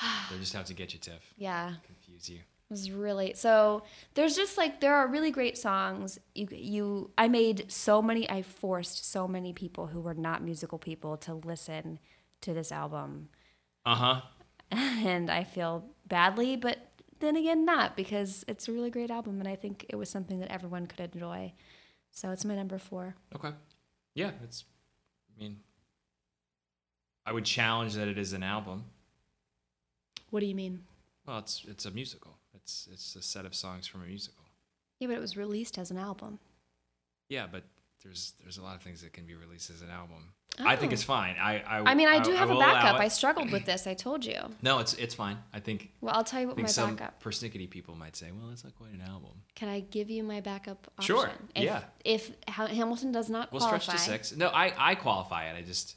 they 0.30 0.38
just 0.38 0.52
have 0.52 0.66
to 0.66 0.74
get 0.74 0.92
you, 0.92 1.00
Tiff. 1.00 1.34
Yeah, 1.36 1.74
Confuse 1.84 2.28
you. 2.28 2.38
Was 2.70 2.90
really 2.90 3.34
so. 3.34 3.82
There's 4.14 4.34
just 4.36 4.56
like 4.56 4.80
there 4.80 4.94
are 4.94 5.06
really 5.06 5.30
great 5.30 5.56
songs. 5.58 6.18
You 6.34 6.48
you 6.50 7.10
I 7.18 7.28
made 7.28 7.70
so 7.70 8.00
many. 8.02 8.28
I 8.28 8.42
forced 8.42 9.10
so 9.10 9.28
many 9.28 9.52
people 9.52 9.86
who 9.88 10.00
were 10.00 10.14
not 10.14 10.42
musical 10.42 10.78
people 10.78 11.16
to 11.18 11.34
listen 11.34 11.98
to 12.40 12.52
this 12.54 12.72
album, 12.72 13.28
Uh 13.86 13.94
huh. 13.94 14.20
and 14.70 15.30
I 15.30 15.44
feel 15.44 15.84
badly, 16.06 16.56
but 16.56 16.78
then 17.20 17.36
again 17.36 17.64
not 17.64 17.96
because 17.96 18.44
it's 18.48 18.68
a 18.68 18.72
really 18.72 18.90
great 18.90 19.10
album, 19.10 19.38
and 19.40 19.48
I 19.48 19.56
think 19.56 19.86
it 19.88 19.96
was 19.96 20.10
something 20.10 20.40
that 20.40 20.50
everyone 20.50 20.86
could 20.86 21.00
enjoy. 21.00 21.52
So 22.10 22.30
it's 22.30 22.44
my 22.44 22.54
number 22.54 22.78
four. 22.78 23.14
Okay. 23.34 23.50
Yeah, 24.14 24.30
it's. 24.42 24.64
I 25.36 25.42
mean, 25.42 25.56
I 27.26 27.32
would 27.32 27.44
challenge 27.44 27.94
that 27.94 28.08
it 28.08 28.18
is 28.18 28.32
an 28.32 28.42
album. 28.42 28.84
What 30.30 30.40
do 30.40 30.46
you 30.46 30.54
mean? 30.54 30.84
Well, 31.26 31.38
it's 31.38 31.64
it's 31.68 31.86
a 31.86 31.90
musical. 31.90 32.38
It's 32.64 32.88
it's 32.92 33.16
a 33.16 33.22
set 33.22 33.44
of 33.44 33.54
songs 33.54 33.86
from 33.86 34.02
a 34.02 34.06
musical. 34.06 34.42
Yeah, 35.00 35.08
but 35.08 35.16
it 35.16 35.20
was 35.20 35.36
released 35.36 35.78
as 35.78 35.90
an 35.90 35.98
album. 35.98 36.38
Yeah, 37.28 37.46
but 37.50 37.64
there's 38.02 38.32
there's 38.42 38.58
a 38.58 38.62
lot 38.62 38.74
of 38.76 38.82
things 38.82 39.02
that 39.02 39.12
can 39.12 39.26
be 39.26 39.34
released 39.34 39.70
as 39.70 39.82
an 39.82 39.90
album. 39.90 40.32
I 40.60 40.76
think 40.76 40.92
Oh. 40.92 40.94
it's 40.94 41.02
fine. 41.02 41.34
I 41.40 41.58
I, 41.66 41.78
I 41.90 41.94
mean, 41.94 42.06
I 42.08 42.20
do 42.20 42.32
have 42.32 42.48
a 42.48 42.56
backup. 42.56 43.00
I 43.00 43.08
struggled 43.08 43.50
with 43.50 43.64
this. 43.66 43.86
I 43.88 43.94
told 43.94 44.24
you. 44.24 44.38
no, 44.62 44.78
it's 44.78 44.94
it's 44.94 45.14
fine. 45.14 45.36
I 45.52 45.60
think 45.60 45.90
Well, 46.00 46.14
I'll 46.14 46.22
tell 46.24 46.40
you 46.40 46.46
I 46.46 46.48
what 46.48 46.56
think 46.56 46.68
my 46.68 46.72
some 46.72 46.94
backup. 46.96 47.22
persnickety 47.22 47.68
people 47.68 47.94
might 47.96 48.14
say, 48.16 48.30
well, 48.30 48.48
that's 48.48 48.62
not 48.64 48.74
quite 48.76 48.92
an 48.92 49.00
album. 49.02 49.32
Can 49.56 49.68
I 49.68 49.80
give 49.80 50.10
you 50.10 50.22
my 50.22 50.40
backup 50.40 50.86
option? 50.98 51.16
Sure, 51.16 51.30
If, 51.56 51.64
yeah. 51.64 51.82
If 52.04 52.30
Hamilton 52.46 53.10
does 53.12 53.28
not 53.28 53.52
We'll 53.52 53.60
qualify. 53.62 53.78
stretch 53.96 53.98
to 53.98 54.04
six. 54.04 54.36
No, 54.36 54.48
I 54.48 54.72
I 54.78 54.94
qualify 54.94 55.50
it. 55.50 55.56
I 55.56 55.62
just 55.62 55.96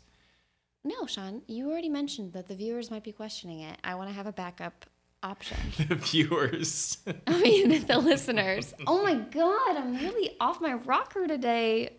No, 0.83 1.05
Sean, 1.05 1.43
you 1.47 1.69
already 1.69 1.89
mentioned 1.89 2.33
that 2.33 2.47
the 2.47 2.55
viewers 2.55 2.89
might 2.89 3.03
be 3.03 3.11
questioning 3.11 3.59
it. 3.61 3.77
I 3.83 3.93
want 3.95 4.09
to 4.09 4.13
have 4.15 4.25
a 4.27 4.33
backup 4.33 4.85
option. 5.23 5.57
the 5.87 5.95
viewers. 5.95 6.97
I 7.27 7.41
mean, 7.41 7.85
the 7.85 7.99
listeners. 7.99 8.73
Oh 8.85 9.03
my 9.03 9.15
god, 9.15 9.77
I'm 9.77 9.95
really 9.95 10.35
off 10.39 10.61
my 10.61 10.73
rocker 10.73 11.27
today. 11.27 11.97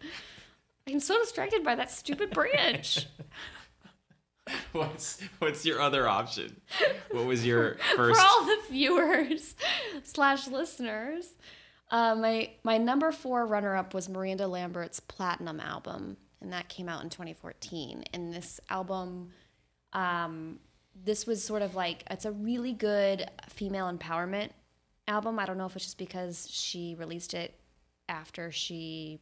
I'm 0.86 1.00
so 1.00 1.18
distracted 1.18 1.64
by 1.64 1.74
that 1.74 1.90
stupid 1.90 2.30
branch. 2.30 3.06
what's 4.72 5.20
what's 5.38 5.64
your 5.66 5.80
other 5.80 6.08
option? 6.08 6.60
What 7.10 7.26
was 7.26 7.44
your 7.44 7.76
first? 7.96 8.18
For 8.18 8.26
all 8.26 8.44
the 8.44 8.58
viewers 8.70 9.54
slash 10.02 10.48
listeners, 10.48 11.28
uh, 11.90 12.14
my 12.14 12.50
my 12.64 12.78
number 12.78 13.12
four 13.12 13.46
runner 13.46 13.76
up 13.76 13.92
was 13.94 14.08
Miranda 14.08 14.46
Lambert's 14.46 15.00
Platinum 15.00 15.60
album, 15.60 16.16
and 16.40 16.52
that 16.52 16.68
came 16.68 16.88
out 16.88 17.02
in 17.02 17.10
2014. 17.10 18.04
And 18.14 18.32
this 18.32 18.60
album, 18.70 19.30
um, 19.92 20.58
this 21.04 21.26
was 21.26 21.42
sort 21.42 21.62
of 21.62 21.74
like 21.74 22.04
it's 22.10 22.24
a 22.24 22.32
really 22.32 22.72
good 22.72 23.30
female 23.48 23.90
empowerment 23.92 24.50
album. 25.06 25.38
I 25.38 25.46
don't 25.46 25.58
know 25.58 25.66
if 25.66 25.76
it's 25.76 25.84
just 25.84 25.98
because 25.98 26.48
she 26.50 26.96
released 26.98 27.34
it 27.34 27.58
after 28.08 28.50
she, 28.50 29.20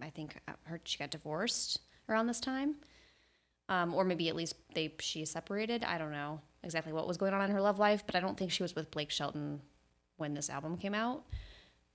I 0.00 0.10
think, 0.10 0.40
uh, 0.48 0.52
her 0.64 0.80
she 0.84 0.98
got 0.98 1.10
divorced 1.10 1.80
around 2.08 2.26
this 2.26 2.40
time 2.40 2.76
um, 3.68 3.94
or 3.94 4.04
maybe 4.04 4.28
at 4.28 4.36
least 4.36 4.54
they 4.74 4.94
she 5.00 5.24
separated. 5.24 5.84
I 5.84 5.98
don't 5.98 6.12
know 6.12 6.40
exactly 6.62 6.92
what 6.92 7.06
was 7.06 7.16
going 7.16 7.34
on 7.34 7.42
in 7.42 7.50
her 7.50 7.60
love 7.60 7.78
life, 7.78 8.04
but 8.06 8.16
I 8.16 8.20
don't 8.20 8.36
think 8.36 8.50
she 8.50 8.62
was 8.62 8.74
with 8.74 8.90
Blake 8.90 9.10
Shelton 9.10 9.60
when 10.16 10.34
this 10.34 10.50
album 10.50 10.76
came 10.76 10.94
out. 10.94 11.24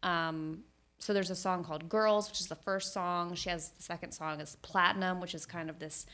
Um, 0.04 0.64
so 1.00 1.14
there's 1.14 1.32
a 1.32 1.36
song 1.36 1.64
called 1.64 1.90
"Girls," 1.90 2.30
which 2.30 2.40
is 2.40 2.48
the 2.48 2.56
first 2.56 2.94
song. 2.94 3.36
She 3.36 3.50
has 3.50 3.70
the 3.70 3.84
second 3.84 4.12
song 4.12 4.40
is 4.40 4.56
"Platinum," 4.62 5.20
which 5.20 5.34
is 5.34 5.46
kind 5.46 5.70
of 5.70 5.80
this 5.80 6.06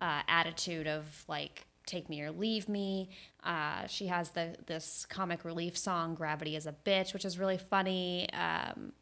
uh, 0.00 0.22
attitude 0.26 0.86
of 0.86 1.24
like 1.28 1.66
"Take 1.86 2.08
me 2.08 2.20
or 2.22 2.30
leave 2.30 2.68
me." 2.68 3.10
Uh, 3.42 3.86
she 3.86 4.06
has 4.06 4.30
the 4.30 4.56
this 4.66 5.06
comic 5.06 5.44
relief 5.44 5.76
song 5.76 6.14
"Gravity 6.14 6.56
is 6.56 6.66
a 6.66 6.74
bitch," 6.84 7.12
which 7.12 7.24
is 7.24 7.38
really 7.38 7.58
funny. 7.58 8.28
Um, 8.32 8.92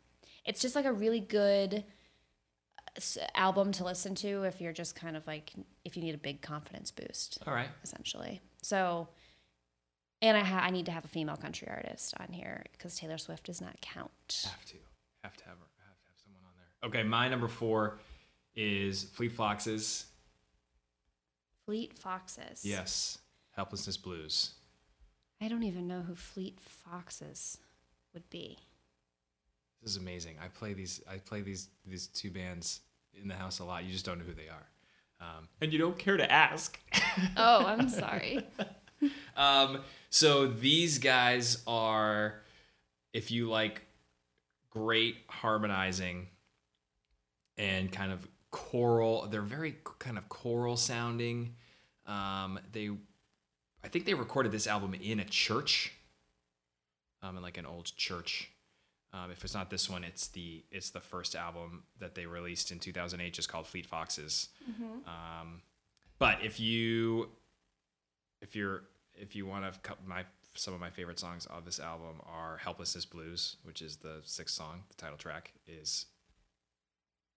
it's 0.45 0.61
just 0.61 0.75
like 0.75 0.85
a 0.85 0.93
really 0.93 1.21
good 1.21 1.85
album 3.35 3.73
to 3.73 3.85
listen 3.85 4.15
to 4.15 4.43
if 4.43 4.61
you're 4.61 4.73
just 4.73 4.95
kind 4.95 5.17
of 5.17 5.27
like 5.27 5.53
if 5.85 5.97
you 5.97 6.03
need 6.03 6.15
a 6.15 6.19
big 6.19 6.43
confidence 6.43 6.91
boost 6.91 7.39
All 7.47 7.55
right. 7.55 7.69
essentially 7.83 8.43
so 8.61 9.09
and 10.21 10.37
i 10.37 10.41
ha- 10.41 10.61
i 10.63 10.69
need 10.71 10.85
to 10.85 10.93
have 10.93 11.03
a 11.05 11.09
female 11.09 11.37
country 11.37 11.69
artist 11.71 12.13
on 12.21 12.31
here 12.31 12.65
because 12.73 12.95
taylor 12.97 13.17
swift 13.17 13.45
does 13.45 13.63
not 13.63 13.81
count 13.81 14.11
Have 14.45 14.65
to 14.67 14.75
have 15.25 15.37
to 15.39 15.45
have 15.45 15.57
have 15.57 16.01
to 16.01 16.07
have 16.07 16.19
someone 16.23 16.43
on 16.45 16.53
there. 16.59 16.89
Okay, 16.89 17.03
my 17.09 17.29
number 17.29 17.49
four 17.49 17.99
is 18.55 19.05
Fleet 19.05 19.33
Foxes. 19.33 20.07
Fleet 21.73 21.99
foxes 21.99 22.65
Yes, 22.65 23.17
Helplessness 23.53 23.97
Blues. 23.97 24.53
i 25.41 25.49
don't 25.49 25.63
even 25.63 25.89
know 25.89 26.03
who 26.03 26.15
fleet 26.15 26.59
foxes 26.61 27.57
would 28.13 28.29
be 28.29 28.59
This 29.83 29.93
is 29.93 29.97
amazing. 29.97 30.37
I 30.45 30.49
play 30.49 30.75
these. 30.75 31.01
I 31.11 31.17
play 31.17 31.41
these 31.41 31.69
these 31.87 32.09
two 32.09 32.31
bands 32.31 32.81
in 33.21 33.27
the 33.27 33.35
house 33.35 33.59
a 33.61 33.65
lot. 33.65 33.85
You 33.85 33.91
just 33.93 34.05
don't 34.05 34.19
know 34.19 34.25
who 34.27 34.35
they 34.35 34.49
are, 34.49 34.67
um, 35.21 35.49
and 35.63 35.73
you 35.73 35.79
don't 35.79 35.99
care 35.99 36.17
to 36.19 36.31
ask. 36.31 36.79
oh 37.37 37.65
i'm 37.67 37.89
sorry 37.89 38.47
Um, 39.37 39.81
so 40.11 40.47
these 40.47 40.99
guys 41.01 41.63
are, 41.67 42.43
if 43.13 43.31
you 43.33 43.49
like 43.49 43.83
great 44.71 45.17
harmonizing 45.29 46.29
and 47.59 47.91
kind 47.91 48.13
of 48.13 48.29
choral, 48.53 49.27
they're 49.29 49.43
very 49.43 49.75
kind 49.99 50.17
of 50.19 50.29
choral 50.29 50.77
sounding. 50.77 51.57
Um, 52.13 52.59
they, 52.73 52.91
I 53.85 53.89
think 53.89 54.05
they 54.05 54.15
recorded 54.15 54.53
this 54.53 54.67
album 54.67 54.95
in 54.95 55.21
a 55.21 55.25
church, 55.25 55.93
um, 57.23 57.37
in 57.37 57.43
like 57.43 57.57
an 57.59 57.67
old 57.67 57.87
church. 57.97 58.51
Um, 59.15 59.31
if 59.31 59.45
it's 59.45 59.55
not 59.55 59.71
this 59.71 59.91
one, 59.91 60.05
it's 60.05 60.29
the 60.29 60.65
it's 60.71 60.91
the 60.91 61.01
first 61.01 61.35
album 61.35 61.85
that 62.01 62.15
they 62.15 62.27
released 62.27 62.71
in 62.71 62.79
2008, 62.79 63.33
just 63.33 63.49
called 63.49 63.67
Fleet 63.67 63.87
Foxes. 63.87 64.49
Um, 65.07 65.63
but 66.19 66.39
if 66.43 66.59
you 66.61 67.29
if 68.41 68.55
you're 68.57 68.83
if 69.15 69.35
you 69.37 69.47
want 69.47 69.65
to 69.85 69.97
my 70.07 70.25
some 70.55 70.75
of 70.75 70.81
my 70.81 70.91
favorite 70.91 71.19
songs 71.19 71.47
of 71.47 71.65
this 71.65 71.81
album 71.81 72.21
are 72.27 72.59
helplessness 72.59 73.07
blues 73.07 73.57
which 73.65 73.81
is 73.81 73.97
the 73.97 74.21
sixth 74.23 74.55
song 74.55 74.83
the 74.91 74.95
title 74.97 75.17
track 75.17 75.53
is 75.67 76.07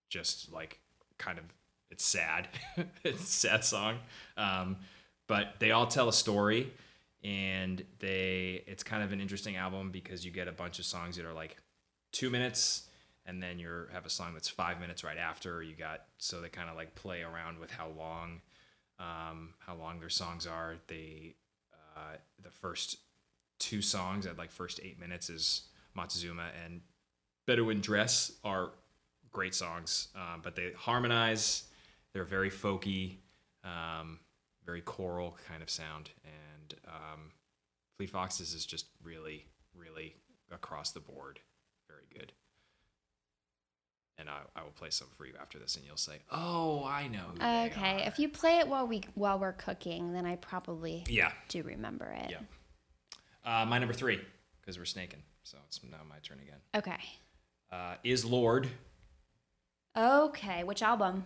just 0.09 0.51
like 0.51 0.79
kind 1.17 1.37
of 1.37 1.45
it's 1.95 2.05
sad 2.05 2.47
it's 3.03 3.23
a 3.23 3.25
sad 3.25 3.63
song 3.63 3.97
um, 4.37 4.77
but 5.27 5.55
they 5.59 5.71
all 5.71 5.87
tell 5.87 6.09
a 6.09 6.13
story 6.13 6.71
and 7.23 7.83
they 7.99 8.63
it's 8.67 8.83
kind 8.83 9.03
of 9.03 9.11
an 9.11 9.21
interesting 9.21 9.55
album 9.55 9.91
because 9.91 10.25
you 10.25 10.31
get 10.31 10.47
a 10.47 10.51
bunch 10.51 10.77
of 10.79 10.85
songs 10.85 11.15
that 11.15 11.25
are 11.25 11.33
like 11.33 11.57
two 12.11 12.29
minutes 12.29 12.89
and 13.25 13.41
then 13.41 13.57
you 13.57 13.87
have 13.91 14.05
a 14.05 14.09
song 14.09 14.33
that's 14.33 14.49
five 14.49 14.79
minutes 14.79 15.03
right 15.03 15.17
after 15.17 15.63
you 15.63 15.73
got 15.73 16.03
so 16.17 16.41
they 16.41 16.49
kind 16.49 16.69
of 16.69 16.75
like 16.75 16.93
play 16.95 17.23
around 17.23 17.57
with 17.59 17.71
how 17.71 17.87
long 17.97 18.41
um, 18.99 19.53
how 19.59 19.75
long 19.75 19.99
their 19.99 20.09
songs 20.09 20.47
are. 20.47 20.75
They 20.87 21.35
uh, 21.95 22.17
the 22.41 22.49
first 22.49 22.97
two 23.59 23.81
songs 23.81 24.25
at 24.25 24.37
like 24.37 24.51
first 24.51 24.79
eight 24.83 24.99
minutes 24.99 25.29
is 25.29 25.63
Montezuma 25.93 26.49
and 26.63 26.81
Bedouin 27.45 27.79
Dress 27.79 28.31
are 28.43 28.71
great 29.31 29.55
songs, 29.55 30.09
um, 30.15 30.41
but 30.43 30.55
they 30.55 30.71
harmonize. 30.77 31.63
They're 32.15 32.23
very 32.23 32.49
folky, 32.49 33.17
um, 33.65 34.21
very 34.65 34.79
choral 34.79 35.37
kind 35.49 35.61
of 35.61 35.69
sound, 35.69 36.11
and 36.23 36.73
um, 36.87 37.31
Fleet 37.97 38.09
Foxes 38.09 38.53
is 38.53 38.65
just 38.65 38.85
really, 39.03 39.45
really 39.77 40.15
across 40.49 40.91
the 40.91 41.01
board 41.01 41.41
very 41.89 42.05
good. 42.17 42.31
And 44.17 44.29
I, 44.29 44.37
I 44.55 44.63
will 44.63 44.71
play 44.71 44.91
some 44.91 45.09
for 45.17 45.25
you 45.25 45.33
after 45.41 45.59
this, 45.59 45.75
and 45.75 45.83
you'll 45.85 45.97
say, 45.97 46.19
"Oh, 46.31 46.85
I 46.85 47.09
know." 47.09 47.31
Okay 47.67 48.01
are." 48.03 48.07
if 48.07 48.17
you 48.17 48.29
play 48.29 48.59
it 48.59 48.67
while 48.69 48.87
we 48.87 49.01
while 49.15 49.37
we're 49.37 49.51
cooking 49.51 50.13
then 50.13 50.25
i 50.25 50.37
probably 50.37 51.03
Yeah. 51.09 51.33
do 51.49 51.63
remember 51.63 52.05
it 52.05 52.31
Yeah. 52.31 52.39
Uh, 53.43 53.65
my 53.65 53.77
number 53.77 53.93
three, 53.93 54.21
because 54.61 54.77
we're 54.79 54.85
snaking. 54.85 55.21
So 55.43 55.57
it's 55.67 55.81
now 55.83 55.97
my 56.07 56.15
turn 56.23 56.39
again. 56.39 56.59
okay 56.75 57.03
Uh, 57.69 57.95
is 58.05 58.23
Lorde. 58.23 58.69
okay 59.97 60.63
which 60.63 60.81
album 60.81 61.25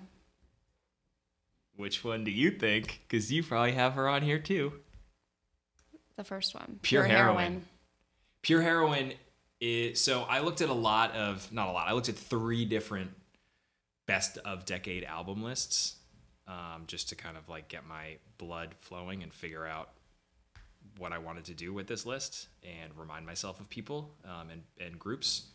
Which 1.79 2.03
one 2.03 2.25
do 2.25 2.31
you 2.31 2.51
think? 2.51 2.99
Because 3.07 3.31
you 3.31 3.41
probably 3.41 3.71
have 3.71 3.93
her 3.93 4.09
on 4.09 4.21
here 4.21 4.37
too. 4.37 4.73
the 6.17 6.25
first 6.25 6.53
one 6.53 6.77
Pure 6.81 7.05
heroin. 7.05 7.63
Pure 8.41 8.63
heroin 8.63 9.13
is. 9.61 10.01
So 10.01 10.23
I 10.23 10.41
looked 10.41 10.59
at 10.59 10.67
a 10.67 10.73
lot 10.73 11.15
of, 11.15 11.49
not 11.53 11.69
a 11.69 11.71
lot, 11.71 11.87
I 11.87 11.93
looked 11.93 12.09
at 12.09 12.17
three 12.17 12.65
different 12.65 13.11
best 14.07 14.37
of 14.39 14.65
decade 14.65 15.05
album 15.05 15.41
lists 15.41 15.95
um, 16.49 16.83
just 16.85 17.07
to 17.09 17.15
kind 17.15 17.37
of 17.37 17.47
like 17.47 17.69
get 17.69 17.87
my 17.87 18.17
blood 18.37 18.75
flowing 18.81 19.23
and 19.23 19.33
figure 19.33 19.65
out 19.65 19.91
what 20.97 21.13
I 21.13 21.17
wanted 21.17 21.45
to 21.45 21.53
do 21.53 21.71
with 21.71 21.87
this 21.87 22.05
list 22.05 22.49
and 22.61 22.91
remind 22.97 23.25
myself 23.25 23.61
of 23.61 23.69
people 23.69 24.15
um, 24.25 24.49
and, 24.49 24.63
and 24.81 24.99
groups. 24.99 25.47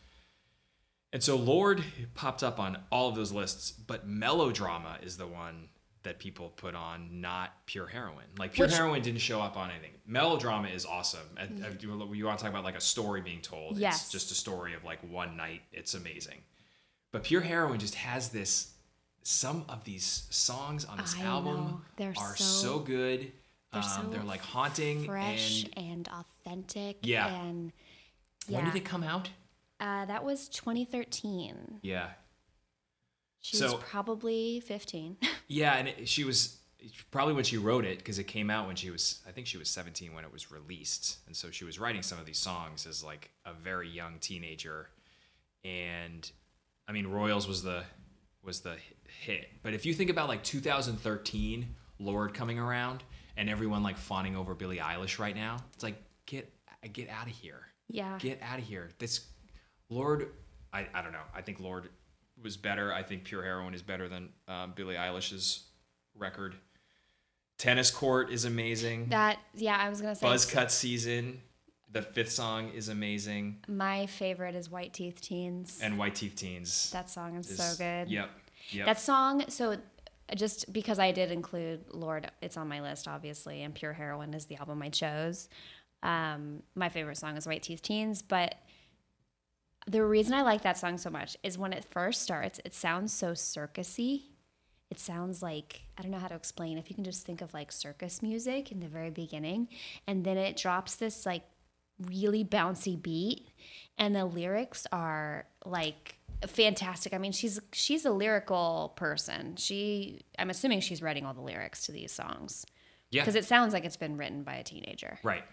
And 1.13 1.23
so 1.23 1.37
Lorde 1.37 1.85
popped 2.15 2.43
up 2.43 2.59
on 2.59 2.79
all 2.91 3.11
of 3.11 3.15
those 3.15 3.31
lists, 3.31 3.73
but 3.73 4.09
Melodrama 4.09 4.97
is 5.03 5.19
the 5.19 5.27
one 5.27 5.69
that 6.05 6.19
people 6.19 6.51
put 6.57 6.75
on, 6.75 7.21
not 7.21 7.51
Pure 7.67 7.89
heroin. 7.89 8.25
Like 8.39 8.53
Pure 8.53 8.69
Which- 8.69 8.77
Heroin 8.77 9.03
didn't 9.03 9.21
show 9.21 9.41
up 9.43 9.57
on 9.57 9.71
anything. 9.71 9.91
Melodrama 10.07 10.69
is 10.69 10.87
awesome. 10.87 11.27
And, 11.39 11.65
and 11.65 11.83
you, 11.83 11.89
want 12.25 12.39
to 12.39 12.43
talk 12.45 12.51
about 12.53 12.63
like 12.65 12.77
a 12.77 12.81
story 12.81 13.21
being 13.23 13.41
told? 13.41 13.79
Yes. 13.79 14.03
It's 14.03 14.13
just 14.13 14.31
a 14.31 14.35
story 14.35 14.75
of 14.75 14.85
like 14.85 14.99
one 15.11 15.37
night. 15.37 15.63
It's 15.73 15.95
amazing. 15.95 16.39
But 17.11 17.25
Pure 17.25 17.41
heroin 17.43 17.79
just 17.81 17.97
has 17.97 18.29
this. 18.29 18.71
Some 19.27 19.65
of 19.71 19.85
these 19.85 20.27
songs 20.29 20.85
on 20.85 20.99
this 20.99 21.17
I 21.19 21.23
album. 21.25 21.83
They're 21.97 22.13
are 22.19 22.37
so- 22.37 22.45
so, 22.45 22.79
good. 22.81 23.33
they're 23.73 23.83
um, 23.83 23.89
so 23.89 24.03
they're 24.11 24.23
like 24.23 24.43
haunting. 24.43 25.05
fresh 25.07 25.65
And 25.75 25.89
and, 25.89 26.09
authentic 26.13 26.99
Yeah. 27.03 27.27
and 27.35 27.73
yeah 28.47 28.57
when 28.59 28.67
did 28.67 28.77
it 28.77 28.85
come 28.85 29.03
out? 29.03 29.31
uh, 29.81 30.05
that 30.05 30.23
was 30.25 30.49
2013 30.51 31.81
Yeah, 31.83 32.11
she 33.45 33.59
So- 33.59 33.75
was 33.77 33.85
probably 33.85 34.61
15 34.61 35.19
Yeah, 35.49 35.75
and 35.75 35.89
it, 35.89 36.09
she 36.09 36.25
was 36.25 36.59
probably 37.11 37.35
when 37.35 37.45
she 37.45 37.59
wrote 37.59 37.85
it 37.85 37.99
because 37.99 38.19
it 38.19 38.25
came 38.25 38.49
out 38.51 38.67
when 38.67 38.77
she 38.77 38.91
was 38.91 39.21
I 39.29 39.31
think 39.33 39.47
she 39.47 39.59
was 39.59 39.69
17 39.69 40.15
when 40.15 40.25
it 40.25 40.33
was 40.33 40.51
released. 40.51 41.19
And 41.27 41.37
so 41.37 41.51
she 41.51 41.65
was 41.65 41.79
writing 41.79 42.03
some 42.03 42.19
of 42.19 42.25
these 42.27 42.39
songs 42.39 42.87
as 42.87 43.05
like 43.05 43.31
a 43.45 43.53
very 43.53 43.89
young 43.89 44.19
teenager. 44.19 44.89
And 45.65 46.31
I 46.89 46.93
mean 46.93 47.07
Royals 47.07 47.47
was 47.47 47.63
the 47.63 47.85
was 48.43 48.61
the 48.61 48.77
hit. 49.21 49.49
But 49.63 49.75
if 49.75 49.85
you 49.87 49.95
think 49.95 50.11
about 50.11 50.29
like 50.29 50.43
2013, 50.43 51.75
Lorde 51.99 52.35
coming 52.35 52.59
around 52.59 53.03
and 53.37 53.49
everyone 53.51 53.83
like 53.83 53.97
fawning 53.99 54.37
over 54.37 54.55
Billie 54.55 54.79
Eilish 54.79 55.19
right 55.19 55.35
now, 55.37 55.57
it's 55.75 55.83
like 55.83 55.97
get 56.27 56.51
uh, 56.69 56.89
get 56.93 57.09
out 57.11 57.27
of 57.27 57.33
here. 57.33 57.61
Yeah. 57.89 58.17
Get 58.19 58.41
out 58.43 58.59
of 58.59 58.65
here. 58.65 58.91
This 58.99 59.27
Lorde 59.91 60.29
I, 60.73 60.87
I 60.95 61.03
don't 61.03 61.13
know. 61.13 61.27
I 61.35 61.41
think 61.43 61.61
Lorde 61.61 61.89
was 62.45 62.57
better. 62.57 62.93
I 62.93 63.03
think 63.03 63.25
Pure 63.25 63.43
Heroin 63.43 63.75
is 63.75 63.83
better 63.83 64.09
than 64.09 64.29
um, 64.47 64.73
Billie 64.77 64.95
Eilish's 64.95 65.65
record. 66.15 66.55
Tennis 67.59 67.91
Court 67.91 68.31
is 68.31 68.45
amazing. 68.45 69.09
That 69.09 69.39
yeah, 69.55 69.77
I 69.77 69.89
was 69.89 70.01
gonna 70.01 70.15
say 70.15 70.27
Buzz 70.27 70.45
Cut 70.45 70.71
Season, 70.71 71.41
the 71.91 72.03
fifth 72.03 72.33
song 72.33 72.69
is 72.71 72.89
amazing. 72.89 73.65
my 73.69 74.07
favorite 74.07 74.55
is 74.55 74.69
White 74.71 74.93
Teeth 74.93 75.21
Teens. 75.21 75.81
And 75.83 75.99
White 75.99 76.15
Teeth 76.17 76.35
Teens. 76.37 76.91
that 76.93 77.09
song 77.11 77.37
is, 77.37 77.51
is- 77.51 77.57
so 77.59 77.77
good. 77.79 78.11
Yep. 78.11 78.31
Yep. 78.71 78.87
That 78.87 78.99
song, 79.01 79.45
so 79.49 79.77
just 80.35 80.73
because 80.73 80.99
I 80.99 81.13
did 81.13 81.31
include 81.31 81.85
Lorde, 81.93 82.31
it's 82.41 82.57
on 82.57 82.67
my 82.67 82.81
list, 82.81 83.07
obviously, 83.07 83.63
and 83.63 83.75
Pure 83.75 83.93
Heroin 83.93 84.33
is 84.35 84.47
the 84.47 84.57
album 84.57 84.83
I 84.83 84.89
chose. 84.89 85.49
Um, 86.03 86.63
my 86.75 86.89
favorite 86.89 87.17
song 87.19 87.37
is 87.37 87.47
White 87.47 87.63
Teeth 87.63 87.83
Teens, 87.83 88.23
but 88.23 88.55
the 89.87 90.05
reason 90.05 90.35
I 90.35 90.43
like 90.43 90.63
that 90.63 90.79
song 90.79 90.99
so 90.99 91.11
much 91.11 91.37
is 91.43 91.59
when 91.59 91.73
it 91.73 91.85
first 91.85 92.23
starts, 92.23 92.61
it 92.65 92.75
sounds 92.75 93.13
so 93.13 93.33
circusy. 93.33 94.23
It 94.91 94.99
sounds 94.99 95.43
like 95.43 95.83
I 95.99 96.03
don't 96.03 96.11
know 96.11 96.19
how 96.19 96.29
to 96.29 96.35
explain. 96.35 96.79
If 96.79 96.89
you 96.89 96.95
can 96.95 97.05
just 97.05 97.27
think 97.27 97.41
of 97.41 97.53
like 97.53 97.73
circus 97.73 98.23
music 98.23 98.71
in 98.71 98.81
the 98.81 98.89
very 98.89 99.11
beginning, 99.11 99.69
and 100.07 100.25
then 100.25 100.37
it 100.37 100.57
drops 100.57 100.97
this 100.97 101.27
like 101.27 101.43
really 102.11 102.45
bouncy 102.45 103.01
beat, 103.01 103.49
and 103.99 104.15
the 104.15 104.25
lyrics 104.25 104.87
are 104.93 105.47
like 105.65 106.19
fantastic. 106.47 107.13
I 107.13 107.19
mean, 107.19 107.33
she's 107.33 107.61
she's 107.73 108.05
a 108.05 108.11
lyrical 108.11 108.93
person. 108.97 109.57
She 109.57 110.21
I'm 110.39 110.51
assuming 110.51 110.81
she's 110.81 111.03
writing 111.03 111.25
all 111.27 111.35
the 111.35 111.41
lyrics 111.41 111.87
to 111.87 111.93
these 111.93 112.13
songs 112.13 112.65
yeah. 113.11 113.23
because 113.23 113.35
it 113.35 113.45
sounds 113.45 113.73
like 113.73 113.85
it's 113.85 113.97
been 113.97 114.17
written 114.17 114.43
by 114.43 114.55
a 114.55 114.63
teenager. 114.63 115.19
right. 115.23 115.45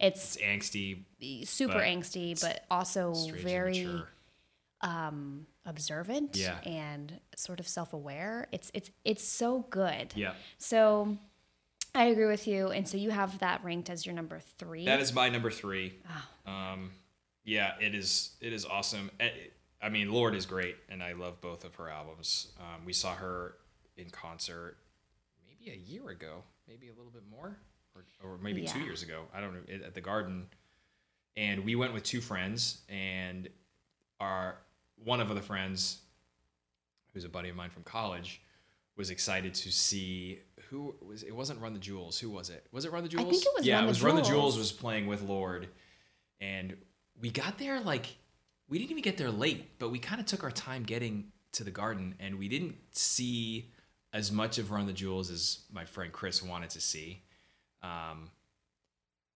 It's 0.00 0.36
It's 0.36 0.44
angsty, 0.44 1.04
super 1.46 1.74
But 1.74 1.82
angsty, 1.84 2.40
but 2.40 2.64
also 2.70 3.12
very 3.42 3.86
um, 4.80 5.46
observant 5.66 6.36
Yeah. 6.36 6.58
and 6.64 7.20
sort 7.36 7.60
of 7.60 7.68
self-aware. 7.68 8.48
It's 8.52 8.70
it's 8.74 8.90
it's 9.04 9.22
so 9.24 9.60
good. 9.70 10.12
Yeah. 10.16 10.32
So 10.58 11.18
I 11.94 12.04
agree 12.04 12.26
with 12.26 12.46
you, 12.46 12.68
and 12.68 12.88
so 12.88 12.96
you 12.96 13.10
have 13.10 13.38
that 13.40 13.62
ranked 13.64 13.90
as 13.90 14.06
your 14.06 14.14
number 14.14 14.40
three. 14.58 14.86
That 14.86 15.00
is 15.00 15.12
my 15.12 15.28
number 15.28 15.50
three. 15.50 15.94
Oh. 16.46 16.50
Um, 16.50 16.92
yeah, 17.44 17.72
it 17.80 17.94
is. 17.94 18.36
It 18.40 18.52
is 18.52 18.64
awesome. 18.64 19.10
Eh, 19.20 19.30
I 19.82 19.88
mean, 19.88 20.12
Lorde 20.12 20.34
is 20.34 20.46
great, 20.46 20.76
and 20.88 21.02
I 21.02 21.12
love 21.12 21.40
both 21.40 21.64
of 21.64 21.74
her 21.76 21.88
albums. 21.90 22.52
Um, 22.58 22.84
we 22.86 22.92
saw 22.92 23.14
her 23.14 23.54
in 23.96 24.08
concert 24.10 24.76
maybe 25.46 25.72
a 25.72 25.76
year 25.76 26.08
ago, 26.10 26.42
maybe 26.68 26.88
a 26.88 26.92
little 26.94 27.10
bit 27.10 27.24
more, 27.30 27.58
or, 28.22 28.32
or 28.34 28.38
maybe 28.38 28.64
two 28.64 28.80
years 28.80 29.02
ago. 29.02 29.24
I 29.34 29.40
don't 29.40 29.54
know 29.54 29.86
at 29.86 29.94
the 29.94 30.00
Garden, 30.00 30.46
and 31.36 31.64
we 31.64 31.74
went 31.76 31.92
with 31.94 32.02
two 32.02 32.20
friends, 32.20 32.78
and 32.88 33.48
our 34.20 34.58
one 35.02 35.20
of 35.20 35.34
the 35.34 35.40
friends, 35.40 35.98
who's 37.12 37.24
a 37.24 37.28
buddy 37.28 37.48
of 37.48 37.56
mine 37.56 37.70
from 37.70 37.82
college, 37.82 38.42
was 38.96 39.10
excited 39.10 39.54
to 39.54 39.70
see 39.70 40.40
who 40.68 40.94
was. 41.00 41.22
It 41.22 41.34
wasn't 41.34 41.60
Run 41.60 41.72
the 41.72 41.80
Jewels. 41.80 42.18
Who 42.18 42.30
was 42.30 42.50
it? 42.50 42.66
Was 42.72 42.84
it 42.84 42.92
Run 42.92 43.02
the 43.02 43.08
Jewels? 43.08 43.26
I 43.26 43.30
think 43.30 43.42
it 43.44 43.52
was 43.56 43.66
yeah, 43.66 43.76
Run 43.76 43.84
it 43.84 43.86
the 43.86 43.90
was 43.90 44.02
Run 44.02 44.16
the 44.16 44.22
Jewels. 44.22 44.54
Jewels 44.54 44.58
was 44.58 44.72
playing 44.72 45.06
with 45.06 45.22
Lorde, 45.22 45.68
and 46.40 46.76
we 47.20 47.30
got 47.30 47.58
there 47.58 47.80
like 47.80 48.06
we 48.68 48.78
didn't 48.78 48.90
even 48.92 49.02
get 49.02 49.16
there 49.16 49.30
late, 49.30 49.78
but 49.78 49.90
we 49.90 49.98
kind 49.98 50.20
of 50.20 50.26
took 50.26 50.44
our 50.44 50.50
time 50.50 50.82
getting 50.84 51.32
to 51.52 51.64
the 51.64 51.70
garden, 51.70 52.14
and 52.20 52.38
we 52.38 52.48
didn't 52.48 52.76
see 52.92 53.70
as 54.12 54.30
much 54.30 54.58
of 54.58 54.70
Run 54.70 54.86
the 54.86 54.92
Jewels 54.92 55.30
as 55.30 55.60
my 55.72 55.84
friend 55.84 56.12
Chris 56.12 56.42
wanted 56.42 56.70
to 56.70 56.80
see. 56.80 57.22
Um, 57.82 58.30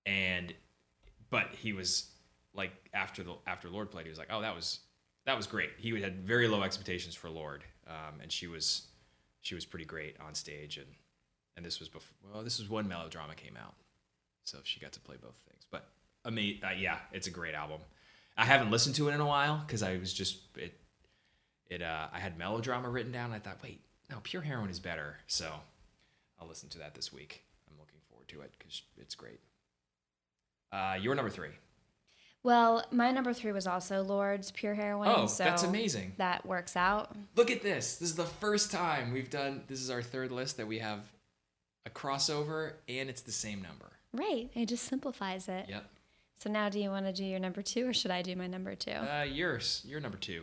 and 0.07 0.53
but 1.31 1.49
he 1.55 1.73
was 1.73 2.11
like 2.55 2.73
after 2.93 3.23
the 3.23 3.35
after 3.47 3.69
Lorde 3.69 3.91
played, 3.91 4.07
he 4.07 4.11
was 4.11 4.19
like, 4.19 4.29
"Oh, 4.31 4.41
that 4.41 4.55
was 4.55 4.81
that 5.27 5.37
was 5.37 5.47
great." 5.47 5.71
He 5.79 6.01
had 6.01 6.21
very 6.21 6.49
low 6.49 6.63
expectations 6.63 7.15
for 7.15 7.31
Lorde, 7.31 7.65
um, 7.87 8.21
and 8.23 8.31
she 8.31 8.47
was 8.47 8.89
she 9.41 9.55
was 9.55 9.65
pretty 9.65 9.85
great 9.85 10.17
on 10.21 10.35
stage, 10.35 10.77
and 10.77 10.87
and 11.57 11.65
this 11.65 11.81
was 11.81 11.89
before 11.89 12.17
well, 12.33 12.43
this 12.43 12.59
was 12.59 12.69
when 12.69 12.89
Melodrama 12.89 13.35
came 13.35 13.57
out, 13.57 13.75
so 14.45 14.59
she 14.65 14.81
got 14.81 14.93
to 14.93 15.01
play 15.01 15.17
both 15.21 15.37
things. 15.49 15.67
But 15.71 15.87
ama- 16.25 16.41
uh, 16.63 16.75
yeah, 16.79 16.99
it's 17.13 17.27
a 17.27 17.31
great 17.31 17.55
album. 17.55 17.81
I 18.37 18.45
haven't 18.45 18.71
listened 18.71 18.97
to 18.97 19.09
it 19.09 19.15
in 19.15 19.21
a 19.21 19.27
while 19.27 19.63
because 19.67 19.83
I 19.83 19.97
was 19.97 20.13
just 20.13 20.39
it 20.57 20.79
it 21.69 21.83
uh, 21.83 22.09
I 22.13 22.21
had 22.21 22.39
Melodrama 22.39 22.89
written 22.89 23.13
down. 23.13 23.33
I 23.33 23.39
thought, 23.39 23.59
wait, 23.63 23.81
no, 24.11 24.19
Pure 24.23 24.43
Heroin 24.43 24.71
is 24.71 24.81
better, 24.81 25.17
so 25.27 25.53
I'll 26.41 26.49
listen 26.49 26.69
to 26.71 26.79
that 26.79 26.95
this 26.95 27.13
week. 27.13 27.45
To 28.29 28.41
it 28.41 28.53
because 28.59 28.83
it's 28.99 29.15
great. 29.15 29.41
Uh, 30.73 30.97
your 31.01 31.15
number 31.15 31.31
three. 31.31 31.51
well, 32.43 32.85
my 32.91 33.11
number 33.11 33.33
three 33.33 33.53
was 33.53 33.67
also 33.67 34.03
Lorde's 34.03 34.51
Pure 34.51 34.75
Heroin. 34.75 35.09
Oh, 35.15 35.27
so 35.27 35.45
that's 35.45 35.63
amazing. 35.63 36.13
That 36.19 36.45
works 36.45 36.77
out. 36.77 37.15
Look 37.37 37.51
at 37.51 37.63
this. 37.63 37.97
This 37.97 38.11
is 38.11 38.17
the 38.17 38.25
first 38.25 38.71
time 38.73 39.13
we've 39.13 39.31
done. 39.31 39.63
This 39.69 39.81
is 39.81 39.91
our 39.91 40.03
third 40.03 40.33
list 40.33 40.57
that 40.57 40.67
we 40.67 40.79
have 40.81 41.01
a 41.87 41.91
crossover, 41.91 42.73
and 42.89 43.09
it's 43.09 43.23
the 43.23 43.33
same 43.33 43.63
number. 43.63 43.93
Right. 44.13 44.51
It 44.55 44.67
just 44.67 44.85
simplifies 44.85 45.49
it. 45.49 45.67
Yep. 45.69 45.85
So 46.37 46.51
now, 46.51 46.69
do 46.69 46.81
you 46.81 46.91
want 46.91 47.07
to 47.07 47.13
do 47.13 47.25
your 47.25 47.39
number 47.39 47.63
two, 47.63 47.89
or 47.89 47.93
should 47.93 48.11
I 48.11 48.23
do 48.23 48.35
my 48.35 48.47
number 48.49 48.75
two? 48.75 48.91
Uh, 48.91 49.23
yours. 49.23 49.83
You're 49.87 50.01
number 50.01 50.19
two. 50.19 50.43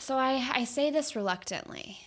So 0.00 0.16
I, 0.16 0.46
I 0.52 0.64
say 0.64 0.90
this 0.90 1.14
reluctantly 1.16 1.98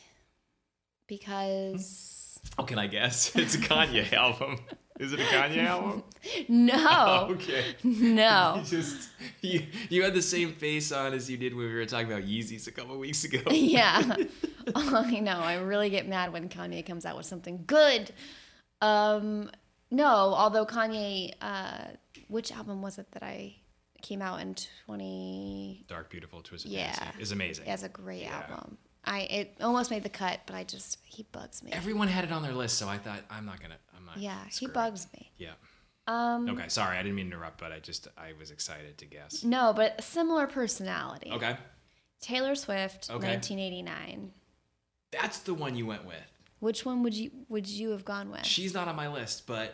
because 1.08 2.19
Oh, 2.58 2.64
can 2.64 2.80
I 2.80 2.88
guess? 2.88 3.36
It's 3.36 3.56
a 3.56 3.60
Kanye 3.60 4.12
album. 4.26 4.60
Is 5.00 5.14
it 5.14 5.20
a 5.22 5.24
Kanye 5.24 5.66
album? 5.66 6.04
no, 6.50 7.28
okay. 7.32 7.64
no, 7.84 8.56
You 8.58 8.64
just 8.66 9.10
you, 9.42 9.62
you 9.90 10.04
had 10.04 10.14
the 10.14 10.22
same 10.22 10.52
face 10.54 10.92
on 10.92 11.14
as 11.14 11.30
you 11.30 11.38
did 11.38 11.56
when 11.56 11.68
we 11.68 11.74
were 11.74 11.86
talking 11.86 12.12
about 12.12 12.24
Yeezys 12.24 12.68
a 12.68 12.72
couple 12.72 12.98
weeks 13.00 13.24
ago. 13.24 13.40
yeah. 13.50 14.16
I 14.76 15.20
know. 15.22 15.40
I 15.40 15.56
really 15.56 15.90
get 15.90 16.08
mad 16.08 16.34
when 16.34 16.50
Kanye 16.50 16.86
comes 16.86 17.06
out 17.06 17.16
with 17.16 17.26
something 17.26 17.64
good. 17.66 18.12
Um, 18.82 19.50
no, 19.90 20.06
although 20.08 20.66
Kanye, 20.66 21.34
uh, 21.42 21.86
which 22.28 22.52
album 22.52 22.82
was 22.82 22.98
it 23.00 23.10
that 23.14 23.24
I 23.24 23.56
came 24.02 24.22
out 24.22 24.42
in 24.42 24.56
twenty? 24.86 25.86
Dark, 25.88 26.10
beautiful, 26.10 26.42
twisted 26.42 26.72
Yeah. 26.72 26.92
fantasy 26.94 27.22
is 27.22 27.32
amazing. 27.32 27.66
It 27.68 27.70
has 27.72 27.84
a 27.84 27.90
great 27.90 28.24
Yeah. 28.24 28.44
album. 28.50 28.78
I 29.06 29.22
it 29.22 29.58
almost 29.62 29.92
made 29.92 30.04
the 30.04 30.10
cut, 30.10 30.42
but 30.46 30.56
I 30.56 30.64
just 30.64 30.98
he 31.04 31.24
bugs 31.32 31.64
me. 31.64 31.72
Everyone 31.72 32.08
had 32.08 32.24
it 32.26 32.32
on 32.32 32.44
their 32.44 32.54
list, 32.54 32.78
so 32.78 32.88
I 32.88 32.98
thought 32.98 33.22
I'm 33.30 33.46
not 33.46 33.62
gonna. 33.62 33.78
I'm 33.98 34.06
not. 34.06 34.18
yeah, 34.18 34.44
he 34.46 34.52
screw 34.52 34.68
it. 34.68 34.74
bugs 34.74 35.08
me. 35.14 35.32
Yeah. 35.38 35.52
Um, 36.08 36.50
Okay. 36.50 36.68
Sorry, 36.70 36.98
I 36.98 37.04
didn't 37.04 37.16
mean 37.16 37.30
to 37.30 37.36
interrupt, 37.36 37.60
but 37.60 37.72
I 37.72 37.80
just 37.80 38.08
I 38.18 38.34
was 38.40 38.52
excited 38.52 38.98
to 38.98 39.06
guess. 39.06 39.44
no, 39.44 39.74
but 39.74 40.04
similar 40.04 40.48
personality. 40.48 41.32
Okay. 41.32 41.56
Taylor 42.22 42.56
Swift, 42.56 43.10
Okay. 43.10 43.28
1989. 43.28 44.32
That's 45.12 45.40
the 45.40 45.54
one 45.54 45.76
you 45.76 45.86
went 45.86 46.06
with. 46.06 46.16
Which 46.60 46.84
one 46.86 47.04
would 47.04 47.14
you 47.14 47.32
would 47.48 47.68
you 47.68 47.92
have 47.92 48.04
gone 48.04 48.32
with? 48.32 48.46
She's 48.46 48.74
not 48.74 48.88
on 48.88 48.96
my 48.96 49.08
list, 49.08 49.48
but 49.48 49.74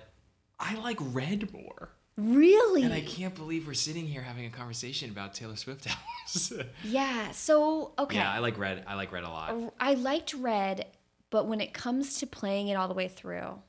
I 0.59 0.75
like 0.75 0.97
Red 1.01 1.51
more. 1.51 1.89
Really? 2.17 2.83
And 2.83 2.93
I 2.93 3.01
can't 3.01 3.35
believe 3.35 3.67
we're 3.67 3.73
sitting 3.73 4.05
here 4.05 4.21
having 4.21 4.45
a 4.45 4.49
conversation 4.49 5.09
about 5.09 5.33
Taylor 5.33 5.55
Swift 5.55 5.87
albums. 6.27 6.53
yeah. 6.83 7.31
So 7.31 7.93
okay. 7.99 8.17
Yeah, 8.17 8.31
I 8.31 8.39
like 8.39 8.57
Red. 8.57 8.83
I 8.87 8.95
like 8.95 9.11
Red 9.11 9.23
a 9.23 9.29
lot. 9.29 9.51
Oh, 9.51 9.73
I 9.79 9.95
liked 9.95 10.33
Red, 10.33 10.85
but 11.29 11.47
when 11.47 11.61
it 11.61 11.73
comes 11.73 12.19
to 12.19 12.27
playing 12.27 12.69
it 12.69 12.75
all 12.75 12.87
the 12.87 12.93
way 12.93 13.07
through, 13.07 13.59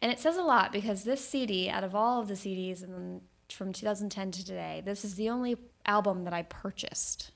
and 0.00 0.12
it 0.12 0.20
says 0.20 0.36
a 0.36 0.42
lot 0.42 0.72
because 0.72 1.04
this 1.04 1.26
CD, 1.26 1.70
out 1.70 1.84
of 1.84 1.94
all 1.94 2.20
of 2.20 2.28
the 2.28 2.34
CDs 2.34 2.82
and 2.82 3.22
from 3.50 3.72
2010 3.72 4.30
to 4.32 4.44
today, 4.44 4.82
this 4.84 5.04
is 5.04 5.14
the 5.14 5.30
only 5.30 5.56
album 5.86 6.24
that 6.24 6.32
I 6.32 6.42
purchased 6.42 7.30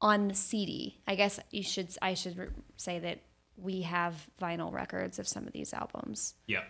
on 0.00 0.34
CD. 0.34 1.00
I 1.06 1.14
guess 1.14 1.40
you 1.50 1.62
should 1.62 1.96
I 2.02 2.14
should 2.14 2.52
say 2.76 2.98
that 2.98 3.20
we 3.56 3.82
have 3.82 4.28
vinyl 4.40 4.72
records 4.72 5.18
of 5.18 5.26
some 5.26 5.46
of 5.46 5.52
these 5.52 5.72
albums. 5.72 6.34
Yeah. 6.46 6.64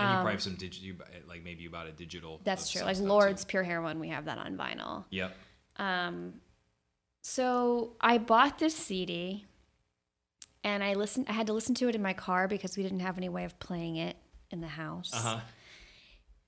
And 0.00 0.10
you 0.10 0.14
probably 0.16 0.32
have 0.32 0.42
some 0.42 0.54
digital, 0.54 0.86
you, 0.86 0.96
like 1.28 1.44
maybe 1.44 1.62
you 1.62 1.70
bought 1.70 1.86
a 1.86 1.92
digital. 1.92 2.34
Um, 2.34 2.40
That's 2.44 2.70
true. 2.70 2.82
Like 2.82 2.96
stuff, 2.96 3.06
too. 3.06 3.12
Lorde's 3.12 3.44
Pure 3.44 3.64
Heroin, 3.64 4.00
we 4.00 4.08
have 4.08 4.24
that 4.26 4.38
on 4.38 4.56
vinyl. 4.56 5.04
Yep. 5.10 5.34
Um, 5.76 6.34
so 7.22 7.96
I 8.00 8.18
bought 8.18 8.58
this 8.58 8.74
CD, 8.74 9.44
and 10.64 10.82
I 10.82 10.94
listened. 10.94 11.26
I 11.28 11.32
had 11.32 11.46
to 11.48 11.52
listen 11.52 11.74
to 11.76 11.88
it 11.88 11.94
in 11.94 12.02
my 12.02 12.12
car 12.12 12.48
because 12.48 12.76
we 12.76 12.82
didn't 12.82 13.00
have 13.00 13.18
any 13.18 13.28
way 13.28 13.44
of 13.44 13.58
playing 13.58 13.96
it 13.96 14.16
in 14.50 14.60
the 14.60 14.68
house. 14.68 15.10
Uh 15.12 15.18
huh. 15.18 15.40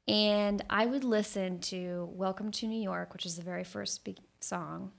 And 0.09 0.65
I 0.69 0.87
would 0.87 1.05
listen 1.05 1.61
to 1.61 2.09
"Welcome 2.13 2.51
to 2.53 2.67
New 2.67 2.83
York," 2.83 3.13
which 3.13 3.27
is 3.27 3.37
the 3.37 3.43
very 3.43 3.65
first 3.65 4.05
big 4.05 4.19
song, 4.41 4.93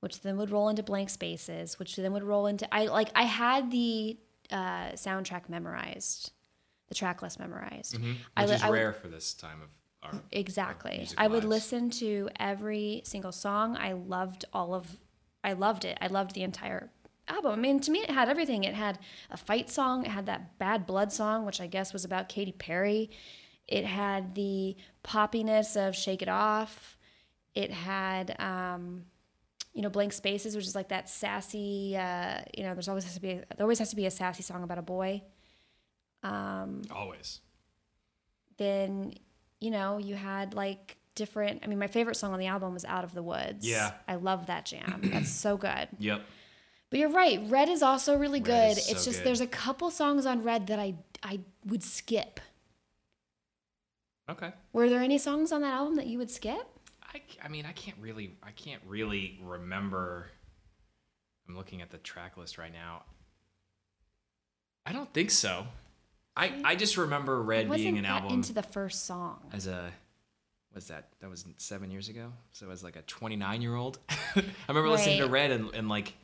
which 0.00 0.20
then 0.20 0.36
would 0.36 0.50
roll 0.50 0.68
into 0.68 0.82
"Blank 0.82 1.10
Spaces," 1.10 1.78
which 1.78 1.96
then 1.96 2.12
would 2.12 2.24
roll 2.24 2.46
into. 2.46 2.72
I 2.74 2.86
like. 2.86 3.10
I 3.14 3.22
had 3.22 3.70
the 3.70 4.18
uh, 4.50 4.92
soundtrack 4.92 5.48
memorized, 5.48 6.32
the 6.88 6.94
track 6.94 7.22
list 7.22 7.38
memorized. 7.38 7.98
Which 7.98 8.16
I 8.36 8.44
li- 8.46 8.54
is 8.54 8.62
I 8.62 8.70
would- 8.70 8.74
rare 8.76 8.92
for 8.92 9.08
this 9.08 9.34
time 9.34 9.60
of 9.62 9.70
our. 10.02 10.20
Exactly. 10.32 10.98
music 10.98 11.18
I 11.18 11.26
would 11.28 11.44
lives. 11.44 11.46
listen 11.72 11.90
to 11.90 12.28
every 12.38 13.02
single 13.04 13.32
song. 13.32 13.76
I 13.76 13.92
loved 13.92 14.44
all 14.52 14.74
of 14.74 14.98
I 15.42 15.52
loved 15.52 15.84
it. 15.84 15.98
I 16.00 16.06
loved 16.06 16.34
the 16.34 16.42
entire 16.42 16.90
album. 17.28 17.52
I 17.52 17.56
mean, 17.56 17.78
to 17.80 17.90
me, 17.90 18.00
it 18.00 18.10
had 18.10 18.28
everything. 18.30 18.64
It 18.64 18.74
had 18.74 18.98
a 19.30 19.36
fight 19.36 19.68
song. 19.70 20.04
It 20.06 20.10
had 20.10 20.26
that 20.26 20.58
Bad 20.58 20.86
Blood 20.86 21.12
song, 21.12 21.44
which 21.44 21.60
I 21.60 21.66
guess 21.66 21.92
was 21.92 22.04
about 22.06 22.28
Katy 22.30 22.52
Perry. 22.52 23.10
It 23.68 23.84
had 23.86 24.34
the 24.34 24.76
poppiness 25.02 25.76
of 25.76 25.94
Shake 25.94 26.22
It 26.22 26.28
Off. 26.28 26.96
It 27.54 27.70
had, 27.70 28.38
um, 28.40 29.04
you 29.74 29.82
know, 29.82 29.88
Blank 29.90 30.12
Spaces, 30.12 30.56
which 30.56 30.66
is 30.66 30.74
like 30.74 30.88
that 30.88 31.08
sassy. 31.08 31.96
Uh, 31.96 32.40
you 32.56 32.62
know, 32.64 32.72
there's 32.74 32.88
always 32.88 33.04
has 33.04 33.14
to 33.14 33.20
be 33.20 33.34
there 33.34 33.44
always 33.60 33.78
has 33.78 33.90
to 33.90 33.96
be 33.96 34.06
a 34.06 34.10
sassy 34.10 34.42
song 34.42 34.62
about 34.62 34.78
a 34.78 34.82
boy. 34.82 35.22
Um, 36.24 36.82
Always. 36.90 37.40
then 38.56 39.14
you 39.60 39.70
know 39.70 39.98
you 39.98 40.14
had 40.16 40.54
like 40.54 40.96
different 41.14 41.60
i 41.62 41.66
mean 41.68 41.78
my 41.78 41.86
favorite 41.86 42.16
song 42.16 42.32
on 42.32 42.38
the 42.40 42.46
album 42.46 42.72
was 42.74 42.84
out 42.86 43.04
of 43.04 43.14
the 43.14 43.22
woods 43.22 43.66
Yeah. 43.68 43.92
i 44.08 44.14
love 44.16 44.46
that 44.46 44.64
jam 44.66 45.00
that's 45.12 45.30
so 45.30 45.56
good 45.56 45.88
Yep. 45.98 46.22
but 46.90 46.98
you're 46.98 47.08
right 47.10 47.40
red 47.48 47.68
is 47.68 47.82
also 47.82 48.16
really 48.18 48.40
Red 48.40 48.46
good 48.46 48.78
it's 48.78 49.04
just 49.04 49.18
good. 49.18 49.24
there's 49.26 49.40
a 49.40 49.46
couple 49.46 49.90
songs 49.90 50.26
on 50.26 50.42
red 50.42 50.66
that 50.68 50.78
i 50.80 50.94
i 51.22 51.40
would 51.66 51.82
skip 51.84 52.40
Okay. 54.30 54.52
were 54.72 54.88
there 54.88 55.00
any 55.02 55.18
songs 55.18 55.52
on 55.52 55.60
that 55.60 55.74
album 55.74 55.96
that 55.96 56.06
you 56.06 56.18
would 56.18 56.30
skip 56.30 56.66
I, 57.02 57.20
I 57.44 57.48
mean, 57.48 57.64
I 57.64 57.70
can't 57.70 57.96
really, 58.00 58.34
I 58.42 58.50
can't 58.50 58.82
really 58.88 59.38
remember. 59.40 60.30
I'm 61.48 61.56
looking 61.56 61.80
at 61.80 61.90
the 61.90 61.98
track 61.98 62.36
list 62.36 62.58
right 62.58 62.72
now. 62.72 63.02
I 64.84 64.92
don't 64.92 65.12
think 65.14 65.30
so. 65.30 65.68
I, 66.36 66.52
I 66.64 66.74
just 66.76 66.96
remember 66.96 67.40
Red 67.42 67.70
being 67.70 67.98
an 67.98 68.04
album 68.04 68.32
into 68.32 68.52
the 68.52 68.62
first 68.62 69.06
song 69.06 69.38
as 69.52 69.66
a, 69.66 69.90
was 70.74 70.88
that, 70.88 71.08
that 71.20 71.30
was 71.30 71.44
seven 71.58 71.90
years 71.90 72.08
ago? 72.08 72.32
So 72.52 72.70
as 72.70 72.82
like 72.82 72.96
a 72.96 73.02
29 73.02 73.62
year 73.62 73.74
old. 73.76 73.98
I 74.08 74.42
remember 74.68 74.90
listening 74.90 75.18
to 75.18 75.26
Red 75.28 75.52
and, 75.52 75.72
and 75.74 75.88
like 75.88 76.14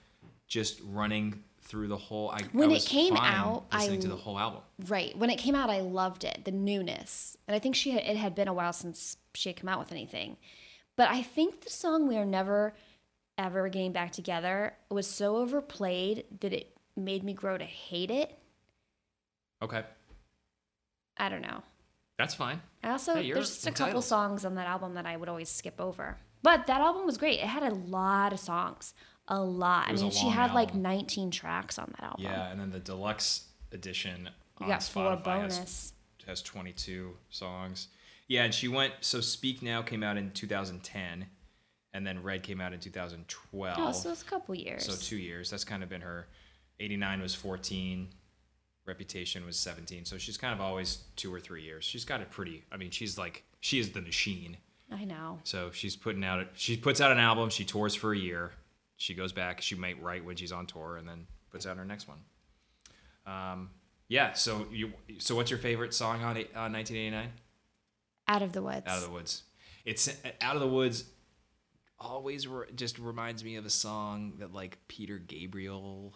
just 0.49 0.81
running 0.85 1.45
through 1.63 1.87
the 1.87 1.97
whole, 1.97 2.31
I, 2.31 2.41
When 2.53 2.71
I 2.71 2.73
it 2.73 2.75
was 2.75 2.89
came 2.89 3.17
out, 3.17 3.67
I 3.71 3.79
listening 3.83 4.01
to 4.01 4.09
the 4.09 4.17
whole 4.17 4.37
album. 4.39 4.63
right 4.89 5.17
when 5.17 5.31
it 5.31 5.37
came 5.39 5.55
out 5.55 5.71
i 5.71 5.81
loved 5.81 6.25
it 6.25 6.41
the 6.45 6.51
newness 6.51 7.37
and 7.47 7.55
i 7.55 7.59
think 7.61 7.77
she 7.77 7.91
had, 7.93 8.03
it 8.03 8.17
had 8.17 8.35
been 8.35 8.49
a 8.49 8.53
while 8.53 8.73
since 8.73 9.19
she 9.35 9.51
had 9.51 9.57
come 9.57 9.69
out 9.69 9.79
with 9.79 9.93
anything 9.93 10.37
but 10.97 11.09
i 11.11 11.23
think 11.23 11.61
the 11.61 11.71
song 11.71 12.09
we 12.09 12.17
are 12.17 12.25
never 12.25 12.75
ever 13.39 13.69
getting 13.69 13.93
back 13.93 14.11
together 14.11 14.75
was 14.91 15.07
so 15.07 15.37
overplayed 15.37 16.25
that 16.41 16.53
it 16.53 16.77
made 16.97 17.23
me 17.23 17.33
grow 17.35 17.57
to 17.57 17.65
hate 17.65 18.11
it 18.11 18.37
Okay. 19.63 19.85
I 21.21 21.29
don't 21.29 21.43
know 21.43 21.63
That's 22.19 22.35
fine. 22.35 22.61
i 22.83 22.91
also 22.91 23.15
Hey, 23.15 23.33
there's 23.33 23.49
just 23.51 23.67
a 23.67 23.73
couple 23.73 24.03
songs 24.03 24.45
on 24.45 24.55
that 24.57 24.67
album 24.67 24.95
that 24.95 25.07
i 25.07 25.17
would 25.17 25.29
always 25.29 25.49
skip 25.49 25.81
over 25.81 26.17
but 26.43 26.67
that 26.67 26.81
album 26.81 27.07
was 27.07 27.19
great 27.19 27.39
it 27.39 27.47
had 27.47 27.63
a 27.63 27.75
lot 27.75 28.33
of 28.33 28.41
songs 28.41 28.95
a 29.29 29.41
lot 29.41 29.89
i 29.89 29.93
mean 29.93 30.11
she 30.11 30.29
had 30.29 30.53
like 30.55 30.75
19 30.75 31.31
tracks 31.31 31.79
on 31.79 31.93
that 31.97 32.05
album 32.05 32.25
Yeah. 32.25 32.51
And 32.51 32.61
then 32.61 32.71
the 32.71 32.81
deluxe 32.81 33.45
edition 33.73 34.29
you 34.61 34.67
on 34.67 34.79
Spotify 34.79 35.43
has 35.43 35.93
has 36.27 36.43
22 36.43 37.17
songs. 37.31 37.89
Yeah, 38.29 38.45
and 38.45 38.53
she 38.55 38.69
went. 38.69 38.93
So 39.01 39.21
Speak 39.21 39.63
Now 39.63 39.83
came 39.83 40.03
out 40.03 40.17
in 40.17 40.31
2010, 40.33 41.27
and 41.95 42.07
then 42.07 42.23
Red 42.23 42.43
came 42.43 42.61
out 42.61 42.73
in 42.73 42.79
2012. 42.79 43.75
oh, 43.79 43.93
so 43.93 44.11
it's 44.13 44.23
a 44.23 44.25
couple 44.25 44.55
years 44.55 44.85
so 44.85 44.95
two 44.95 45.17
years. 45.17 45.51
That's 45.51 45.65
kind 45.65 45.83
of 45.83 45.89
been 45.89 46.03
her. 46.03 46.27
89 46.79 47.21
was 47.23 47.35
14. 47.35 48.09
Reputation 48.91 49.47
was 49.47 49.57
17. 49.57 50.05
So 50.05 50.19
she's 50.19 50.37
kind 50.37 50.53
of 50.53 50.61
always 50.61 51.05
two 51.15 51.33
or 51.33 51.39
three 51.39 51.63
years. 51.63 51.85
She's 51.85 52.05
got 52.05 52.21
it 52.21 52.31
pretty. 52.31 52.65
I 52.73 52.77
mean, 52.77 52.91
she's 52.91 53.17
like 53.17 53.45
she 53.61 53.79
is 53.79 53.93
the 53.93 54.01
machine. 54.01 54.57
i 54.91 55.05
know 55.05 55.39
So 55.45 55.71
she's 55.71 55.95
putting 55.95 56.25
out. 56.25 56.45
She 56.55 56.77
puts 56.77 57.01
out 57.01 57.13
an 57.13 57.19
album. 57.19 57.51
She 57.51 57.65
tours 57.65 57.95
for 57.95 58.13
a 58.13 58.19
year. 58.19 58.51
She 58.97 59.15
goes 59.15 59.33
back. 59.33 59.61
She 59.61 59.75
might 59.77 60.03
write 60.03 60.25
when 60.25 60.35
she's 60.37 60.51
on 60.53 60.67
tour, 60.67 60.97
and 60.97 61.09
then 61.09 61.27
puts 61.51 61.67
out 61.67 61.77
her 61.77 61.85
next 61.85 62.09
one. 62.09 62.19
Um, 63.27 63.71
yeah. 64.09 64.33
So 64.33 64.67
you. 64.73 64.93
So 65.19 65.37
what's 65.37 65.51
your 65.51 65.61
favorite 65.61 65.95
song 65.95 66.23
on 66.25 66.37
it- 66.37 66.51
on 66.57 66.73
1989? 66.73 67.31
out 68.29 68.43
of 68.43 68.53
the 68.53 68.63
woods 68.63 68.87
Out 68.87 68.99
of 68.99 69.03
the 69.05 69.11
Woods. 69.11 69.43
It's 69.85 70.09
Out 70.41 70.55
of 70.55 70.61
the 70.61 70.69
Woods. 70.69 71.05
Always 71.99 72.47
re- 72.47 72.67
just 72.77 72.99
reminds 72.99 73.43
me 73.43 73.57
of 73.57 73.67
a 73.67 73.71
song 73.71 74.35
that 74.39 74.53
like 74.55 74.79
Peter 74.89 75.19
Gabriel, 75.19 76.15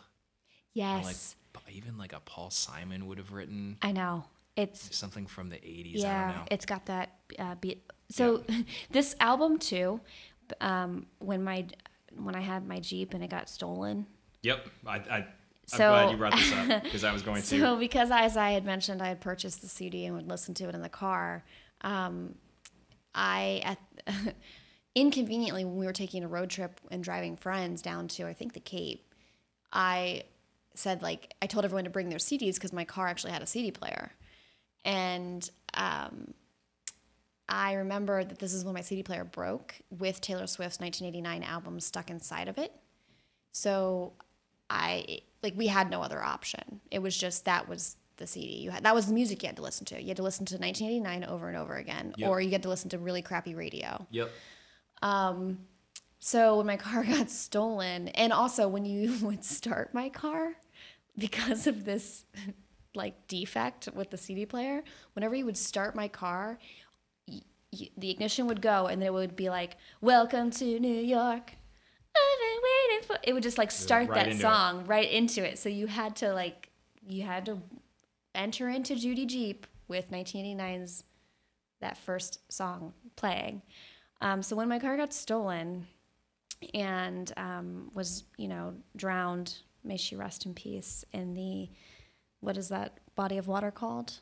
yes 0.74 1.34
even 1.72 1.98
like 1.98 2.12
a 2.12 2.20
Paul 2.20 2.50
Simon 2.50 3.06
would 3.06 3.18
have 3.18 3.32
written. 3.32 3.76
I 3.82 3.92
know. 3.92 4.24
It's 4.56 4.96
Something 4.96 5.26
from 5.26 5.48
the 5.48 5.56
80s. 5.56 5.88
I 5.88 5.92
don't 5.92 6.00
yeah, 6.02 6.32
know. 6.36 6.42
it's 6.50 6.64
got 6.64 6.86
that 6.86 7.16
uh, 7.38 7.56
beat. 7.56 7.90
So 8.10 8.44
this 8.90 9.16
album 9.18 9.58
too, 9.58 10.00
um, 10.60 11.06
when 11.18 11.42
my 11.42 11.66
when 12.16 12.36
I 12.36 12.40
had 12.40 12.66
my 12.66 12.78
Jeep 12.78 13.14
and 13.14 13.24
it 13.24 13.30
got 13.30 13.48
stolen. 13.48 14.06
Yep. 14.42 14.68
I, 14.86 14.96
I, 14.96 15.16
I'm 15.16 15.26
So- 15.66 15.88
glad 15.88 16.10
you 16.12 16.16
brought 16.16 16.32
this 16.36 16.52
up 16.52 16.82
because 16.84 17.02
I 17.02 17.12
was 17.12 17.22
going 17.22 17.42
to. 17.42 17.48
So 17.48 17.76
because 17.76 18.10
as 18.12 18.36
I 18.36 18.50
had 18.50 18.64
mentioned, 18.64 19.02
I 19.02 19.08
had 19.08 19.20
purchased 19.20 19.60
the 19.62 19.68
CD 19.68 20.06
and 20.06 20.14
would 20.14 20.28
listen 20.28 20.54
to 20.54 20.68
it 20.68 20.74
in 20.74 20.82
the 20.82 20.88
car. 20.88 21.44
Um, 21.80 22.36
I 23.14 23.60
at 23.64 23.78
inconveniently 24.94 25.64
when 25.64 25.76
we 25.76 25.86
were 25.86 25.92
taking 25.92 26.22
a 26.22 26.28
road 26.28 26.50
trip 26.50 26.80
and 26.90 27.02
driving 27.02 27.36
friends 27.36 27.82
down 27.82 28.06
to 28.08 28.26
I 28.26 28.32
think 28.32 28.52
the 28.52 28.60
Cape, 28.60 29.12
I 29.72 30.22
said 30.74 31.02
like 31.02 31.34
I 31.40 31.46
told 31.46 31.64
everyone 31.64 31.84
to 31.84 31.90
bring 31.90 32.08
their 32.08 32.18
CDs 32.18 32.54
because 32.54 32.72
my 32.72 32.84
car 32.84 33.06
actually 33.06 33.32
had 33.32 33.42
a 33.42 33.46
CD 33.46 33.70
player, 33.70 34.12
and 34.84 35.48
um, 35.74 36.34
I 37.48 37.74
remember 37.74 38.24
that 38.24 38.38
this 38.38 38.52
is 38.52 38.64
when 38.64 38.74
my 38.74 38.80
CD 38.80 39.02
player 39.02 39.24
broke 39.24 39.74
with 39.90 40.20
Taylor 40.20 40.46
Swift's 40.46 40.80
1989 40.80 41.42
album 41.42 41.78
stuck 41.80 42.10
inside 42.10 42.48
of 42.48 42.58
it. 42.58 42.72
So 43.52 44.14
I 44.70 45.20
like 45.42 45.54
we 45.56 45.66
had 45.66 45.90
no 45.90 46.02
other 46.02 46.22
option. 46.22 46.80
It 46.90 47.00
was 47.00 47.16
just 47.16 47.44
that 47.44 47.68
was 47.68 47.96
the 48.16 48.26
CD 48.26 48.56
you 48.58 48.70
had. 48.70 48.84
That 48.84 48.94
was 48.94 49.06
the 49.06 49.12
music 49.14 49.42
you 49.42 49.48
had 49.48 49.56
to 49.56 49.62
listen 49.62 49.84
to. 49.86 50.00
You 50.00 50.08
had 50.08 50.16
to 50.18 50.22
listen 50.22 50.46
to 50.46 50.54
1989 50.56 51.24
over 51.28 51.48
and 51.48 51.56
over 51.56 51.74
again, 51.76 52.14
Yep. 52.16 52.30
or 52.30 52.40
you 52.40 52.50
had 52.50 52.62
to 52.62 52.68
listen 52.68 52.88
to 52.90 52.98
really 52.98 53.22
crappy 53.22 53.54
radio. 53.54 54.06
Yep. 54.10 54.30
So 56.26 56.56
when 56.56 56.66
my 56.66 56.76
car 56.78 57.04
got 57.04 57.28
stolen, 57.28 58.08
and 58.08 58.32
also 58.32 58.66
when 58.66 58.86
you 58.86 59.14
would 59.22 59.44
start 59.44 59.92
my 59.92 60.08
car 60.08 60.54
because 61.18 61.66
of 61.66 61.84
this 61.84 62.24
like 62.94 63.28
defect 63.28 63.90
with 63.94 64.10
the 64.10 64.16
CD 64.16 64.46
player, 64.46 64.82
whenever 65.12 65.34
you 65.34 65.44
would 65.44 65.58
start 65.58 65.94
my 65.94 66.08
car, 66.08 66.58
the 67.26 68.10
ignition 68.10 68.46
would 68.46 68.62
go 68.62 68.86
and 68.86 69.02
then 69.02 69.08
it 69.08 69.12
would 69.12 69.36
be 69.36 69.50
like, 69.50 69.76
Welcome 70.00 70.50
to 70.52 70.80
New 70.80 71.02
York. 71.02 71.52
I've 72.16 72.40
been 72.40 72.62
waiting 72.62 73.06
for 73.06 73.18
it 73.22 73.32
would 73.34 73.42
just 73.42 73.58
like 73.58 73.70
start 73.70 74.08
right 74.08 74.14
that 74.14 74.26
into 74.28 74.38
it. 74.38 74.40
song 74.40 74.86
right 74.86 75.10
into 75.10 75.46
it. 75.46 75.58
So 75.58 75.68
you 75.68 75.88
had 75.88 76.16
to 76.16 76.32
like 76.32 76.70
you 77.06 77.24
had 77.24 77.44
to 77.46 77.58
enter 78.34 78.70
into 78.70 78.96
Judy 78.96 79.26
Jeep 79.26 79.66
with 79.88 80.10
1989's 80.10 81.04
that 81.82 81.98
first 81.98 82.50
song 82.50 82.94
playing. 83.14 83.60
Um, 84.22 84.42
so 84.42 84.56
when 84.56 84.70
my 84.70 84.78
car 84.78 84.96
got 84.96 85.12
stolen 85.12 85.88
and 86.72 87.32
um, 87.36 87.90
was, 87.94 88.24
you 88.36 88.48
know, 88.48 88.74
drowned, 88.96 89.58
may 89.82 89.96
she 89.96 90.16
rest 90.16 90.46
in 90.46 90.54
peace, 90.54 91.04
in 91.12 91.34
the, 91.34 91.68
what 92.40 92.56
is 92.56 92.68
that 92.68 92.98
body 93.14 93.38
of 93.38 93.48
water 93.48 93.70
called? 93.70 94.20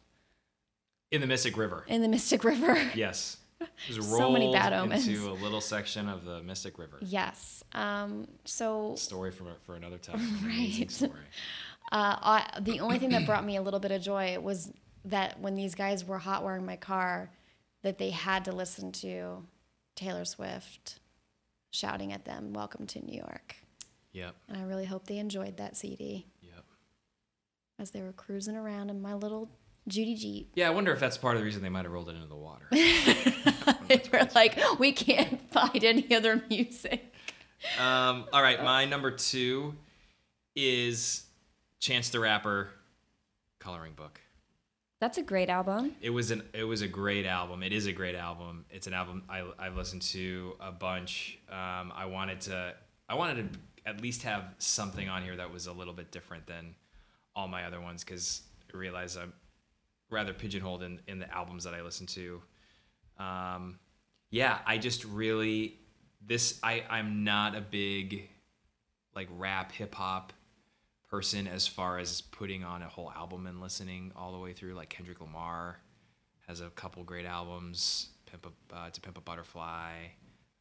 In 1.10 1.20
the 1.20 1.26
Mystic 1.26 1.56
River. 1.56 1.84
In 1.88 2.02
the 2.02 2.08
Mystic 2.08 2.44
River. 2.44 2.76
Yes. 2.94 3.36
It 3.88 3.96
was 3.96 4.08
So 4.08 4.28
many 4.32 4.52
bad 4.52 4.72
omens. 4.72 5.06
into 5.06 5.30
a 5.30 5.34
little 5.34 5.60
section 5.60 6.08
of 6.08 6.24
the 6.24 6.42
Mystic 6.42 6.78
River. 6.80 6.98
yes. 7.00 7.62
Um, 7.72 8.26
so 8.44 8.96
Story 8.96 9.30
for 9.30 9.44
for 9.64 9.76
another 9.76 9.98
time. 9.98 10.18
Right. 10.44 10.90
story. 10.90 11.12
uh, 11.92 12.16
I, 12.20 12.58
the 12.60 12.80
only 12.80 12.98
thing 12.98 13.10
that 13.10 13.24
brought 13.24 13.44
me 13.44 13.54
a 13.56 13.62
little 13.62 13.78
bit 13.78 13.92
of 13.92 14.02
joy 14.02 14.36
was 14.40 14.72
that 15.04 15.38
when 15.38 15.54
these 15.54 15.76
guys 15.76 16.04
were 16.04 16.18
hot 16.18 16.42
wiring 16.42 16.66
my 16.66 16.74
car, 16.74 17.30
that 17.82 17.98
they 17.98 18.10
had 18.10 18.44
to 18.46 18.52
listen 18.52 18.90
to 18.92 19.44
Taylor 19.94 20.24
Swift 20.24 20.98
shouting 21.72 22.12
at 22.12 22.24
them, 22.24 22.52
"Welcome 22.52 22.86
to 22.88 23.04
New 23.04 23.16
York," 23.16 23.56
Yep. 24.12 24.36
and 24.48 24.56
I 24.56 24.62
really 24.62 24.84
hope 24.84 25.06
they 25.06 25.18
enjoyed 25.18 25.56
that 25.56 25.76
CD 25.76 26.26
Yep. 26.42 26.64
as 27.80 27.90
they 27.90 28.02
were 28.02 28.12
cruising 28.12 28.54
around 28.56 28.88
in 28.90 29.02
my 29.02 29.14
little 29.14 29.50
Judy 29.88 30.14
Jeep. 30.14 30.52
Yeah, 30.54 30.68
I 30.68 30.70
wonder 30.70 30.92
if 30.92 31.00
that's 31.00 31.18
part 31.18 31.34
of 31.34 31.40
the 31.40 31.44
reason 31.44 31.60
they 31.62 31.68
might 31.68 31.84
have 31.84 31.90
rolled 31.92 32.08
it 32.08 32.14
into 32.14 32.28
the 32.28 32.36
water. 32.36 32.66
they 32.70 34.00
were 34.12 34.28
like, 34.34 34.56
"We 34.78 34.92
can't 34.92 35.40
find 35.50 35.82
any 35.82 36.14
other 36.14 36.44
music." 36.48 37.12
um, 37.80 38.26
all 38.32 38.42
right, 38.42 38.62
my 38.62 38.84
number 38.84 39.10
two 39.10 39.74
is 40.54 41.24
Chance 41.80 42.10
the 42.10 42.20
Rapper, 42.20 42.70
Coloring 43.58 43.94
Book. 43.94 44.20
That's 45.02 45.18
a 45.18 45.22
great 45.22 45.48
album. 45.48 45.96
It 46.00 46.10
was 46.10 46.30
an 46.30 46.44
it 46.54 46.62
was 46.62 46.80
a 46.80 46.86
great 46.86 47.26
album. 47.26 47.64
It 47.64 47.72
is 47.72 47.86
a 47.86 47.92
great 47.92 48.14
album. 48.14 48.64
It's 48.70 48.86
an 48.86 48.94
album 48.94 49.24
I 49.28 49.42
I've 49.58 49.74
listened 49.74 50.02
to 50.02 50.54
a 50.60 50.70
bunch. 50.70 51.40
Um, 51.50 51.92
I 51.92 52.06
wanted 52.06 52.40
to 52.42 52.72
I 53.08 53.16
wanted 53.16 53.52
to 53.52 53.58
at 53.84 54.00
least 54.00 54.22
have 54.22 54.44
something 54.58 55.08
on 55.08 55.24
here 55.24 55.34
that 55.34 55.52
was 55.52 55.66
a 55.66 55.72
little 55.72 55.92
bit 55.92 56.12
different 56.12 56.46
than 56.46 56.76
all 57.34 57.48
my 57.48 57.64
other 57.64 57.80
ones 57.80 58.04
because 58.04 58.42
I 58.72 58.76
realize 58.76 59.16
I'm 59.16 59.32
rather 60.08 60.32
pigeonholed 60.32 60.84
in 60.84 61.00
in 61.08 61.18
the 61.18 61.28
albums 61.34 61.64
that 61.64 61.74
I 61.74 61.82
listen 61.82 62.06
to. 62.06 62.40
Um, 63.18 63.80
yeah, 64.30 64.58
I 64.64 64.78
just 64.78 65.04
really 65.04 65.80
this 66.24 66.60
I 66.62 66.84
I'm 66.88 67.24
not 67.24 67.56
a 67.56 67.60
big 67.60 68.28
like 69.16 69.26
rap 69.36 69.72
hip 69.72 69.96
hop 69.96 70.32
person 71.12 71.46
as 71.46 71.68
far 71.68 71.98
as 71.98 72.22
putting 72.22 72.64
on 72.64 72.80
a 72.80 72.88
whole 72.88 73.12
album 73.14 73.46
and 73.46 73.60
listening 73.60 74.10
all 74.16 74.32
the 74.32 74.38
way 74.38 74.54
through. 74.54 74.72
Like 74.72 74.88
Kendrick 74.88 75.20
Lamar 75.20 75.78
has 76.48 76.62
a 76.62 76.70
couple 76.70 77.04
great 77.04 77.26
albums, 77.26 78.08
Pimp 78.24 78.46
a, 78.46 78.74
uh, 78.74 78.88
to 78.88 79.00
Pimp 79.02 79.18
a 79.18 79.20
Butterfly, 79.20 79.90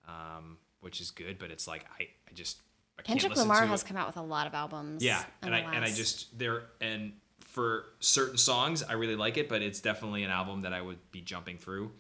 um, 0.10 0.58
which 0.82 1.00
is 1.00 1.10
good, 1.10 1.40
but 1.40 1.52
it's 1.52 1.70
like 1.70 1.86
I, 1.98 2.04
I 2.30 2.34
just 2.34 2.58
I 3.00 3.02
can't 3.02 3.18
Kendrick 3.18 3.40
Lamar 3.40 3.66
has 3.66 3.82
it. 3.82 3.86
come 3.86 3.96
out 3.96 4.08
with 4.08 4.18
a 4.18 4.22
lot 4.22 4.46
of 4.46 4.54
albums. 4.54 5.02
Yeah, 5.02 5.24
and 5.42 5.56
I 5.56 5.60
and 5.60 5.86
I 5.86 5.90
just 5.90 6.38
there 6.38 6.64
and 6.82 7.14
for 7.40 7.86
certain 8.02 8.38
songs 8.38 8.84
I 8.84 8.94
really 8.94 9.16
like 9.16 9.38
it, 9.38 9.48
but 9.48 9.62
it's 9.62 9.80
definitely 9.80 10.24
an 10.24 10.32
album 10.32 10.64
that 10.64 10.74
I 10.74 10.82
would 10.82 11.00
be 11.12 11.22
jumping 11.22 11.60
through. 11.60 11.92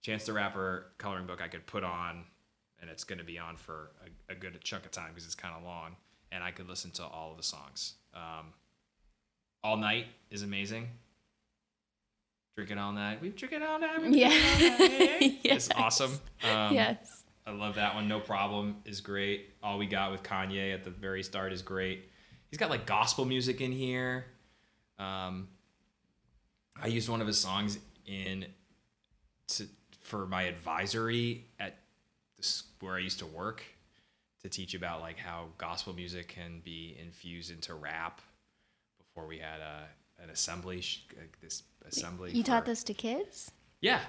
Chance 0.00 0.24
the 0.24 0.32
Rapper 0.32 0.86
coloring 0.96 1.26
book 1.26 1.42
I 1.42 1.48
could 1.48 1.66
put 1.66 1.84
on, 1.84 2.24
and 2.80 2.88
it's 2.88 3.04
going 3.04 3.18
to 3.18 3.24
be 3.24 3.38
on 3.38 3.56
for 3.56 3.90
a, 4.30 4.32
a 4.32 4.34
good 4.34 4.58
chunk 4.64 4.86
of 4.86 4.90
time 4.90 5.10
because 5.10 5.26
it's 5.26 5.34
kind 5.34 5.54
of 5.54 5.62
long, 5.64 5.96
and 6.34 6.42
I 6.42 6.50
could 6.50 6.68
listen 6.68 6.90
to 6.92 7.04
all 7.04 7.30
of 7.30 7.36
the 7.36 7.42
songs. 7.42 7.94
Um, 8.12 8.46
all 9.62 9.76
night 9.76 10.06
is 10.30 10.42
amazing. 10.42 10.88
Drinking 12.56 12.78
all 12.78 12.92
night, 12.92 13.20
we 13.22 13.30
drinking 13.30 13.62
all 13.62 13.78
night. 13.78 14.02
We 14.02 14.20
Yeah. 14.20 14.26
all 14.28 14.78
night. 14.78 15.38
Yes. 15.42 15.68
It's 15.68 15.70
awesome. 15.70 16.12
Um, 16.42 16.74
yes. 16.74 17.22
I 17.46 17.50
love 17.50 17.74
that 17.76 17.94
one. 17.94 18.08
No 18.08 18.20
problem 18.20 18.76
is 18.84 19.00
great. 19.00 19.50
All 19.62 19.78
we 19.78 19.86
got 19.86 20.12
with 20.12 20.22
Kanye 20.22 20.72
at 20.74 20.82
the 20.84 20.90
very 20.90 21.22
start 21.22 21.52
is 21.52 21.62
great. 21.62 22.08
He's 22.50 22.58
got 22.58 22.70
like 22.70 22.86
gospel 22.86 23.24
music 23.24 23.60
in 23.60 23.72
here. 23.72 24.26
Um, 24.98 25.48
I 26.80 26.86
used 26.86 27.08
one 27.08 27.20
of 27.20 27.26
his 27.26 27.38
songs 27.38 27.78
in 28.06 28.46
to 29.48 29.66
for 30.00 30.26
my 30.26 30.42
advisory 30.44 31.46
at 31.58 31.76
this 32.36 32.64
where 32.80 32.94
I 32.94 32.98
used 33.00 33.18
to 33.20 33.26
work 33.26 33.62
to 34.44 34.48
teach 34.50 34.74
about 34.74 35.00
like 35.00 35.18
how 35.18 35.46
gospel 35.58 35.94
music 35.94 36.28
can 36.28 36.60
be 36.64 36.96
infused 37.00 37.50
into 37.50 37.74
rap. 37.74 38.20
Before 38.98 39.26
we 39.26 39.38
had 39.38 39.60
a 39.60 39.88
an 40.22 40.30
assembly, 40.30 40.80
sh- 40.80 41.04
like 41.18 41.40
this 41.40 41.64
assembly. 41.86 42.30
You 42.32 42.42
taught 42.44 42.64
this 42.66 42.84
to 42.84 42.94
kids? 42.94 43.50
yeah, 43.80 44.00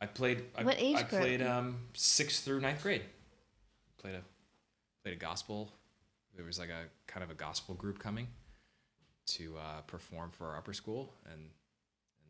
I 0.00 0.06
played. 0.06 0.44
I, 0.56 0.64
What 0.64 0.76
age 0.78 0.96
I 0.96 1.02
group? 1.04 1.22
played 1.22 1.42
um 1.42 1.78
sixth 1.94 2.44
through 2.44 2.60
ninth 2.60 2.82
grade. 2.82 3.02
Played 3.98 4.16
a 4.16 4.22
played 5.04 5.14
a 5.14 5.18
gospel. 5.18 5.72
There 6.34 6.44
was 6.44 6.58
like 6.58 6.70
a 6.70 6.84
kind 7.06 7.22
of 7.22 7.30
a 7.30 7.34
gospel 7.34 7.74
group 7.76 7.98
coming 7.98 8.26
to 9.26 9.56
uh, 9.58 9.80
perform 9.82 10.30
for 10.30 10.48
our 10.48 10.56
upper 10.58 10.72
school, 10.72 11.12
and 11.32 11.40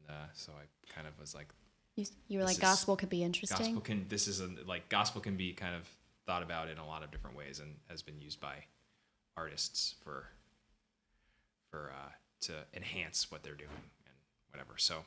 and 0.08 0.10
uh, 0.16 0.26
so 0.34 0.52
I 0.52 0.92
kind 0.94 1.06
of 1.06 1.18
was 1.18 1.34
like, 1.34 1.48
You, 1.96 2.04
you 2.28 2.38
were 2.40 2.44
like, 2.44 2.54
is- 2.56 2.60
gospel 2.60 2.96
could 2.96 3.08
be 3.08 3.22
interesting. 3.24 3.58
gospel 3.58 3.80
can 3.80 4.06
this 4.08 4.28
is 4.28 4.40
a, 4.40 4.48
like 4.66 4.88
gospel 4.90 5.20
can 5.22 5.36
be 5.36 5.52
kind 5.54 5.74
of 5.74 5.88
thought 6.26 6.42
about 6.42 6.68
in 6.68 6.78
a 6.78 6.86
lot 6.86 7.02
of 7.02 7.10
different 7.10 7.36
ways 7.36 7.58
and 7.58 7.74
has 7.88 8.02
been 8.02 8.20
used 8.20 8.40
by 8.40 8.64
artists 9.36 9.94
for 10.02 10.26
for 11.70 11.90
uh, 11.90 12.10
to 12.40 12.52
enhance 12.74 13.30
what 13.30 13.42
they're 13.42 13.54
doing 13.54 13.70
and 14.06 14.14
whatever. 14.50 14.74
So 14.76 15.04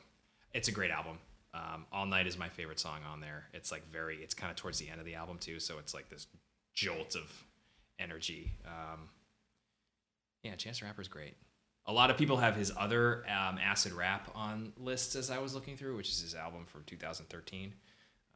it's 0.54 0.68
a 0.68 0.72
great 0.72 0.92
album. 0.92 1.20
Um, 1.54 1.86
All 1.92 2.06
Night 2.06 2.28
is 2.28 2.38
my 2.38 2.50
favorite 2.50 2.80
song 2.80 3.00
on 3.10 3.22
there. 3.22 3.46
It's 3.54 3.72
like 3.72 3.90
very 3.92 4.18
it's 4.18 4.34
kind 4.34 4.50
of 4.52 4.58
towards 4.58 4.80
the 4.80 4.90
end 4.90 5.00
of 5.00 5.06
the 5.06 5.16
album 5.16 5.38
too, 5.38 5.60
so 5.60 5.78
it's 5.80 5.94
like 5.94 6.10
this 6.10 6.28
jolt 6.74 7.16
of 7.16 7.32
energy. 8.00 8.52
Um, 8.66 9.10
yeah, 10.44 10.56
Chance 10.56 10.80
the 10.80 10.86
Rapper's 10.86 11.08
great. 11.08 11.36
A 11.88 11.94
lot 11.94 12.10
of 12.10 12.18
people 12.18 12.38
have 12.38 12.56
his 12.56 12.72
other 12.76 13.24
um, 13.30 13.60
acid 13.60 13.94
rap 13.94 14.30
on 14.34 14.74
lists 14.78 15.16
as 15.16 15.30
I 15.30 15.38
was 15.38 15.54
looking 15.54 15.78
through, 15.78 15.96
which 15.96 16.10
is 16.10 16.20
his 16.20 16.34
album 16.36 16.66
from 16.66 16.84
2013. 16.86 17.74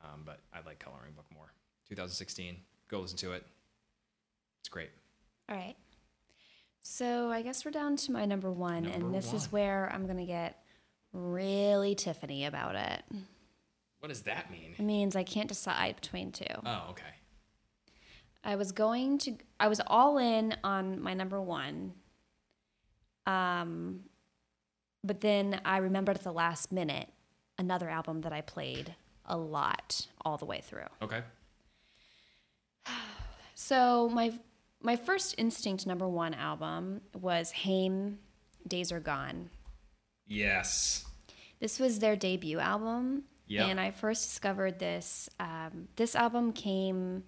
Um, 0.03 0.21
but 0.23 0.39
I 0.53 0.59
like 0.65 0.80
Coloring 0.80 1.13
Book 1.15 1.25
more. 1.34 1.51
2016. 1.89 2.57
Go 2.87 2.99
listen 3.01 3.17
to 3.17 3.33
it. 3.33 3.43
It's 4.59 4.69
great. 4.69 4.89
All 5.49 5.55
right. 5.55 5.75
So 6.81 7.29
I 7.29 7.41
guess 7.41 7.65
we're 7.65 7.71
down 7.71 7.97
to 7.97 8.11
my 8.11 8.25
number 8.25 8.51
one, 8.51 8.83
Number 8.83 8.97
and 8.97 9.13
this 9.13 9.33
is 9.33 9.51
where 9.51 9.91
I'm 9.93 10.07
gonna 10.07 10.25
get 10.25 10.63
really 11.13 11.95
Tiffany 11.95 12.45
about 12.45 12.75
it. 12.75 13.03
What 13.99 14.09
does 14.09 14.21
that 14.23 14.49
mean? 14.49 14.75
It 14.77 14.83
means 14.83 15.15
I 15.15 15.23
can't 15.23 15.49
decide 15.49 15.95
between 15.95 16.31
two. 16.31 16.45
Oh, 16.65 16.87
okay. 16.91 17.03
I 18.43 18.55
was 18.55 18.71
going 18.71 19.17
to 19.19 19.35
I 19.59 19.67
was 19.67 19.81
all 19.85 20.17
in 20.17 20.55
on 20.63 21.01
my 21.01 21.13
number 21.13 21.41
1. 21.41 21.93
Um 23.27 24.01
but 25.03 25.21
then 25.21 25.61
I 25.65 25.77
remembered 25.77 26.17
at 26.17 26.23
the 26.23 26.31
last 26.31 26.71
minute 26.71 27.09
another 27.57 27.89
album 27.89 28.21
that 28.21 28.33
I 28.33 28.41
played 28.41 28.95
a 29.25 29.37
lot 29.37 30.07
all 30.23 30.37
the 30.37 30.45
way 30.45 30.61
through. 30.61 30.87
Okay. 31.01 31.21
So 33.62 34.07
my 34.14 34.32
my 34.82 34.95
first 34.95 35.36
instinct 35.38 35.86
number 35.86 36.07
1 36.07 36.34
album 36.34 37.01
was 37.14 37.51
Haim 37.51 38.20
Days 38.66 38.89
Are 38.89 39.01
Gone. 39.01 39.49
Yes. 40.26 41.03
This 41.60 41.78
was 41.78 41.99
their 41.99 42.16
debut 42.16 42.60
album. 42.60 43.24
Yep. 43.47 43.68
And 43.68 43.78
I 43.78 43.91
first 43.91 44.30
discovered 44.30 44.80
this. 44.80 45.30
Um, 45.41 45.89
this 45.97 46.16
album 46.16 46.53
came 46.53 47.26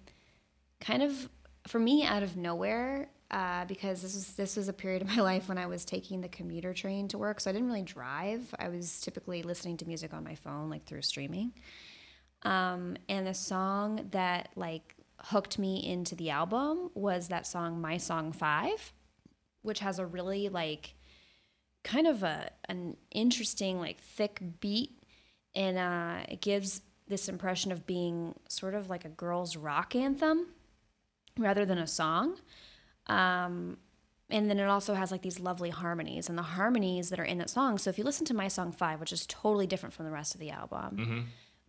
kind 0.80 1.02
of 1.02 1.28
for 1.68 1.78
me 1.78 2.02
out 2.02 2.22
of 2.22 2.34
nowhere 2.34 3.10
uh, 3.30 3.66
because 3.66 4.00
this 4.00 4.14
was 4.14 4.32
this 4.32 4.56
was 4.56 4.68
a 4.68 4.72
period 4.72 5.02
of 5.02 5.08
my 5.14 5.20
life 5.20 5.50
when 5.50 5.58
I 5.58 5.66
was 5.66 5.84
taking 5.84 6.22
the 6.22 6.28
commuter 6.28 6.72
train 6.72 7.08
to 7.08 7.18
work. 7.18 7.40
So 7.40 7.50
I 7.50 7.52
didn't 7.52 7.68
really 7.68 7.82
drive. 7.82 8.54
I 8.58 8.70
was 8.70 9.02
typically 9.02 9.42
listening 9.42 9.76
to 9.76 9.86
music 9.86 10.14
on 10.14 10.24
my 10.24 10.36
phone, 10.36 10.70
like 10.70 10.86
through 10.86 11.02
streaming. 11.02 11.52
Um, 12.44 12.96
and 13.06 13.26
the 13.26 13.34
song 13.34 14.08
that 14.12 14.48
like 14.56 14.96
hooked 15.26 15.58
me 15.58 15.84
into 15.86 16.14
the 16.14 16.30
album 16.30 16.90
was 16.94 17.28
that 17.28 17.46
song 17.46 17.80
"My 17.80 17.96
Song 17.96 18.32
5, 18.32 18.92
which 19.62 19.80
has 19.80 19.98
a 19.98 20.06
really 20.06 20.48
like 20.48 20.94
kind 21.84 22.06
of 22.06 22.22
a 22.22 22.50
an 22.68 22.96
interesting 23.10 23.78
like 23.78 23.98
thick 24.00 24.40
beat. 24.60 25.02
And 25.54 25.76
uh, 25.76 26.24
it 26.28 26.40
gives 26.40 26.80
this 27.08 27.28
impression 27.28 27.72
of 27.72 27.86
being 27.86 28.34
sort 28.48 28.74
of 28.74 28.88
like 28.88 29.04
a 29.04 29.10
girl's 29.10 29.56
rock 29.56 29.94
anthem 29.94 30.46
rather 31.38 31.66
than 31.66 31.78
a 31.78 31.86
song. 31.86 32.38
Um, 33.06 33.76
and 34.30 34.48
then 34.48 34.58
it 34.58 34.64
also 34.66 34.94
has 34.94 35.10
like 35.10 35.20
these 35.20 35.38
lovely 35.38 35.68
harmonies 35.68 36.28
and 36.30 36.38
the 36.38 36.42
harmonies 36.42 37.10
that 37.10 37.20
are 37.20 37.24
in 37.24 37.36
that 37.38 37.50
song. 37.50 37.76
So 37.76 37.90
if 37.90 37.98
you 37.98 38.04
listen 38.04 38.24
to 38.26 38.34
my 38.34 38.48
song 38.48 38.72
5 38.72 39.00
which 39.00 39.12
is 39.12 39.26
totally 39.26 39.66
different 39.66 39.92
from 39.94 40.06
the 40.06 40.12
rest 40.12 40.34
of 40.34 40.40
the 40.40 40.50
album 40.50 40.96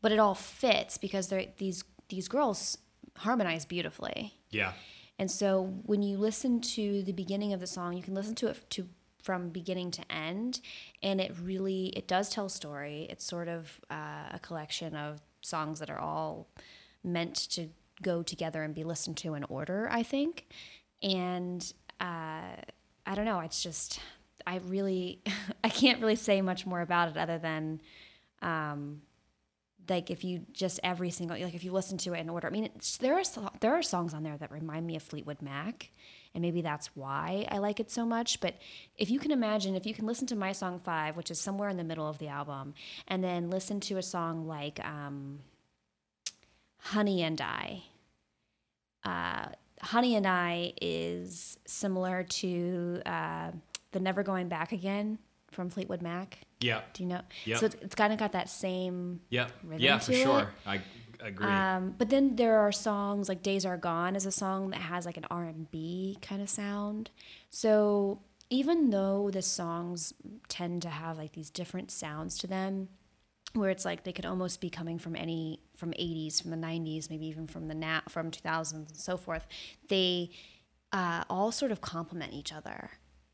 but 0.02 0.12
it 0.12 0.20
all 0.20 0.36
fits 0.36 0.98
because 0.98 1.28
they're 1.30 1.48
these 1.58 1.84
these 2.10 2.28
girls 2.28 2.78
harmonize 3.18 3.66
beautifully 3.66 4.34
Yeah. 4.50 4.74
and 5.20 5.30
so 5.30 5.64
when 5.86 6.02
you 6.02 6.18
listen 6.18 6.60
to 6.62 7.04
the 7.04 7.12
beginning 7.14 7.54
of 7.54 7.60
the 7.60 7.68
song, 7.68 7.96
you 7.96 8.04
can 8.04 8.14
listen 8.14 8.36
to 8.36 8.48
it 8.48 8.70
to 8.72 8.88
from 9.22 9.50
beginning 9.50 9.90
to 9.92 10.12
end, 10.12 10.60
and 11.02 11.22
it 11.22 11.34
really 11.42 11.86
it 11.96 12.08
does 12.10 12.30
tell 12.30 12.48
a 12.48 12.50
story. 12.50 13.08
It's 13.10 13.24
sort 13.26 13.48
of 13.48 13.80
uh, 13.90 14.28
a 14.34 14.40
collection 14.42 14.96
of 14.98 15.22
songs 15.42 15.80
that 15.80 15.90
are 15.90 15.98
all 16.00 16.48
meant 17.06 17.36
to 17.52 17.70
go 18.02 18.22
together 18.22 18.64
and 18.64 18.76
be 18.76 18.84
listened 18.84 19.16
to 19.18 19.34
in 19.36 19.46
order. 19.46 19.88
I 19.90 20.04
think, 20.04 20.48
and 21.02 21.62
uh, 22.02 22.56
I 23.06 23.16
don't 23.16 23.24
know. 23.24 23.40
It's 23.40 23.64
just 23.64 24.00
I 24.46 24.58
really 24.58 25.22
I 25.64 25.70
can't 25.70 26.02
really 26.02 26.18
say 26.18 26.42
much 26.42 26.66
more 26.66 26.82
about 26.82 27.10
it 27.10 27.18
other 27.18 27.38
than. 27.38 27.80
Um, 28.42 29.04
like 29.90 30.10
if 30.10 30.24
you 30.24 30.46
just 30.52 30.80
every 30.84 31.10
single 31.10 31.38
like 31.40 31.54
if 31.54 31.64
you 31.64 31.72
listen 31.72 31.98
to 32.00 32.14
it 32.14 32.20
in 32.20 32.30
order. 32.30 32.48
I 32.48 32.52
mean, 32.52 32.70
there 33.00 33.18
are 33.18 33.24
there 33.60 33.74
are 33.74 33.84
songs 33.84 34.14
on 34.14 34.24
there 34.24 34.38
that 34.38 34.52
remind 34.52 34.86
me 34.88 34.96
of 34.96 35.04
Fleetwood 35.04 35.42
Mac, 35.42 35.90
and 36.34 36.42
maybe 36.42 36.62
that's 36.62 36.88
why 36.96 37.46
I 37.50 37.58
like 37.58 37.80
it 37.80 37.92
so 37.92 38.06
much. 38.06 38.40
But 38.40 38.56
if 38.98 39.10
you 39.10 39.20
can 39.20 39.32
imagine, 39.32 39.76
if 39.76 39.86
you 39.86 39.94
can 39.94 40.06
listen 40.06 40.28
to 40.28 40.36
my 40.36 40.52
song 40.52 40.80
five, 40.80 41.18
which 41.18 41.32
is 41.32 41.40
somewhere 41.40 41.70
in 41.70 41.78
the 41.78 41.84
middle 41.84 42.08
of 42.08 42.18
the 42.18 42.28
album, 42.28 42.74
and 43.08 43.24
then 43.24 43.50
listen 43.50 43.80
to 43.82 43.98
a 43.98 44.04
song 44.04 44.48
like 44.48 44.84
um, 44.86 45.40
"Honey 46.78 47.24
and 47.24 47.40
I." 47.42 47.84
Uh, 49.04 49.48
"Honey 49.82 50.16
and 50.16 50.28
I" 50.28 50.74
is 50.82 51.58
similar 51.66 52.24
to 52.24 53.02
uh, 53.06 53.52
the 53.92 54.00
"Never 54.00 54.24
Going 54.24 54.48
Back 54.48 54.72
Again" 54.72 55.20
from 55.54 55.70
Fleetwood 55.70 56.02
Mac. 56.02 56.40
Yeah. 56.60 56.82
Do 56.94 57.04
you 57.04 57.10
know? 57.10 57.22
Yeah. 57.46 57.58
So 57.58 57.66
it's, 57.68 57.76
it's 57.82 57.96
kind 57.96 58.12
of 58.14 58.20
got 58.20 58.32
that 58.34 58.50
same 58.50 59.22
Yeah. 59.30 59.48
rhythm 59.64 59.82
Yeah, 59.84 59.98
for 60.00 60.14
sure. 60.14 60.40
it. 60.42 60.48
I 60.68 60.82
agree. 61.26 61.46
um, 61.46 61.96
but 61.98 62.10
then 62.10 62.36
there 62.36 62.60
are 62.60 62.72
songs 62.72 63.30
like 63.30 63.42
"Days 63.44 63.66
Are 63.66 63.78
Gone" 63.78 64.16
is 64.16 64.26
a 64.26 64.32
song 64.32 64.70
that 64.72 64.82
has 64.82 65.06
like 65.06 65.18
an 65.18 65.26
R 65.30 65.44
and 65.46 65.70
B 65.72 66.18
kind 66.22 66.42
of 66.42 66.50
sound. 66.50 67.10
So 67.50 68.22
even 68.50 68.90
though 68.92 69.30
the 69.32 69.42
songs 69.42 70.14
tend 70.48 70.82
to 70.84 70.90
have 70.90 71.18
like 71.18 71.32
these 71.34 71.50
different 71.50 71.92
sounds 71.92 72.38
to 72.40 72.48
them, 72.48 72.90
where 73.54 73.70
it's 73.70 73.86
like 73.86 74.04
they 74.04 74.12
could 74.14 74.26
almost 74.26 74.62
be 74.62 74.70
coming 74.70 74.98
from 75.00 75.16
any 75.16 75.60
from 75.76 75.92
80s, 75.92 76.42
from 76.42 76.52
the 76.52 76.58
90s, 76.58 77.10
maybe 77.10 77.26
even 77.28 77.48
from 77.48 77.68
the 77.68 77.74
nat 77.76 78.10
from 78.10 78.32
2000s 78.32 78.74
and 78.74 78.96
so 78.96 79.18
forth, 79.18 79.46
they 79.90 80.30
uh, 80.92 81.24
all 81.30 81.52
sort 81.52 81.72
of 81.72 81.82
complement 81.82 82.34
each 82.34 82.54
other, 82.54 82.92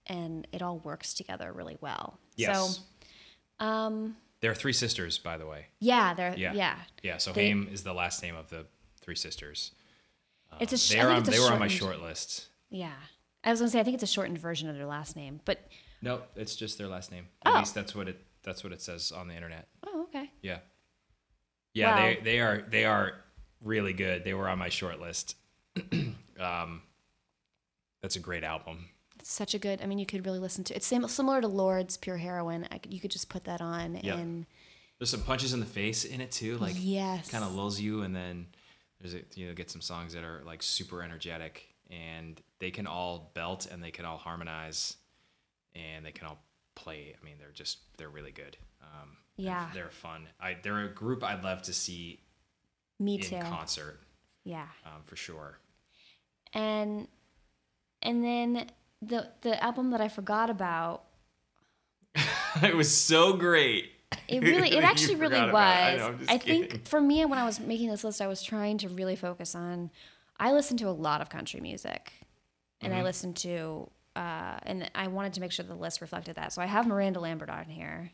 and 0.10 0.48
it 0.52 0.62
all 0.62 0.80
works 0.80 1.14
together 1.14 1.52
really 1.54 1.78
well. 1.80 2.20
yes. 2.36 2.82
So 3.60 3.66
um, 3.66 4.16
there 4.42 4.52
are 4.52 4.56
three 4.56 4.74
sisters, 4.74 5.18
by 5.20 5.38
the 5.38 5.46
way. 5.46 5.68
yeah, 5.80 6.14
they're 6.14 6.36
Yeah. 6.38 6.54
yeah. 6.54 6.76
Yeah. 7.04 7.18
So 7.18 7.32
They- 7.32 7.48
Haim 7.48 7.70
is 7.72 7.84
the 7.84 7.94
last 7.94 8.22
name 8.24 8.36
of 8.36 8.50
the 8.50 8.66
three 9.02 9.16
sisters. 9.16 9.72
It's 10.60 10.74
a 10.74 10.78
sh- 10.78 10.94
I 10.96 10.96
They're 11.04 11.10
on, 11.12 11.18
it's 11.20 11.28
a 11.28 11.32
they 11.32 11.40
were 11.40 11.52
on 11.52 11.60
my 11.60 11.68
short 11.68 12.02
list. 12.02 12.48
Yeah. 12.70 12.94
I 13.44 13.52
was 13.52 13.60
gonna 13.60 13.70
say 13.70 13.80
I 13.80 13.84
think 13.84 13.94
it's 13.96 14.04
a 14.04 14.08
shortened 14.08 14.40
version 14.40 14.68
of 14.70 14.76
their 14.76 14.86
last 14.88 15.16
name, 15.16 15.40
but 15.46 15.60
No, 16.02 16.22
it's 16.36 16.56
just 16.56 16.78
their 16.78 16.88
last 16.88 17.12
name. 17.12 17.28
At 17.46 17.54
Oh. 17.54 17.60
least 17.60 17.76
that's 17.76 17.94
what 17.96 18.08
it 18.08 18.18
that's 18.44 18.64
what 18.64 18.74
it 18.74 18.82
says 18.82 19.12
on 19.12 19.28
the 19.28 19.36
internet. 19.36 19.68
oh 19.86 20.04
okay. 20.04 20.32
Yeah. 20.42 20.60
Yeah, 21.74 21.92
Wow. 21.92 22.02
they 22.02 22.16
they 22.24 22.40
are 22.40 22.62
they 22.70 22.86
are 22.86 23.14
really 23.62 23.94
good. 23.94 24.24
They 24.24 24.34
were 24.34 24.48
on 24.50 24.58
my 24.58 24.70
short 24.70 25.00
list. 25.00 25.36
um, 26.40 26.82
that's 28.02 28.16
a 28.16 28.20
great 28.20 28.44
album. 28.44 28.90
It's 29.20 29.32
such 29.32 29.54
a 29.54 29.60
good. 29.60 29.82
I 29.82 29.86
mean, 29.86 30.00
you 30.00 30.06
could 30.06 30.26
really 30.26 30.40
listen 30.40 30.64
to. 30.66 30.76
It's 30.76 30.88
sim- 30.88 31.08
similar 31.08 31.42
to 31.42 31.48
Lorde's 31.48 31.98
Pure 31.98 32.18
Heroin. 32.18 32.68
I 32.72 32.78
could, 32.78 32.94
you 32.94 33.00
could 33.00 33.12
just 33.12 33.30
put 33.30 33.44
that 33.46 33.62
on 33.62 34.00
Yeah. 34.04 34.16
and 34.18 34.46
There's 34.98 35.10
some 35.10 35.22
punches 35.24 35.54
in 35.54 35.60
the 35.60 35.66
face 35.66 36.06
in 36.06 36.22
it 36.22 36.32
too, 36.32 36.58
like 36.58 36.76
yes, 36.78 37.30
kind 37.30 37.44
of 37.44 37.54
lulls 37.56 37.80
you, 37.80 38.02
and 38.04 38.16
then 38.16 38.48
there's 39.00 39.14
a, 39.14 39.22
you 39.36 39.48
know 39.48 39.54
get 39.54 39.70
some 39.72 39.82
songs 39.82 40.14
that 40.14 40.24
are 40.24 40.42
like 40.46 40.62
super 40.64 41.04
energetic, 41.04 41.68
and 41.90 42.42
they 42.60 42.72
can 42.72 42.88
all 42.88 43.32
belt 43.34 43.68
and 43.72 43.84
they 43.84 43.92
can 43.92 44.06
all 44.06 44.18
harmonize, 44.18 44.96
and 45.76 46.06
they 46.06 46.12
can 46.12 46.28
all 46.28 46.38
play. 46.76 47.16
I 47.20 47.26
mean, 47.26 47.36
they're 47.40 47.52
just 47.54 47.80
they're 47.98 48.10
really 48.10 48.32
good. 48.32 48.58
Um, 48.82 49.18
Yeah. 49.38 49.70
they're 49.74 49.90
fun. 49.92 50.28
I 50.40 50.56
they're 50.64 50.84
a 50.86 50.90
group 50.94 51.24
I'd 51.24 51.44
love 51.44 51.62
to 51.64 51.74
see 51.74 52.22
me 53.00 53.16
in 53.16 53.22
too. 53.22 53.40
concert 53.42 54.00
Yeah, 54.46 54.68
um, 54.86 55.04
for 55.04 55.16
sure. 55.18 55.60
and 56.54 57.08
and 58.02 58.24
then 58.24 58.70
the 59.02 59.30
the 59.42 59.62
album 59.64 59.92
that 59.92 60.02
I 60.02 60.08
forgot 60.08 60.50
about. 60.50 61.04
it 62.64 62.76
was 62.76 62.94
so 62.94 63.34
great. 63.34 63.92
It 64.28 64.42
really, 64.42 64.72
it 64.78 64.84
actually 64.84 65.16
really 65.16 65.40
was. 65.40 65.54
I 65.54 65.96
know, 65.98 66.16
I 66.28 66.38
think 66.38 66.88
for 66.88 67.00
me, 67.00 67.24
when 67.26 67.38
I 67.38 67.46
was 67.46 67.60
making 67.60 67.90
this 67.90 68.04
list, 68.04 68.22
I 68.22 68.28
was 68.28 68.42
trying 68.42 68.78
to 68.80 68.90
really 68.90 69.16
focus 69.16 69.56
on. 69.56 69.92
I 70.40 70.54
listen 70.54 70.78
to 70.78 70.88
a 70.88 70.92
lot 70.92 71.22
of 71.22 71.30
country 71.30 71.60
music, 71.60 72.14
and 72.82 72.92
Mm-hmm. 72.92 73.02
I 73.02 73.04
listen 73.04 73.34
to, 73.36 73.90
uh, 74.16 74.58
and 74.64 74.90
I 74.96 75.08
wanted 75.08 75.34
to 75.34 75.42
make 75.42 75.52
sure 75.52 75.66
the 75.66 75.76
list 75.76 76.02
reflected 76.02 76.36
that. 76.38 76.54
So 76.54 76.62
I 76.62 76.66
have 76.66 76.88
Miranda 76.88 77.20
Lambert 77.20 77.50
on 77.50 77.66
here, 77.66 78.12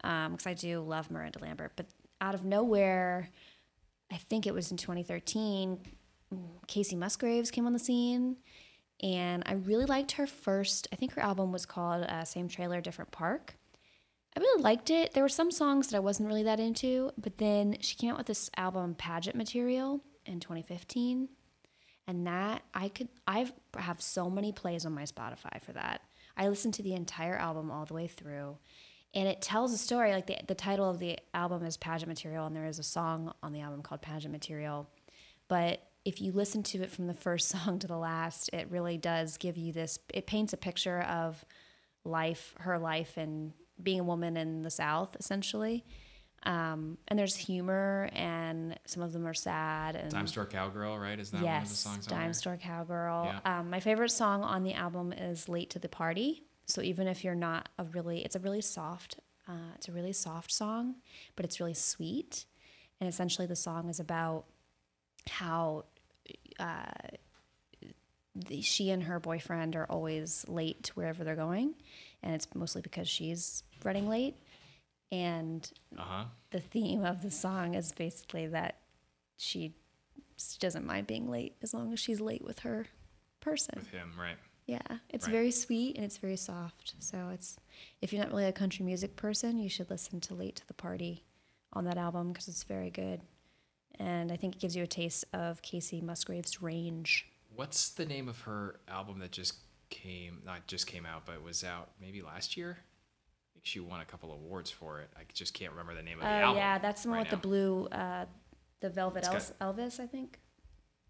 because 0.00 0.46
I 0.46 0.54
do 0.54 0.80
love 0.80 1.10
Miranda 1.10 1.40
Lambert. 1.40 1.72
But 1.76 1.86
out 2.20 2.34
of 2.34 2.44
nowhere, 2.44 3.30
I 4.12 4.16
think 4.16 4.46
it 4.46 4.54
was 4.54 4.70
in 4.70 4.76
2013, 4.76 5.80
Kacey 6.68 6.96
Musgraves 6.96 7.50
came 7.50 7.66
on 7.66 7.72
the 7.72 7.78
scene, 7.78 8.36
and 9.02 9.42
I 9.46 9.54
really 9.54 9.86
liked 9.86 10.12
her 10.12 10.26
first. 10.26 10.88
I 10.92 10.96
think 10.96 11.12
her 11.14 11.22
album 11.22 11.52
was 11.52 11.66
called 11.66 12.04
uh, 12.04 12.24
"Same 12.24 12.48
Trailer, 12.48 12.80
Different 12.80 13.10
Park." 13.10 13.56
I 14.36 14.40
really 14.40 14.62
liked 14.62 14.90
it. 14.90 15.12
There 15.12 15.22
were 15.22 15.28
some 15.28 15.50
songs 15.50 15.88
that 15.88 15.96
I 15.96 16.00
wasn't 16.00 16.28
really 16.28 16.42
that 16.42 16.58
into, 16.58 17.12
but 17.16 17.38
then 17.38 17.76
she 17.80 17.94
came 17.94 18.10
out 18.10 18.18
with 18.18 18.26
this 18.26 18.50
album 18.56 18.94
Pageant 18.96 19.36
Material 19.36 20.00
in 20.26 20.40
2015. 20.40 21.28
And 22.06 22.26
that 22.26 22.62
I 22.74 22.88
could 22.88 23.08
I've 23.26 23.52
have 23.78 24.02
so 24.02 24.28
many 24.28 24.52
plays 24.52 24.84
on 24.84 24.92
my 24.92 25.04
Spotify 25.04 25.62
for 25.62 25.72
that. 25.72 26.02
I 26.36 26.48
listened 26.48 26.74
to 26.74 26.82
the 26.82 26.94
entire 26.94 27.36
album 27.36 27.70
all 27.70 27.86
the 27.86 27.94
way 27.94 28.08
through. 28.08 28.58
And 29.14 29.28
it 29.28 29.40
tells 29.40 29.72
a 29.72 29.78
story 29.78 30.12
like 30.12 30.26
the 30.26 30.36
the 30.46 30.54
title 30.54 30.90
of 30.90 30.98
the 30.98 31.18
album 31.32 31.64
is 31.64 31.76
Pageant 31.76 32.08
Material 32.08 32.46
and 32.46 32.54
there 32.54 32.66
is 32.66 32.78
a 32.78 32.82
song 32.82 33.32
on 33.42 33.52
the 33.52 33.60
album 33.60 33.82
called 33.82 34.02
Pageant 34.02 34.32
Material. 34.32 34.88
But 35.48 35.80
if 36.04 36.20
you 36.20 36.32
listen 36.32 36.62
to 36.62 36.82
it 36.82 36.90
from 36.90 37.06
the 37.06 37.14
first 37.14 37.48
song 37.48 37.78
to 37.80 37.86
the 37.86 37.96
last, 37.96 38.50
it 38.52 38.70
really 38.70 38.98
does 38.98 39.36
give 39.36 39.56
you 39.56 39.72
this 39.72 39.98
it 40.12 40.26
paints 40.26 40.52
a 40.52 40.56
picture 40.56 41.02
of 41.02 41.44
life, 42.04 42.54
her 42.60 42.78
life, 42.78 43.16
and 43.16 43.52
being 43.82 44.00
a 44.00 44.04
woman 44.04 44.36
in 44.36 44.62
the 44.62 44.70
South, 44.70 45.16
essentially. 45.18 45.84
Um, 46.44 46.98
and 47.08 47.18
there's 47.18 47.36
humor, 47.36 48.10
and 48.12 48.78
some 48.84 49.02
of 49.02 49.12
them 49.14 49.26
are 49.26 49.34
sad. 49.34 49.96
And 49.96 50.10
Dime 50.10 50.26
Store 50.26 50.44
Cowgirl, 50.44 50.98
right? 50.98 51.18
Is 51.18 51.30
that 51.30 51.42
one 51.42 51.62
of 51.62 51.68
the 51.68 51.74
songs 51.74 52.06
on 52.06 52.10
Dime 52.10 52.26
there? 52.26 52.32
Store 52.34 52.56
Cowgirl. 52.58 53.24
Yeah. 53.24 53.60
Um, 53.60 53.70
my 53.70 53.80
favorite 53.80 54.10
song 54.10 54.42
on 54.42 54.62
the 54.62 54.74
album 54.74 55.12
is 55.12 55.48
"Late 55.48 55.70
to 55.70 55.78
the 55.78 55.88
Party." 55.88 56.42
So 56.66 56.82
even 56.82 57.06
if 57.08 57.24
you're 57.24 57.34
not 57.34 57.70
a 57.78 57.84
really, 57.84 58.24
it's 58.24 58.36
a 58.36 58.38
really 58.38 58.60
soft, 58.60 59.20
uh, 59.48 59.72
it's 59.74 59.88
a 59.88 59.92
really 59.92 60.12
soft 60.12 60.52
song, 60.52 60.96
but 61.36 61.44
it's 61.44 61.60
really 61.60 61.74
sweet. 61.74 62.44
And 63.00 63.08
essentially, 63.08 63.46
the 63.46 63.56
song 63.56 63.88
is 63.88 63.98
about 63.98 64.44
how 65.28 65.84
uh, 66.58 66.84
the, 68.34 68.60
she 68.62 68.90
and 68.90 69.04
her 69.04 69.20
boyfriend 69.20 69.76
are 69.76 69.86
always 69.86 70.44
late 70.48 70.82
to 70.84 70.92
wherever 70.94 71.22
they're 71.24 71.36
going, 71.36 71.74
and 72.22 72.34
it's 72.34 72.48
mostly 72.54 72.82
because 72.82 73.08
she's 73.08 73.62
running 73.84 74.08
late. 74.08 74.34
And 75.12 75.70
Uh 75.96 76.02
huh. 76.02 76.24
the 76.50 76.60
theme 76.60 77.04
of 77.04 77.22
the 77.22 77.30
song 77.30 77.74
is 77.74 77.92
basically 77.92 78.46
that 78.48 78.76
she 79.36 79.74
doesn't 80.58 80.84
mind 80.84 81.06
being 81.06 81.30
late 81.30 81.54
as 81.62 81.72
long 81.74 81.92
as 81.92 82.00
she's 82.00 82.20
late 82.20 82.42
with 82.44 82.60
her 82.60 82.86
person. 83.40 83.74
With 83.76 83.90
him, 83.90 84.12
right? 84.18 84.36
Yeah, 84.66 84.80
it's 85.10 85.26
Right. 85.26 85.32
very 85.32 85.50
sweet 85.50 85.96
and 85.96 86.04
it's 86.04 86.16
very 86.16 86.36
soft. 86.36 86.94
So 86.98 87.28
it's 87.28 87.56
if 88.00 88.12
you're 88.12 88.22
not 88.22 88.30
really 88.32 88.46
a 88.46 88.52
country 88.52 88.84
music 88.84 89.14
person, 89.14 89.58
you 89.58 89.68
should 89.68 89.90
listen 89.90 90.20
to 90.22 90.34
"Late 90.34 90.56
to 90.56 90.66
the 90.66 90.74
Party" 90.74 91.24
on 91.72 91.84
that 91.84 91.98
album 91.98 92.32
because 92.32 92.48
it's 92.48 92.64
very 92.64 92.90
good, 92.90 93.20
and 93.98 94.30
I 94.32 94.36
think 94.36 94.56
it 94.56 94.58
gives 94.60 94.74
you 94.76 94.82
a 94.82 94.86
taste 94.86 95.24
of 95.32 95.62
Kacey 95.62 96.02
Musgrave's 96.02 96.60
range. 96.62 97.26
What's 97.54 97.90
the 97.90 98.04
name 98.06 98.28
of 98.28 98.40
her 98.42 98.80
album 98.88 99.18
that 99.20 99.30
just 99.32 99.54
came? 99.90 100.42
Not 100.44 100.66
just 100.66 100.86
came 100.86 101.06
out, 101.06 101.26
but 101.26 101.42
was 101.42 101.62
out 101.64 101.90
maybe 102.00 102.22
last 102.22 102.56
year. 102.56 102.78
I 102.80 103.46
think 103.54 103.64
she 103.66 103.80
won 103.80 104.00
a 104.00 104.04
couple 104.04 104.32
awards 104.32 104.70
for 104.70 105.00
it. 105.00 105.10
I 105.16 105.20
just 105.32 105.54
can't 105.54 105.70
remember 105.72 105.94
the 105.94 106.02
name 106.02 106.18
of 106.18 106.24
the 106.24 106.28
album. 106.30 106.56
yeah, 106.58 106.78
that's 106.78 107.02
the 107.04 107.08
one 107.10 107.18
right 107.18 107.30
with 107.30 107.40
the 107.40 107.46
blue, 107.48 107.86
uh, 107.92 108.24
the 108.80 108.90
Velvet 108.90 109.24
Elvis, 109.24 109.52
Elvis, 109.60 110.00
I 110.00 110.06
think. 110.06 110.40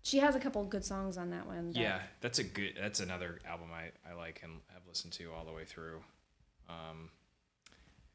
She 0.02 0.18
has 0.18 0.36
a 0.36 0.40
couple 0.40 0.62
good 0.64 0.84
songs 0.84 1.16
on 1.16 1.30
that 1.30 1.46
one. 1.46 1.72
that- 1.72 1.80
Yeah, 1.80 2.00
that's 2.20 2.38
a 2.38 2.44
good. 2.44 2.74
That's 2.78 3.00
another 3.00 3.40
album 3.48 3.68
I, 3.72 3.90
I 4.08 4.12
like 4.14 4.40
and 4.42 4.60
have 4.74 4.82
listened 4.86 5.14
to 5.14 5.32
all 5.32 5.46
the 5.46 5.52
way 5.52 5.64
through. 5.64 6.02
Um, 6.68 7.08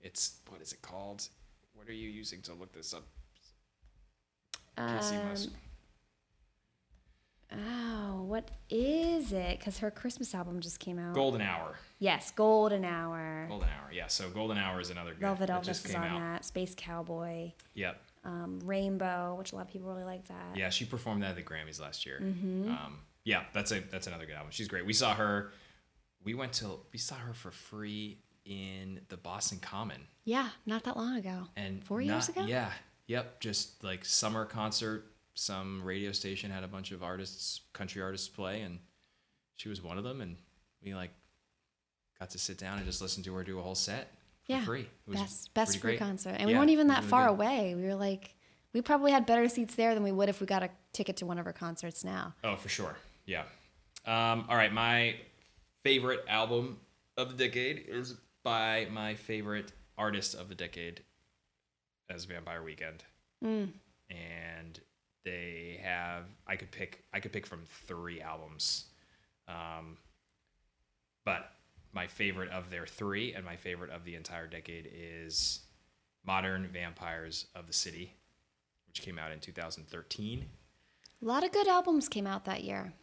it's 0.01 0.38
what 0.49 0.61
is 0.61 0.72
it 0.72 0.82
called? 0.84 1.28
What 1.74 1.88
are 1.89 1.93
you 1.93 2.09
using 2.09 2.41
to 2.43 2.53
look 2.53 2.72
this 2.74 2.93
up? 2.93 3.07
Um, 4.80 5.36
Oh, 7.51 8.23
what 8.27 8.51
is 8.69 9.32
it? 9.34 9.57
Because 9.57 9.80
her 9.80 9.89
Christmas 9.89 10.36
album 10.36 10.59
just 10.59 10.80
came 10.80 10.99
out. 10.99 11.15
Golden 11.15 11.41
Hour. 11.41 11.77
Yes, 11.97 12.30
Golden 12.32 12.86
Hour. 12.86 13.47
Golden 13.49 13.69
Hour. 13.69 13.91
Yeah. 13.91 14.05
So 14.07 14.30
Golden 14.30 14.57
Hour 14.57 14.80
is 14.80 14.91
another 14.91 15.11
good. 15.11 15.21
Velvet 15.21 15.49
Elvis 15.49 15.84
is 15.86 15.95
on 15.95 16.03
out. 16.03 16.19
that. 16.19 16.45
Space 16.45 16.75
Cowboy. 16.77 17.53
Yep. 17.73 17.99
Um, 18.23 18.59
Rainbow, 18.65 19.36
which 19.39 19.51
a 19.51 19.55
lot 19.55 19.65
of 19.65 19.71
people 19.71 19.89
really 19.89 20.03
like 20.03 20.27
that. 20.27 20.55
Yeah, 20.55 20.69
she 20.69 20.86
performed 20.86 21.23
that 21.23 21.32
at 21.32 21.36
the 21.38 21.41
Grammys 21.41 21.82
last 21.82 22.05
year. 22.05 22.19
Mm-hmm. 22.21 22.69
Um, 22.69 22.99
yeah, 23.23 23.43
that's 23.53 23.71
a 23.71 23.80
that's 23.80 24.05
another 24.07 24.25
good 24.27 24.36
album. 24.36 24.51
She's 24.51 24.67
great. 24.67 24.86
We 24.86 24.93
saw 24.93 25.15
her. 25.15 25.51
We 26.23 26.36
went 26.36 26.53
to 26.53 26.80
we 26.93 26.99
saw 26.99 27.15
her 27.15 27.34
for 27.34 27.49
free 27.49 28.19
in 28.45 29.01
the 29.09 29.17
Boston 29.17 29.57
Common. 29.59 30.01
Yeah, 30.23 30.49
not 30.67 30.84
that 30.84 30.97
long 30.97 31.15
ago. 31.17 31.47
and 31.55 31.84
Four 31.84 32.01
years 32.01 32.30
ago? 32.30 32.43
Yeah, 32.45 32.71
yep. 33.10 33.39
Just 33.41 33.84
like 33.84 34.05
summer 34.05 34.45
concert. 34.45 35.05
Some 35.34 35.82
radio 35.84 36.12
station 36.14 36.51
had 36.51 36.64
a 36.64 36.68
bunch 36.68 36.91
of 36.91 37.01
artists, 37.03 37.62
country 37.74 38.01
artists, 38.01 38.28
play, 38.30 38.62
and 38.62 38.80
she 39.55 39.68
was 39.70 39.82
one 39.82 39.97
of 39.97 40.03
them. 40.03 40.22
And 40.22 40.36
we 40.84 40.93
like 40.95 41.12
got 42.20 42.30
to 42.32 42.39
sit 42.39 42.57
down 42.57 42.78
and 42.78 42.86
just 42.86 43.01
listen 43.01 43.24
to 43.24 43.34
her 43.36 43.43
do 43.43 43.57
a 43.60 43.62
whole 43.62 43.76
set 43.76 44.12
for 44.45 44.51
Yeah, 44.53 44.64
free. 44.66 44.82
It 44.82 44.88
was 45.10 45.20
Best 45.20 45.53
best 45.53 45.72
free 45.80 45.91
great. 45.91 45.99
concert, 45.99 46.36
and 46.38 46.47
we 46.49 46.55
weren't 46.55 46.70
even 46.72 46.88
that 46.88 46.99
really 46.99 47.10
far 47.10 47.26
good. 47.28 47.32
away. 47.34 47.76
We 47.76 47.84
were 47.84 47.95
like, 47.95 48.36
we 48.74 48.82
probably 48.82 49.12
had 49.12 49.26
better 49.26 49.47
seats 49.49 49.76
there 49.76 49.93
than 49.93 50.03
we 50.03 50.12
would 50.12 50.28
if 50.30 50.39
we 50.41 50.45
got 50.47 50.62
a 50.64 50.70
ticket 50.93 51.18
to 51.18 51.26
one 51.26 51.39
of 51.39 51.45
her 51.45 51.53
concerts 51.53 52.03
now. 52.03 52.34
Oh, 52.43 52.55
for 52.57 52.70
sure. 52.70 52.97
Yeah. 53.26 53.43
Um, 54.05 54.45
all 54.49 54.55
right, 54.57 54.74
my 54.74 55.16
favorite 55.84 56.26
album 56.28 56.80
of 57.16 57.38
the 57.38 57.47
decade 57.47 57.86
is 57.88 58.16
by 58.43 58.88
my 58.91 59.16
favorite 59.16 59.72
artist 59.97 60.36
of 60.36 60.49
the 60.49 60.55
decade 60.55 61.01
as 62.10 62.26
Vampire 62.26 62.64
Weekend. 62.64 63.03
Mm. 63.43 63.72
And 64.10 64.80
they 65.24 65.80
have 65.84 66.24
I 66.47 66.55
could 66.55 66.72
pick 66.72 67.03
I 67.14 67.20
could 67.20 67.32
pick 67.34 67.45
from 67.45 67.62
three 67.66 68.22
albums. 68.22 68.86
Um, 69.47 69.97
but 71.26 71.51
my 71.93 72.07
favorite 72.07 72.49
of 72.49 72.70
their 72.70 72.86
three 72.86 73.34
and 73.34 73.43
my 73.43 73.55
favorite 73.55 73.91
of 73.91 74.05
the 74.05 74.16
entire 74.16 74.47
decade 74.47 74.89
is 74.93 75.62
Modern 76.26 76.68
Vampires 76.72 77.47
of 77.55 77.68
the 77.68 77.74
City, 77.74 78.14
which 78.88 79.01
came 79.01 79.18
out 79.18 79.32
in 79.32 79.39
2013. 79.39 80.45
A 81.22 81.26
lot 81.26 81.43
of 81.43 81.51
good 81.51 81.68
albums 81.68 82.07
came 82.07 82.28
out 82.28 82.45
that 82.45 82.64
year. 82.64 82.93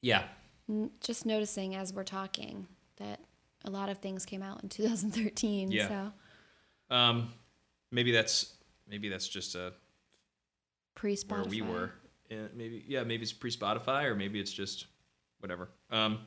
Yeah, 0.00 0.24
Just 1.00 1.26
noticing 1.26 1.74
as 1.74 1.92
we're 1.92 2.04
talking 2.04 2.68
that 2.98 3.20
a 3.64 3.70
lot 3.70 3.88
of 3.88 3.98
things 3.98 4.24
came 4.24 4.42
out 4.42 4.62
in 4.62 4.68
2013. 4.68 5.72
Yeah. 5.72 5.88
So 5.88 6.94
Um, 6.94 7.32
maybe 7.90 8.12
that's 8.12 8.54
maybe 8.88 9.08
that's 9.08 9.28
just 9.28 9.54
a 9.54 9.72
pre 10.94 11.16
where 11.28 11.44
we 11.44 11.62
were. 11.62 11.92
Yeah, 12.30 12.46
maybe 12.54 12.84
yeah, 12.86 13.04
maybe 13.04 13.22
it's 13.22 13.32
pre 13.32 13.50
Spotify 13.50 14.04
or 14.04 14.14
maybe 14.14 14.40
it's 14.40 14.52
just 14.52 14.86
whatever. 15.40 15.68
Um, 15.90 16.20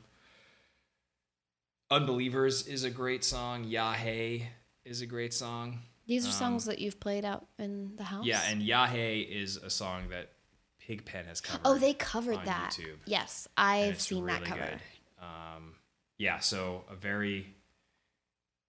Unbelievers 1.89 2.67
is 2.67 2.83
a 2.85 2.89
great 2.89 3.23
song. 3.23 3.65
Ya 3.65 3.91
Hey 3.93 4.49
is 4.85 5.01
a 5.01 5.05
great 5.05 5.33
song. 5.33 5.79
These 6.07 6.25
are 6.25 6.29
Um, 6.29 6.33
songs 6.33 6.65
that 6.65 6.79
you've 6.79 6.99
played 6.99 7.25
out 7.25 7.47
in 7.59 7.95
the 7.97 8.05
house. 8.05 8.25
Yeah, 8.25 8.41
and 8.47 8.63
Ya 8.63 8.87
Hey 8.87 9.21
is 9.21 9.57
a 9.57 9.69
song 9.69 10.09
that 10.09 10.31
Pigpen 10.79 11.25
has 11.25 11.41
covered. 11.41 11.61
Oh, 11.65 11.77
they 11.77 11.93
covered 11.93 12.43
that. 12.45 12.71
YouTube. 12.71 12.97
Yes, 13.05 13.47
I've 13.57 14.01
seen 14.01 14.25
that 14.25 14.39
really 14.39 14.45
cover. 14.51 14.69
good. 14.69 15.23
Um, 15.23 15.75
yeah, 16.17 16.39
so 16.39 16.85
a 16.89 16.95
very 16.95 17.55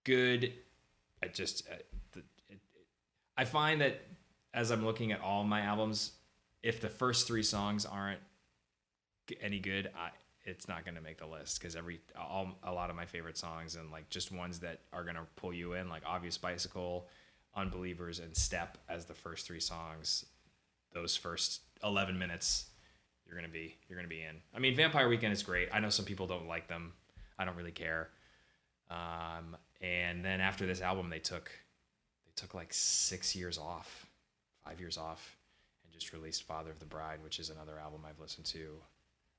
good. 0.04 0.52
I 1.22 1.28
just 1.28 1.66
uh, 1.70 1.74
the, 2.12 2.18
it, 2.20 2.24
it, 2.48 2.60
I 3.36 3.44
find 3.44 3.80
that 3.80 4.02
as 4.54 4.70
I'm 4.70 4.84
looking 4.84 5.12
at 5.12 5.20
all 5.20 5.44
my 5.44 5.62
albums, 5.62 6.12
if 6.62 6.80
the 6.80 6.88
first 6.88 7.26
three 7.26 7.42
songs 7.42 7.86
aren't 7.86 8.20
any 9.40 9.58
good, 9.58 9.90
I 9.96 10.10
it's 10.44 10.66
not 10.66 10.84
going 10.84 10.96
to 10.96 11.00
make 11.00 11.18
the 11.18 11.26
list 11.26 11.60
because 11.60 11.76
every 11.76 12.00
all 12.18 12.58
a 12.64 12.72
lot 12.72 12.90
of 12.90 12.96
my 12.96 13.06
favorite 13.06 13.38
songs 13.38 13.76
and 13.76 13.90
like 13.92 14.08
just 14.10 14.32
ones 14.32 14.58
that 14.58 14.80
are 14.92 15.04
going 15.04 15.14
to 15.14 15.22
pull 15.36 15.52
you 15.52 15.74
in, 15.74 15.88
like 15.88 16.02
Obvious 16.04 16.36
Bicycle, 16.36 17.06
Unbelievers, 17.54 18.18
and 18.18 18.36
Step 18.36 18.78
as 18.88 19.04
the 19.04 19.14
first 19.14 19.46
three 19.46 19.60
songs. 19.60 20.26
Those 20.92 21.16
first 21.16 21.60
eleven 21.82 22.18
minutes 22.18 22.66
you're 23.32 23.40
gonna 23.40 23.52
be 23.52 23.76
you're 23.88 23.96
gonna 23.96 24.08
be 24.08 24.22
in. 24.22 24.36
I 24.54 24.58
mean, 24.58 24.76
Vampire 24.76 25.08
Weekend 25.08 25.32
is 25.32 25.42
great. 25.42 25.70
I 25.72 25.80
know 25.80 25.88
some 25.88 26.04
people 26.04 26.26
don't 26.26 26.46
like 26.46 26.68
them. 26.68 26.92
I 27.38 27.46
don't 27.46 27.56
really 27.56 27.72
care. 27.72 28.10
Um, 28.90 29.56
and 29.80 30.22
then 30.22 30.40
after 30.40 30.66
this 30.66 30.82
album, 30.82 31.08
they 31.08 31.18
took 31.18 31.50
they 32.34 32.40
took 32.40 32.54
like 32.54 32.72
six 32.72 33.34
years 33.36 33.58
off, 33.58 34.06
five 34.64 34.80
years 34.80 34.96
off, 34.96 35.36
and 35.84 35.92
just 35.92 36.12
released 36.12 36.42
Father 36.44 36.70
of 36.70 36.78
the 36.78 36.86
Bride, 36.86 37.18
which 37.22 37.38
is 37.38 37.50
another 37.50 37.78
album 37.78 38.02
I've 38.08 38.20
listened 38.20 38.46
to 38.46 38.76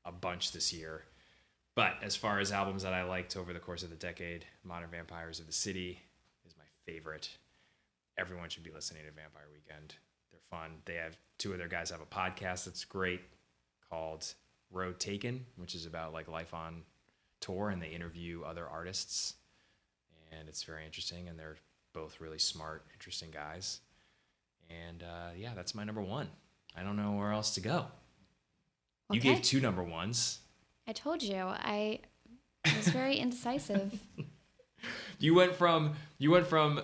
a 0.05 0.11
bunch 0.11 0.51
this 0.51 0.73
year. 0.73 1.03
But 1.75 1.95
as 2.03 2.15
far 2.15 2.39
as 2.39 2.51
albums 2.51 2.83
that 2.83 2.93
I 2.93 3.03
liked 3.03 3.35
over 3.35 3.51
the 3.51 3.59
course 3.59 3.83
of 3.83 3.89
the 3.89 3.95
decade, 3.95 4.45
Modern 4.63 4.89
Vampires 4.89 5.39
of 5.39 5.47
the 5.47 5.53
City 5.53 5.99
is 6.45 6.53
my 6.57 6.65
favorite. 6.85 7.29
Everyone 8.17 8.49
should 8.49 8.63
be 8.63 8.71
listening 8.71 9.03
to 9.05 9.11
Vampire 9.11 9.47
Weekend. 9.51 9.95
They're 10.31 10.39
fun. 10.51 10.71
They 10.85 10.95
have 10.95 11.17
two 11.39 11.51
of 11.51 11.57
their 11.57 11.67
guys 11.67 11.89
have 11.89 12.01
a 12.01 12.05
podcast 12.05 12.65
that's 12.65 12.85
great 12.85 13.21
called 13.89 14.33
Road 14.71 14.99
Taken, 14.99 15.45
which 15.55 15.73
is 15.73 15.87
about 15.87 16.13
like 16.13 16.27
life 16.27 16.53
on 16.53 16.83
tour, 17.39 17.69
and 17.69 17.81
they 17.81 17.89
interview 17.89 18.43
other 18.43 18.67
artists, 18.67 19.33
and 20.31 20.47
it's 20.47 20.63
very 20.63 20.85
interesting. 20.85 21.27
And 21.27 21.39
they're 21.39 21.57
both 21.93 22.19
really 22.19 22.39
smart, 22.39 22.85
interesting 22.93 23.31
guys. 23.31 23.79
And 24.69 25.03
uh, 25.03 25.29
yeah, 25.37 25.51
that's 25.55 25.75
my 25.75 25.83
number 25.83 26.01
one. 26.01 26.27
I 26.75 26.83
don't 26.83 26.97
know 26.97 27.11
where 27.13 27.31
else 27.31 27.53
to 27.55 27.61
go. 27.61 27.85
You 29.11 29.19
gave 29.19 29.41
two 29.41 29.61
number 29.61 29.83
ones. 29.83 30.39
I 30.87 30.93
told 30.93 31.21
you 31.21 31.35
I 31.35 31.99
was 32.75 32.87
very 32.87 33.17
indecisive. 33.17 33.99
You 35.19 35.33
went 35.33 35.55
from 35.55 35.93
you 36.17 36.31
went 36.31 36.47
from 36.47 36.81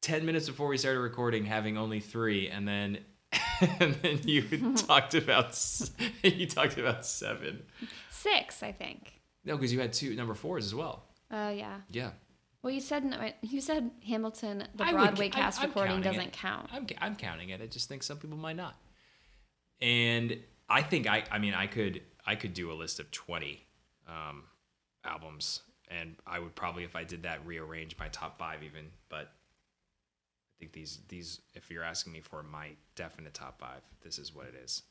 ten 0.00 0.24
minutes 0.24 0.48
before 0.48 0.68
we 0.68 0.78
started 0.78 1.00
recording 1.00 1.44
having 1.44 1.76
only 1.76 2.00
three, 2.00 2.48
and 2.48 2.66
then 2.66 2.98
and 3.80 3.94
then 3.96 4.20
you 4.24 4.74
talked 4.74 5.14
about 5.14 5.58
you 6.22 6.46
talked 6.46 6.78
about 6.78 7.04
seven. 7.04 7.62
Six, 8.10 8.62
I 8.62 8.72
think. 8.72 9.20
No, 9.44 9.56
because 9.56 9.72
you 9.72 9.80
had 9.80 9.92
two 9.92 10.14
number 10.14 10.34
fours 10.34 10.64
as 10.64 10.74
well. 10.74 11.04
Oh 11.30 11.50
yeah. 11.50 11.80
Yeah. 11.90 12.10
Well, 12.64 12.72
you 12.72 12.80
said 12.80 13.04
no, 13.04 13.30
you 13.42 13.60
said 13.60 13.90
Hamilton, 14.06 14.66
the 14.74 14.84
I 14.84 14.86
would- 14.86 14.98
Broadway 14.98 15.26
I'm- 15.26 15.32
cast 15.32 15.60
I'm 15.60 15.68
recording 15.68 15.96
counting 15.96 16.12
doesn't 16.12 16.28
it. 16.28 16.32
count. 16.32 16.70
I'm 16.72 16.86
I'm 16.98 17.14
counting 17.14 17.50
it. 17.50 17.60
I 17.60 17.66
just 17.66 17.90
think 17.90 18.02
some 18.02 18.16
people 18.16 18.38
might 18.38 18.56
not. 18.56 18.74
And 19.82 20.42
I 20.70 20.80
think 20.80 21.06
I 21.06 21.24
I 21.30 21.38
mean 21.38 21.52
I 21.52 21.66
could 21.66 22.00
I 22.24 22.36
could 22.36 22.54
do 22.54 22.72
a 22.72 22.74
list 22.74 23.00
of 23.00 23.10
twenty 23.10 23.66
um, 24.08 24.44
albums, 25.04 25.60
and 25.88 26.16
I 26.26 26.38
would 26.38 26.54
probably 26.54 26.84
if 26.84 26.96
I 26.96 27.04
did 27.04 27.24
that 27.24 27.44
rearrange 27.46 27.98
my 27.98 28.08
top 28.08 28.38
five 28.38 28.62
even. 28.62 28.86
But 29.10 29.26
I 29.26 30.54
think 30.58 30.72
these 30.72 31.00
these 31.08 31.42
if 31.52 31.70
you're 31.70 31.84
asking 31.84 32.14
me 32.14 32.20
for 32.22 32.42
my 32.42 32.70
definite 32.94 33.34
top 33.34 33.60
five, 33.60 33.82
this 34.02 34.18
is 34.18 34.34
what 34.34 34.46
it 34.46 34.54
is. 34.54 34.84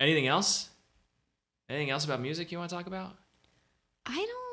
Anything 0.00 0.26
else? 0.26 0.70
Anything 1.68 1.90
else 1.90 2.04
about 2.04 2.20
music 2.20 2.50
you 2.50 2.58
want 2.58 2.68
to 2.70 2.74
talk 2.76 2.88
about? 2.88 3.16
I 4.06 4.16
don't 4.16 4.43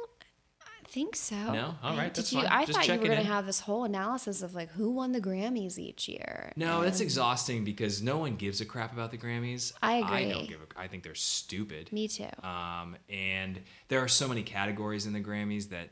think 0.92 1.16
so. 1.16 1.36
No? 1.36 1.76
All 1.82 1.96
right, 1.96 2.14
Did 2.14 2.24
that's 2.24 2.34
you? 2.34 2.42
fine. 2.42 2.50
I 2.50 2.66
Just 2.66 2.78
thought 2.78 2.88
you 2.88 3.00
were 3.00 3.06
going 3.06 3.18
to 3.18 3.24
have 3.24 3.46
this 3.46 3.62
whole 3.62 3.86
analysis 3.86 4.42
of 4.42 4.54
like 4.54 4.70
who 4.72 4.92
won 4.92 5.14
the 5.14 5.22
Grammys 5.22 5.78
each 5.78 6.10
year. 6.10 6.52
No, 6.56 6.82
that's 6.82 7.00
exhausting 7.00 7.64
because 7.64 8.02
no 8.02 8.18
one 8.18 8.36
gives 8.36 8.60
a 8.62 8.66
crap 8.66 8.92
about 8.94 9.12
the 9.12 9.18
Grammys. 9.18 9.74
I 9.82 9.96
agree. 9.96 10.18
I 10.18 10.30
don't 10.32 10.50
give 10.50 10.60
a. 10.62 10.80
I 10.80 10.88
think 10.88 11.04
they're 11.04 11.16
stupid. 11.16 11.92
Me 11.94 12.08
too. 12.08 12.28
Um, 12.44 12.98
and 13.10 13.60
there 13.88 14.00
are 14.00 14.08
so 14.08 14.28
many 14.28 14.44
categories 14.44 15.06
in 15.06 15.14
the 15.14 15.22
Grammys 15.22 15.70
that 15.70 15.90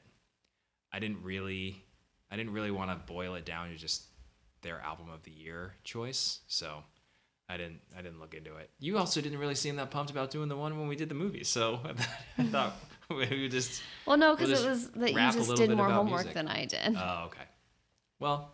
I 0.91 0.99
didn't 0.99 1.23
really, 1.23 1.83
I 2.29 2.35
didn't 2.35 2.53
really 2.53 2.71
want 2.71 2.91
to 2.91 3.11
boil 3.11 3.35
it 3.35 3.45
down 3.45 3.69
to 3.69 3.75
just 3.75 4.03
their 4.61 4.81
album 4.81 5.09
of 5.09 5.23
the 5.23 5.31
year 5.31 5.75
choice. 5.83 6.39
So 6.47 6.83
I 7.47 7.57
didn't, 7.57 7.79
I 7.97 8.01
didn't 8.01 8.19
look 8.19 8.33
into 8.33 8.57
it. 8.57 8.69
You 8.79 8.97
also 8.97 9.21
didn't 9.21 9.39
really 9.39 9.55
seem 9.55 9.77
that 9.77 9.91
pumped 9.91 10.11
about 10.11 10.29
doing 10.29 10.49
the 10.49 10.57
one 10.57 10.77
when 10.77 10.87
we 10.87 10.95
did 10.95 11.07
the 11.09 11.15
movie. 11.15 11.43
So 11.45 11.79
I 12.37 12.43
thought 12.43 12.73
we 13.29 13.47
just. 13.49 13.81
Well, 14.05 14.17
no, 14.17 14.27
we'll 14.29 14.37
because 14.37 14.63
it 14.63 14.69
was 14.69 14.89
that 14.91 15.11
you 15.11 15.17
just 15.17 15.55
did 15.55 15.71
more 15.75 15.89
homework 15.89 16.25
music. 16.25 16.33
than 16.33 16.47
I 16.47 16.65
did. 16.65 16.95
Oh, 16.97 17.23
okay. 17.27 17.43
Well, 18.19 18.51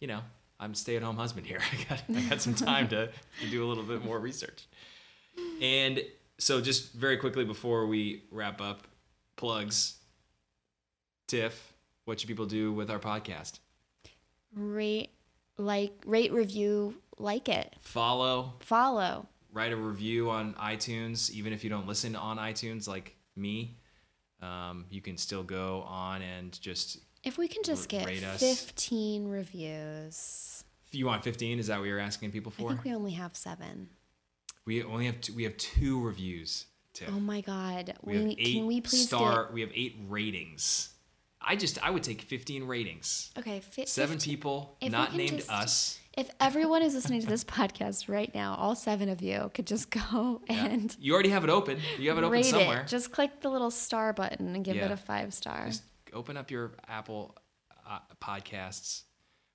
you 0.00 0.08
know, 0.08 0.20
I'm 0.58 0.74
stay-at-home 0.74 1.16
husband 1.16 1.46
here. 1.46 1.60
I 1.72 1.84
got, 1.88 2.02
I 2.16 2.20
got 2.22 2.40
some 2.40 2.54
time 2.54 2.88
to, 2.88 3.08
to 3.40 3.50
do 3.50 3.64
a 3.64 3.66
little 3.66 3.84
bit 3.84 4.04
more 4.04 4.18
research. 4.18 4.66
And 5.60 6.00
so, 6.38 6.60
just 6.60 6.92
very 6.92 7.16
quickly 7.16 7.44
before 7.44 7.86
we 7.86 8.24
wrap 8.30 8.60
up, 8.60 8.86
plugs. 9.36 9.94
Tiff, 11.26 11.74
what 12.06 12.18
should 12.18 12.28
people 12.28 12.46
do 12.46 12.72
with 12.72 12.90
our 12.90 12.98
podcast? 12.98 13.58
rate, 14.54 15.10
like, 15.56 15.92
rate, 16.06 16.32
review, 16.32 16.94
like 17.18 17.48
it, 17.48 17.76
Follow, 17.80 18.54
follow. 18.60 19.26
write 19.52 19.72
a 19.72 19.76
review 19.76 20.30
on 20.30 20.54
iTunes, 20.54 21.30
even 21.30 21.52
if 21.52 21.62
you 21.64 21.70
don't 21.70 21.86
listen 21.86 22.16
on 22.16 22.38
iTunes 22.38 22.88
like 22.88 23.14
me. 23.38 23.76
Um, 24.42 24.84
you 24.90 25.00
can 25.00 25.16
still 25.16 25.42
go 25.42 25.82
on 25.82 26.22
and 26.22 26.58
just. 26.60 26.98
If 27.24 27.38
we 27.38 27.48
can 27.48 27.62
just 27.64 27.92
R- 27.92 27.98
get 28.00 28.06
rate 28.06 28.24
us. 28.24 28.40
15 28.40 29.28
reviews. 29.28 30.64
If 30.86 30.94
you 30.94 31.06
want 31.06 31.22
15, 31.24 31.58
is 31.58 31.66
that 31.66 31.78
what 31.78 31.86
you're 31.88 31.98
asking 31.98 32.30
people 32.30 32.50
for? 32.52 32.70
I 32.70 32.74
think 32.74 32.84
we 32.84 32.94
only 32.94 33.12
have 33.12 33.36
seven. 33.36 33.88
We 34.64 34.82
only 34.82 35.06
have 35.06 35.20
two, 35.20 35.34
we 35.34 35.44
have 35.44 35.56
two 35.56 36.00
reviews. 36.00 36.66
Tiff. 36.94 37.08
Oh 37.12 37.20
my 37.20 37.40
God. 37.42 37.94
we 38.02 38.12
We, 38.14 38.18
have 38.20 38.30
eight 38.38 38.54
can 38.54 38.66
we 38.66 38.80
please 38.80 39.06
star. 39.06 39.50
We 39.52 39.60
have 39.60 39.70
eight 39.74 39.96
ratings. 40.08 40.90
I 41.40 41.56
just 41.56 41.82
I 41.84 41.90
would 41.90 42.02
take 42.02 42.22
15 42.22 42.64
ratings. 42.64 43.30
okay 43.38 43.60
fi- 43.60 43.84
Seven 43.84 44.16
15 44.16 44.34
people, 44.34 44.76
if 44.80 44.90
not 44.92 45.14
named 45.14 45.38
just- 45.38 45.50
us. 45.50 45.98
If 46.18 46.28
everyone 46.40 46.82
who's 46.82 46.94
listening 46.96 47.20
to 47.20 47.28
this 47.28 47.44
podcast 47.44 48.08
right 48.08 48.34
now, 48.34 48.56
all 48.58 48.74
seven 48.74 49.08
of 49.08 49.22
you 49.22 49.52
could 49.54 49.68
just 49.68 49.88
go 49.90 50.42
Yeah. 50.50 50.66
and 50.66 50.96
you 50.98 51.14
already 51.14 51.28
have 51.28 51.44
it 51.44 51.50
open. 51.50 51.78
You 51.96 52.08
have 52.08 52.18
it 52.18 52.24
open 52.24 52.42
somewhere. 52.42 52.80
it. 52.80 52.88
Just 52.88 53.12
click 53.12 53.40
the 53.40 53.48
little 53.48 53.70
star 53.70 54.12
button 54.12 54.56
and 54.56 54.64
give 54.64 54.76
it 54.76 54.90
a 54.90 54.96
five 54.96 55.32
star. 55.32 55.66
Just 55.66 55.84
open 56.12 56.36
up 56.36 56.50
your 56.50 56.72
Apple 56.88 57.36
uh, 57.88 58.00
podcasts, 58.20 59.02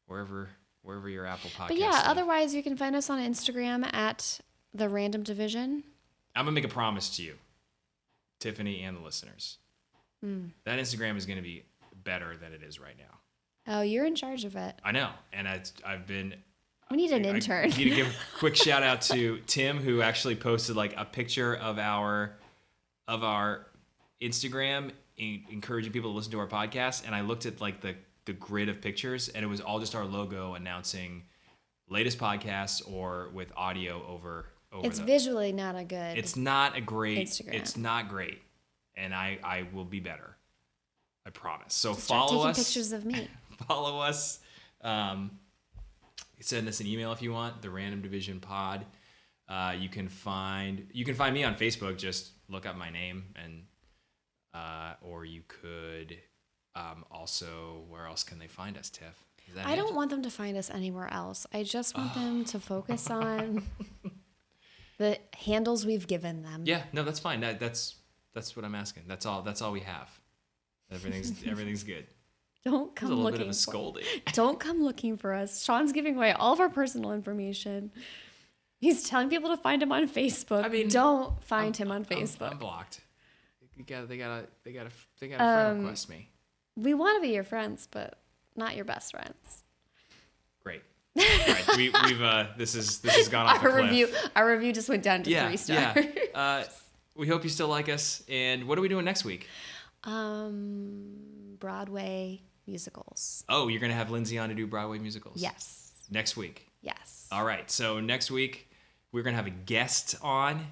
wherever 0.07 0.49
wherever 0.84 1.09
your 1.09 1.26
Apple 1.26 1.49
podcasts. 1.49 1.68
But 1.68 1.78
yeah, 1.80 2.03
otherwise 2.05 2.55
you 2.55 2.64
can 2.64 2.78
find 2.78 2.95
us 2.95 3.09
on 3.09 3.20
Instagram 3.20 3.93
at 3.93 4.39
the 4.74 4.88
Random 4.88 5.22
Division. 5.24 5.84
I'm 6.34 6.45
gonna 6.45 6.55
make 6.55 6.64
a 6.64 6.70
promise 6.70 7.14
to 7.18 7.24
you, 7.24 7.36
Tiffany 8.39 8.84
and 8.84 8.95
the 8.95 9.01
listeners. 9.01 9.57
Hmm. 10.24 10.45
That 10.64 10.80
Instagram 10.80 11.18
is 11.18 11.26
gonna 11.26 11.41
be 11.41 11.64
better 12.05 12.38
than 12.38 12.53
it 12.53 12.64
is 12.64 12.80
right 12.80 12.95
now. 12.97 13.20
Oh, 13.76 13.82
you're 13.82 14.05
in 14.05 14.16
charge 14.16 14.45
of 14.45 14.55
it. 14.55 14.76
I 14.82 14.93
know, 14.93 15.09
and 15.34 15.45
I, 15.47 15.61
I've 15.86 16.07
been 16.07 16.36
We 16.91 16.97
need 16.97 17.11
an 17.11 17.25
I 17.25 17.29
intern. 17.29 17.69
need 17.69 17.89
to 17.89 17.95
give 17.95 18.07
a 18.07 18.13
quick 18.38 18.55
shout 18.55 18.84
out 18.84 19.01
to 19.03 19.39
Tim 19.47 19.79
who 19.79 20.01
actually 20.01 20.36
posted 20.36 20.75
like 20.75 20.93
a 20.97 21.05
picture 21.05 21.55
of 21.55 21.79
our 21.79 22.36
of 23.07 23.23
our 23.23 23.65
Instagram 24.21 24.91
en- 25.19 25.43
encouraging 25.51 25.91
people 25.91 26.11
to 26.11 26.15
listen 26.15 26.31
to 26.31 26.39
our 26.39 26.47
podcast 26.47 27.05
and 27.05 27.13
I 27.15 27.21
looked 27.21 27.45
at 27.45 27.59
like 27.61 27.81
the 27.81 27.95
the 28.25 28.34
grid 28.34 28.69
of 28.69 28.81
pictures 28.81 29.27
and 29.29 29.43
it 29.43 29.47
was 29.47 29.59
all 29.59 29.79
just 29.79 29.95
our 29.95 30.05
logo 30.05 30.53
announcing 30.53 31.23
latest 31.89 32.17
podcasts 32.17 32.81
or 32.89 33.29
with 33.34 33.51
audio 33.57 34.05
over 34.07 34.45
over 34.71 34.88
it's 34.88 34.99
the 34.99 35.05
visually 35.05 35.51
not 35.51 35.75
a 35.75 35.84
good. 35.84 36.17
It's 36.17 36.36
not 36.36 36.77
a 36.77 36.81
great 36.81 37.27
Instagram. 37.27 37.53
it's 37.53 37.75
not 37.77 38.07
great 38.09 38.41
and 38.95 39.13
I 39.13 39.39
I 39.43 39.67
will 39.73 39.86
be 39.86 39.99
better. 39.99 40.38
I 41.25 41.29
promise. 41.29 41.73
So 41.73 41.93
start 41.93 42.29
follow 42.29 42.38
taking 42.43 42.49
us 42.51 42.57
pictures 42.67 42.91
of 42.91 43.05
me. 43.05 43.27
follow 43.67 43.99
us. 43.99 44.39
Um, 44.81 45.31
send 46.44 46.68
us 46.68 46.80
an 46.80 46.88
email 46.88 47.12
if 47.12 47.22
you 47.22 47.32
want. 47.32 47.62
The 47.62 47.70
Random 47.70 48.02
Division 48.02 48.39
Pod. 48.39 48.86
Uh, 49.48 49.76
you 49.78 49.89
can 49.89 50.08
find 50.08 50.88
you 50.94 51.06
can 51.06 51.16
find 51.16 51.34
me 51.34 51.44
on 51.44 51.56
Facebook. 51.56 51.98
Just 51.98 52.32
look 52.50 52.66
up 52.66 52.76
my 52.78 52.89
name, 52.89 53.26
and 53.36 53.64
uh, 54.54 54.94
or 55.02 55.26
you 55.26 55.41
could 55.48 56.18
um, 56.76 57.06
also. 57.12 57.84
Where 57.89 58.08
else 58.08 58.24
can 58.24 58.39
they 58.39 58.48
find 58.48 58.78
us, 58.78 58.89
Tiff? 58.89 59.26
I 59.64 59.74
it? 59.74 59.76
don't 59.76 59.96
want 59.96 60.10
them 60.10 60.24
to 60.24 60.30
find 60.30 60.58
us 60.58 60.70
anywhere 60.70 61.12
else. 61.12 61.46
I 61.54 61.64
just 61.64 61.98
want 61.98 62.14
them 62.16 62.46
to 62.46 62.60
focus 62.60 63.10
on 63.10 63.64
the 64.98 65.18
handles 65.36 65.86
we've 65.86 66.08
given 66.08 66.44
them. 66.44 66.64
Yeah, 66.66 66.84
no, 66.94 67.04
that's 67.04 67.20
fine. 67.20 67.41
That, 67.41 67.60
that's 67.60 67.96
that's 68.34 68.56
what 68.56 68.66
I'm 68.66 68.76
asking. 68.76 69.04
That's 69.08 69.26
all. 69.26 69.41
That's 69.41 69.62
all 69.62 69.72
we 69.72 69.82
have. 69.82 70.10
Everything's 70.91 71.44
everything's 71.48 71.84
good. 71.84 72.06
Don't 72.66 72.95
come 72.95 73.09
looking. 73.11 73.32
bit 73.39 73.41
of 73.41 73.47
a 73.47 73.49
for- 73.49 73.53
scolding. 73.53 74.05
Don't 74.34 74.59
come 74.59 74.82
looking 74.84 75.18
for 75.18 75.34
us. 75.34 75.64
Sean's 75.64 75.91
giving 75.91 76.16
away 76.16 76.32
all 76.32 76.53
of 76.53 76.59
our 76.59 76.70
personal 76.70 77.11
information. 77.11 77.91
He's 78.80 79.07
telling 79.07 79.30
people 79.30 79.49
to 79.49 79.57
find 79.57 79.82
him 79.84 79.91
on 79.91 80.07
Facebook. 80.09 80.64
I 80.64 80.68
mean, 80.70 80.89
don't 80.89 81.41
find 81.43 81.76
I'm- 81.76 81.88
him 81.88 81.91
on 81.91 81.97
I'm- 81.97 82.05
Facebook. 82.05 82.51
I'm, 82.51 82.57
blocked. 82.57 83.01
You 83.78 83.84
gotta, 83.86 84.05
they 84.05 84.18
gotta, 84.18 84.45
they 84.64 84.72
gotta, 84.72 84.89
they 85.20 85.28
gotta 85.30 85.43
friend 85.43 85.72
Um, 85.72 85.80
request 85.86 86.09
me. 86.09 86.30
we 86.76 86.93
want 86.93 87.18
to 87.18 87.28
be 87.28 87.34
your 87.34 87.43
friends, 87.43 87.88
but 87.89 88.20
not 88.55 88.76
your 88.76 88.86
best 88.86 89.11
friends. 89.11 89.64
Great. 90.64 90.84
All 91.18 91.24
right, 91.26 91.68
we, 91.78 91.89
we've 92.05 92.22
uh, 92.22 92.47
this 92.57 92.76
is 92.76 92.99
this 92.99 93.16
has 93.16 93.30
gone 93.30 93.45
off 93.47 93.64
Our 93.64 93.76
review, 93.76 94.09
our 94.36 94.47
review 94.49 94.74
just 94.74 94.89
went 94.89 95.01
down 95.03 95.24
to 95.24 95.30
yeah, 95.30 95.47
three 95.47 95.57
stars. 95.57 96.05
yeah. 96.05 96.39
Uh, 96.39 96.64
we 97.16 97.28
hope 97.28 97.43
you 97.43 97.49
still 97.49 97.68
like 97.68 97.89
us. 97.89 98.24
And 98.30 98.68
what 98.68 98.78
are 98.78 98.82
we 98.82 98.88
doing 98.89 99.05
next 99.05 99.24
week? 99.26 99.47
um, 100.03 101.55
Broadway 101.59 102.41
musicals. 102.68 103.43
Oh, 103.49 103.68
you're 103.68 103.82
gonna 103.82 103.93
have 103.93 104.11
Lindsay 104.11 104.38
on 104.38 104.49
to 104.49 104.55
do 104.55 104.68
Broadway 104.68 104.99
musicals. 104.99 105.41
Yes, 105.41 105.91
Next 106.09 106.36
week. 106.38 106.68
yes. 106.82 107.28
All 107.32 107.43
right. 107.45 107.70
So 107.72 107.99
next 107.99 108.30
week 108.32 108.70
we're 109.11 109.24
gonna 109.24 109.36
have 109.38 109.47
a 109.47 109.51
guest 109.51 110.16
on, 110.22 110.66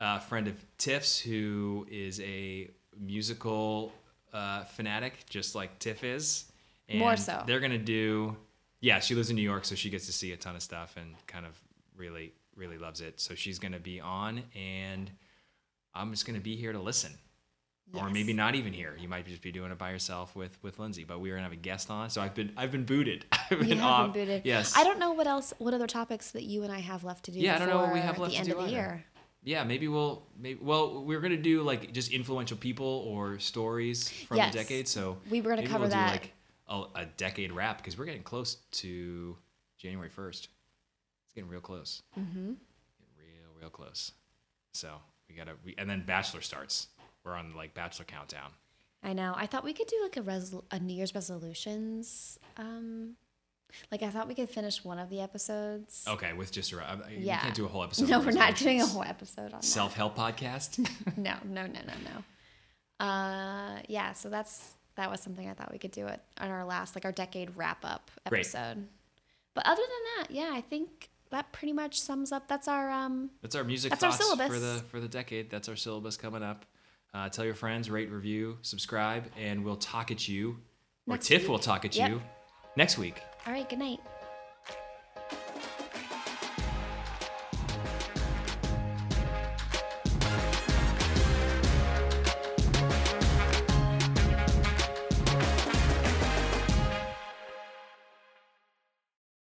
a 0.00 0.20
friend 0.20 0.48
of 0.48 0.54
Tiff's 0.78 1.18
who 1.18 1.86
is 1.90 2.20
a 2.20 2.70
musical 2.98 3.92
uh, 4.32 4.64
fanatic, 4.64 5.24
just 5.28 5.54
like 5.54 5.78
Tiff 5.78 6.04
is. 6.04 6.44
And 6.88 6.98
More 6.98 7.16
so. 7.16 7.42
They're 7.46 7.60
gonna 7.60 7.78
do. 7.78 8.36
Yeah, 8.80 9.00
she 9.00 9.14
lives 9.14 9.30
in 9.30 9.36
New 9.36 9.42
York, 9.42 9.64
so 9.64 9.74
she 9.74 9.90
gets 9.90 10.06
to 10.06 10.12
see 10.12 10.32
a 10.32 10.36
ton 10.36 10.54
of 10.54 10.62
stuff 10.62 10.96
and 10.96 11.14
kind 11.26 11.46
of 11.46 11.58
really, 11.96 12.32
really 12.54 12.78
loves 12.78 13.00
it. 13.00 13.20
So 13.20 13.34
she's 13.34 13.58
gonna 13.58 13.78
be 13.80 14.00
on, 14.00 14.42
and 14.54 15.10
I'm 15.94 16.10
just 16.10 16.26
gonna 16.26 16.40
be 16.40 16.56
here 16.56 16.72
to 16.72 16.78
listen. 16.80 17.12
Or 17.94 18.10
maybe 18.10 18.32
not 18.32 18.54
even 18.56 18.72
here. 18.72 18.94
You 19.00 19.08
might 19.08 19.26
just 19.26 19.40
be 19.42 19.52
doing 19.52 19.70
it 19.70 19.78
by 19.78 19.90
yourself 19.90 20.34
with 20.36 20.58
with 20.62 20.78
Lindsay. 20.78 21.04
But 21.04 21.20
we're 21.20 21.32
gonna 21.34 21.44
have 21.44 21.52
a 21.52 21.56
guest 21.56 21.90
on. 21.90 22.10
So 22.10 22.20
I've 22.20 22.34
been 22.34 22.52
I've 22.56 22.72
been 22.72 22.84
booted. 22.84 23.24
I've 23.32 23.60
been 23.60 23.80
off. 23.80 24.12
been 24.12 24.26
booted. 24.26 24.42
Yes. 24.44 24.76
I 24.76 24.84
don't 24.84 24.98
know 24.98 25.12
what 25.12 25.26
else, 25.26 25.54
what 25.58 25.72
other 25.72 25.86
topics 25.86 26.32
that 26.32 26.42
you 26.42 26.62
and 26.62 26.72
I 26.72 26.80
have 26.80 27.04
left 27.04 27.24
to 27.26 27.30
do. 27.30 27.38
Yeah, 27.38 27.54
I 27.54 27.58
don't 27.60 27.68
know 27.68 27.78
what 27.78 27.92
we 27.92 28.00
have 28.00 28.18
left 28.18 28.32
the 28.32 28.36
to 28.36 28.40
end 28.40 28.48
do 28.50 28.54
of 28.58 28.64
the 28.64 28.70
either. 28.70 28.76
year. 28.76 29.04
Yeah, 29.44 29.62
maybe 29.62 29.86
we'll 29.86 30.24
maybe 30.36 30.58
well 30.60 31.04
we're 31.04 31.20
gonna 31.20 31.36
do 31.36 31.62
like 31.62 31.92
just 31.92 32.10
influential 32.10 32.56
people 32.56 33.04
or 33.06 33.38
stories 33.38 34.08
from 34.10 34.38
Yes. 34.38 34.52
the 34.52 34.58
decade. 34.58 34.88
So 34.88 35.18
We 35.30 35.40
were 35.40 35.50
gonna 35.54 35.66
cover 35.68 35.82
we'll 35.84 35.90
that. 35.90 36.06
do 36.08 36.12
like 36.12 36.32
a, 36.68 37.00
a 37.02 37.06
decade 37.16 37.52
wrap 37.52 37.78
because 37.78 37.96
we're 37.96 38.06
getting 38.06 38.24
close 38.24 38.56
to 38.72 39.36
January 39.78 40.10
first. 40.10 40.48
It's 41.26 41.34
getting 41.34 41.48
real 41.48 41.60
close. 41.60 42.02
Mm-hmm. 42.18 42.34
Getting 42.34 43.14
real 43.18 43.52
real 43.60 43.70
close. 43.70 44.10
So 44.72 44.96
we 45.28 45.36
gotta 45.36 45.52
we, 45.64 45.76
and 45.78 45.88
then 45.88 46.02
Bachelor 46.04 46.40
starts. 46.40 46.88
We're 47.26 47.34
on 47.34 47.54
like 47.54 47.74
Bachelor 47.74 48.04
countdown. 48.06 48.50
I 49.02 49.12
know. 49.12 49.34
I 49.36 49.46
thought 49.46 49.64
we 49.64 49.72
could 49.72 49.88
do 49.88 50.00
like 50.02 50.16
a 50.16 50.22
resol- 50.22 50.64
a 50.70 50.78
New 50.78 50.94
Year's 50.94 51.14
resolutions. 51.14 52.38
Um, 52.56 53.16
like 53.90 54.02
I 54.02 54.10
thought 54.10 54.28
we 54.28 54.34
could 54.34 54.48
finish 54.48 54.84
one 54.84 54.98
of 54.98 55.10
the 55.10 55.20
episodes. 55.20 56.04
Okay, 56.08 56.32
with 56.32 56.52
just 56.52 56.72
a, 56.72 56.76
I- 56.80 56.92
I- 56.92 56.98
we 57.10 57.24
Yeah. 57.24 57.40
can't 57.40 57.54
do 57.54 57.64
a 57.66 57.68
whole 57.68 57.82
episode. 57.82 58.08
no, 58.08 58.20
we're 58.20 58.30
not 58.30 58.56
doing 58.56 58.80
a 58.80 58.86
whole 58.86 59.02
episode 59.02 59.52
on 59.52 59.62
self 59.62 59.94
help 59.94 60.16
podcast. 60.16 60.78
No, 61.16 61.34
no, 61.44 61.66
no, 61.66 61.80
no, 61.80 61.94
no. 62.04 63.04
Uh, 63.04 63.80
yeah. 63.88 64.12
So 64.12 64.28
that's 64.30 64.70
that 64.96 65.10
was 65.10 65.20
something 65.20 65.48
I 65.48 65.52
thought 65.54 65.72
we 65.72 65.78
could 65.78 65.90
do 65.90 66.06
it 66.06 66.20
on 66.38 66.50
our 66.50 66.64
last 66.64 66.94
like 66.94 67.04
our 67.04 67.12
decade 67.12 67.56
wrap 67.56 67.84
up 67.84 68.10
episode. 68.24 68.74
Great. 68.74 68.86
But 69.54 69.66
other 69.66 69.82
than 69.82 70.22
that, 70.22 70.30
yeah, 70.30 70.50
I 70.54 70.60
think 70.60 71.10
that 71.30 71.52
pretty 71.52 71.72
much 71.72 72.00
sums 72.00 72.32
up. 72.32 72.48
That's 72.48 72.68
our 72.68 72.90
um. 72.90 73.30
That's 73.42 73.54
our 73.56 73.64
music 73.64 73.90
That's 73.90 74.04
our 74.04 74.12
syllabus 74.12 74.48
for 74.48 74.58
the 74.58 74.82
for 74.90 75.00
the 75.00 75.08
decade. 75.08 75.50
That's 75.50 75.68
our 75.68 75.76
syllabus 75.76 76.16
coming 76.16 76.42
up. 76.42 76.64
Uh, 77.14 77.28
tell 77.28 77.44
your 77.44 77.54
friends, 77.54 77.88
rate, 77.90 78.10
review, 78.10 78.58
subscribe, 78.62 79.24
and 79.38 79.64
we'll 79.64 79.76
talk 79.76 80.10
at 80.10 80.28
you, 80.28 80.58
or 81.06 81.14
Next 81.14 81.26
Tiff 81.28 81.42
week. 81.42 81.50
will 81.50 81.58
talk 81.58 81.84
at 81.84 81.96
Yep. 81.96 82.10
you 82.10 82.22
next 82.76 82.98
week. 82.98 83.20
All 83.46 83.52
right. 83.52 83.68
Good 83.68 83.78
night. 83.78 84.00